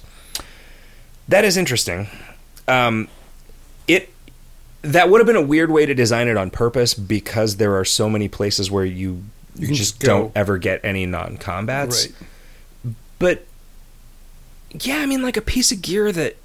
[1.27, 2.07] That is interesting.
[2.67, 3.07] Um,
[3.87, 4.09] it
[4.81, 7.85] that would have been a weird way to design it on purpose because there are
[7.85, 9.23] so many places where you,
[9.55, 10.07] You can just go.
[10.07, 12.07] don't ever get any non-combats.
[12.07, 12.93] Right.
[13.19, 13.45] But
[14.79, 16.37] yeah, I mean like a piece of gear that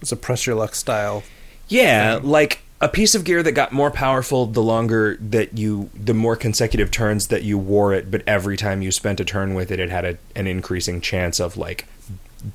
[0.00, 1.22] It's a press your luck style.
[1.68, 2.28] yeah, thing.
[2.28, 6.34] like a piece of gear that got more powerful the longer that you the more
[6.36, 9.78] consecutive turns that you wore it, but every time you spent a turn with it
[9.80, 11.86] it had a, an increasing chance of like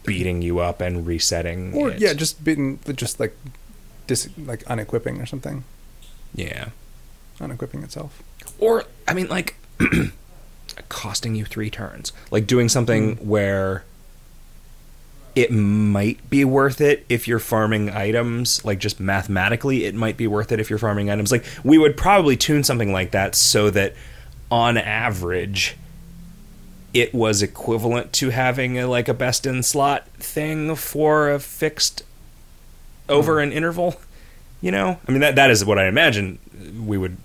[0.06, 2.00] beating you up and resetting Or it.
[2.00, 3.38] yeah, just being just like
[4.08, 5.64] dis like unequipping or something.
[6.34, 6.70] yeah.
[7.40, 8.24] Unequipping itself.
[8.60, 9.56] Or I mean, like
[10.90, 13.28] costing you three turns, like doing something mm-hmm.
[13.28, 13.84] where
[15.38, 18.66] it might be worth it if you're farming items.
[18.66, 21.32] Like just mathematically, it might be worth it if you're farming items.
[21.32, 23.94] Like we would probably tune something like that so that,
[24.50, 25.76] on average,
[26.92, 32.02] it was equivalent to having a, like a best in slot thing for a fixed
[33.08, 33.44] over mm.
[33.44, 33.96] an interval.
[34.60, 36.40] You know, I mean that that is what I imagine
[36.84, 37.18] we would.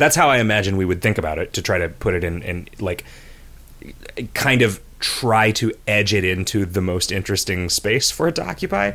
[0.00, 2.42] That's how I imagine we would think about it to try to put it in
[2.42, 3.04] and like
[4.32, 8.92] kind of try to edge it into the most interesting space for it to occupy.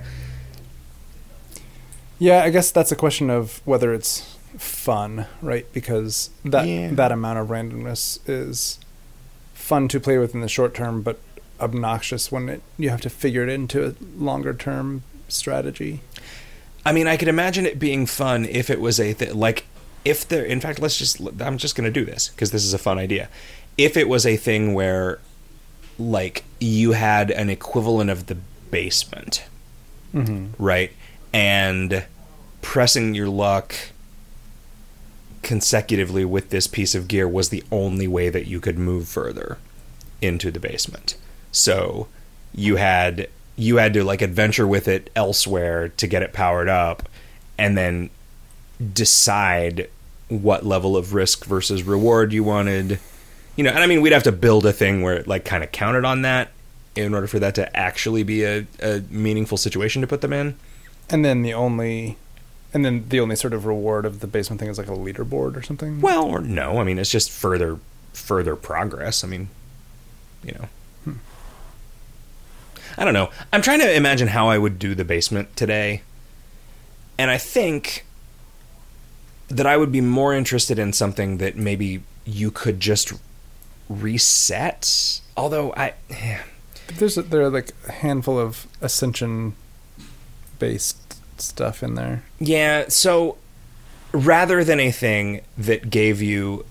[2.17, 5.71] Yeah, I guess that's a question of whether it's fun, right?
[5.73, 6.89] Because that Yeah.
[6.93, 8.79] that amount of randomness is
[9.53, 11.19] fun to play with in the short term, but
[11.59, 16.01] obnoxious when it you have to figure it into a longer term strategy.
[16.83, 19.65] I mean, I could imagine it being fun if it was a th- like
[20.05, 20.45] if there.
[20.45, 21.19] In fact, let's just.
[21.41, 23.27] I'm just going to do this because this is a fun idea.
[23.77, 25.19] If it was a thing where,
[25.99, 28.37] like, you had an equivalent of the
[28.71, 29.43] basement,
[30.13, 30.63] Mm-hmm.
[30.63, 30.91] right,
[31.33, 32.05] and
[32.61, 33.75] pressing your luck
[35.43, 39.57] consecutively with this piece of gear was the only way that you could move further
[40.21, 41.17] into the basement.
[41.51, 42.07] So
[42.53, 43.27] you had
[43.57, 47.07] you had to like adventure with it elsewhere to get it powered up
[47.57, 48.09] and then
[48.93, 49.89] decide
[50.29, 52.99] what level of risk versus reward you wanted.
[53.55, 55.63] You know, and I mean we'd have to build a thing where it like kind
[55.63, 56.51] of counted on that
[56.95, 60.55] in order for that to actually be a, a meaningful situation to put them in.
[61.09, 62.17] And then the only
[62.73, 65.55] and then the only sort of reward of the basement thing is like a leaderboard
[65.55, 66.01] or something.
[66.01, 66.79] Well, or no.
[66.79, 67.79] I mean, it's just further
[68.13, 69.23] further progress.
[69.23, 69.49] I mean,
[70.43, 70.67] you know.
[71.05, 71.13] Hmm.
[72.97, 73.29] I don't know.
[73.53, 76.01] I'm trying to imagine how I would do the basement today.
[77.17, 78.05] and I think
[79.47, 83.13] that I would be more interested in something that maybe you could just
[83.89, 85.21] reset.
[85.37, 85.93] Although I,
[86.87, 89.55] But there's a, there are like a handful of ascension
[90.59, 92.23] based stuff in there.
[92.39, 92.85] yeah.
[92.87, 93.37] So
[94.11, 96.65] rather than a thing that gave you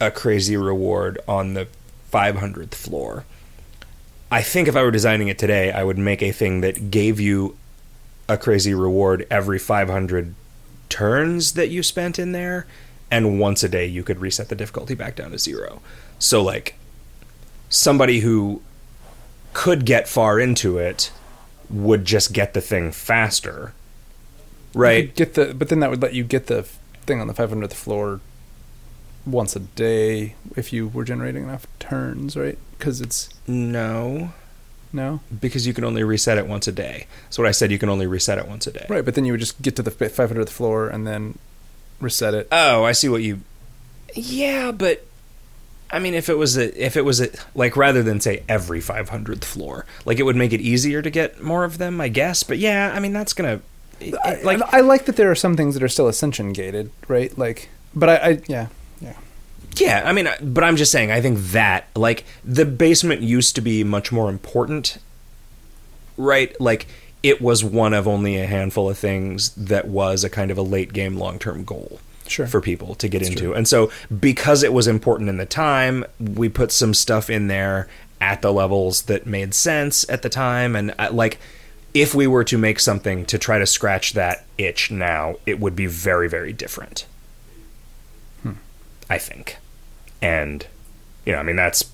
[0.00, 1.66] a crazy reward on the
[2.12, 3.24] 500th floor,
[4.30, 7.20] I think if I were designing it today, I would make a thing that gave
[7.20, 7.56] you
[8.28, 10.34] a crazy reward every 500
[10.88, 12.66] turns that you spent in there,
[13.10, 15.80] and once a day you could reset the difficulty back down to zero.
[16.18, 16.78] So, like,
[17.68, 18.62] somebody who
[19.52, 21.10] could get far into it
[21.70, 23.72] would just get the thing faster.
[24.74, 25.14] Right?
[25.14, 26.62] Get the but then that would let you get the
[27.06, 28.20] thing on the 500th floor
[29.24, 32.58] once a day if you were generating enough turns, right?
[32.76, 34.32] Because it's No,
[34.96, 37.06] no because you can only reset it once a day.
[37.30, 38.86] So, what I said, you can only reset it once a day.
[38.88, 41.38] right, but then you would just get to the 500th floor and then
[42.00, 42.48] reset it.
[42.50, 43.40] Oh, I see what you.
[44.14, 45.06] Yeah, but
[45.90, 48.80] I mean, if it was a, if it was a, like rather than say every
[48.80, 52.08] five hundredth floor, like it would make it easier to get more of them, I
[52.08, 52.42] guess.
[52.42, 53.60] But yeah, I mean that's gonna
[54.00, 56.52] it- I, like like I like that there are some things that are still ascension
[56.52, 57.36] gated, right?
[57.38, 58.66] Like, but I, I yeah
[59.80, 63.60] yeah I mean, but I'm just saying, I think that like the basement used to
[63.60, 64.98] be much more important,
[66.16, 66.58] right?
[66.60, 66.86] Like
[67.22, 70.62] it was one of only a handful of things that was a kind of a
[70.62, 72.00] late game long term goal.
[72.28, 73.44] sure for people to get That's into.
[73.44, 73.54] true.
[73.54, 73.90] And so
[74.20, 77.88] because it was important in the time, we put some stuff in there
[78.20, 81.38] at the levels that made sense at the time and uh, like
[81.92, 85.74] if we were to make something to try to scratch that itch now, it would
[85.74, 87.06] be very very different.
[89.08, 89.58] I think.
[90.22, 90.66] And
[91.24, 91.92] you know, I mean that's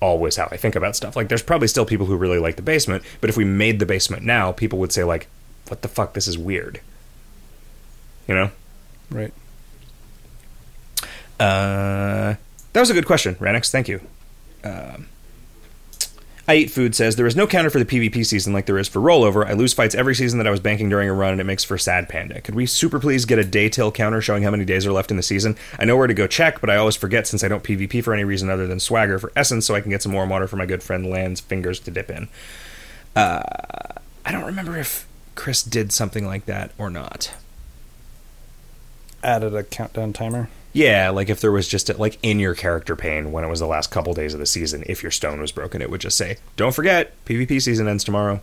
[0.00, 1.16] always how I think about stuff.
[1.16, 3.86] Like there's probably still people who really like the basement, but if we made the
[3.86, 5.28] basement now, people would say like
[5.68, 6.80] what the fuck this is weird.
[8.28, 8.50] You know?
[9.10, 9.32] right.
[11.38, 12.34] Uh,
[12.72, 13.70] that was a good question, Ranix.
[13.70, 14.00] Thank you.
[14.64, 15.08] Um,
[16.48, 18.86] I Eat Food says there is no counter for the PvP season like there is
[18.86, 19.44] for rollover.
[19.44, 21.64] I lose fights every season that I was banking during a run, and it makes
[21.64, 22.40] for sad panda.
[22.40, 25.10] Could we super please get a day till counter showing how many days are left
[25.10, 25.56] in the season?
[25.76, 28.14] I know where to go check, but I always forget since I don't PvP for
[28.14, 30.54] any reason other than swagger for essence, so I can get some warm water for
[30.56, 32.28] my good friend Land's fingers to dip in.
[33.16, 33.42] Uh,
[34.24, 37.34] I don't remember if Chris did something like that or not.
[39.24, 40.48] Added a countdown timer.
[40.76, 43.60] Yeah, like if there was just a, like in your character pane when it was
[43.60, 46.18] the last couple days of the season, if your stone was broken, it would just
[46.18, 48.42] say, "Don't forget, PvP season ends tomorrow,"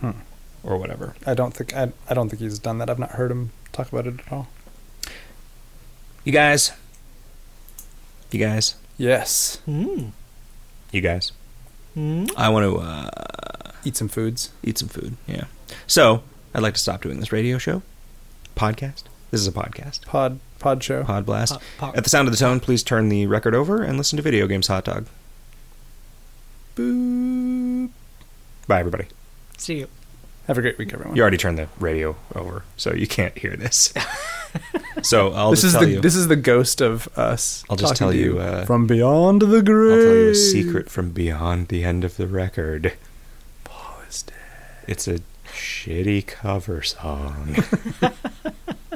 [0.00, 0.10] Hmm.
[0.64, 1.14] or whatever.
[1.24, 2.90] I don't think I, I don't think he's done that.
[2.90, 4.48] I've not heard him talk about it at all.
[6.24, 6.72] You guys,
[8.32, 9.60] you guys, Yes.
[9.68, 10.10] Mm.
[10.90, 11.30] you guys.
[11.96, 12.28] Mm.
[12.36, 13.10] I want to uh,
[13.84, 14.50] Eat some foods.
[14.64, 15.16] eat some food.
[15.28, 15.44] Yeah.
[15.86, 17.82] So I'd like to stop doing this radio show,
[18.56, 19.04] podcast.
[19.30, 21.04] This is a podcast, Pod pod show.
[21.04, 21.52] Pod Blast.
[21.54, 24.16] Pop- pop- At the sound of the tone, please turn the record over and listen
[24.16, 25.06] to Video Games Hot Dog.
[26.76, 27.90] Boop.
[28.66, 29.06] Bye, everybody.
[29.56, 29.88] See you.
[30.46, 31.14] Have a great week, everyone.
[31.16, 33.92] You already turned the radio over, so you can't hear this.
[35.02, 36.00] so I'll this just is tell the you.
[36.00, 37.64] this is the ghost of us.
[37.68, 39.92] I'll just tell to you, uh, from beyond the grave.
[39.98, 42.94] I'll tell you a secret from beyond the end of the record.
[43.64, 44.36] Paul is dead.
[44.86, 45.20] It's a
[45.52, 47.56] shitty cover song.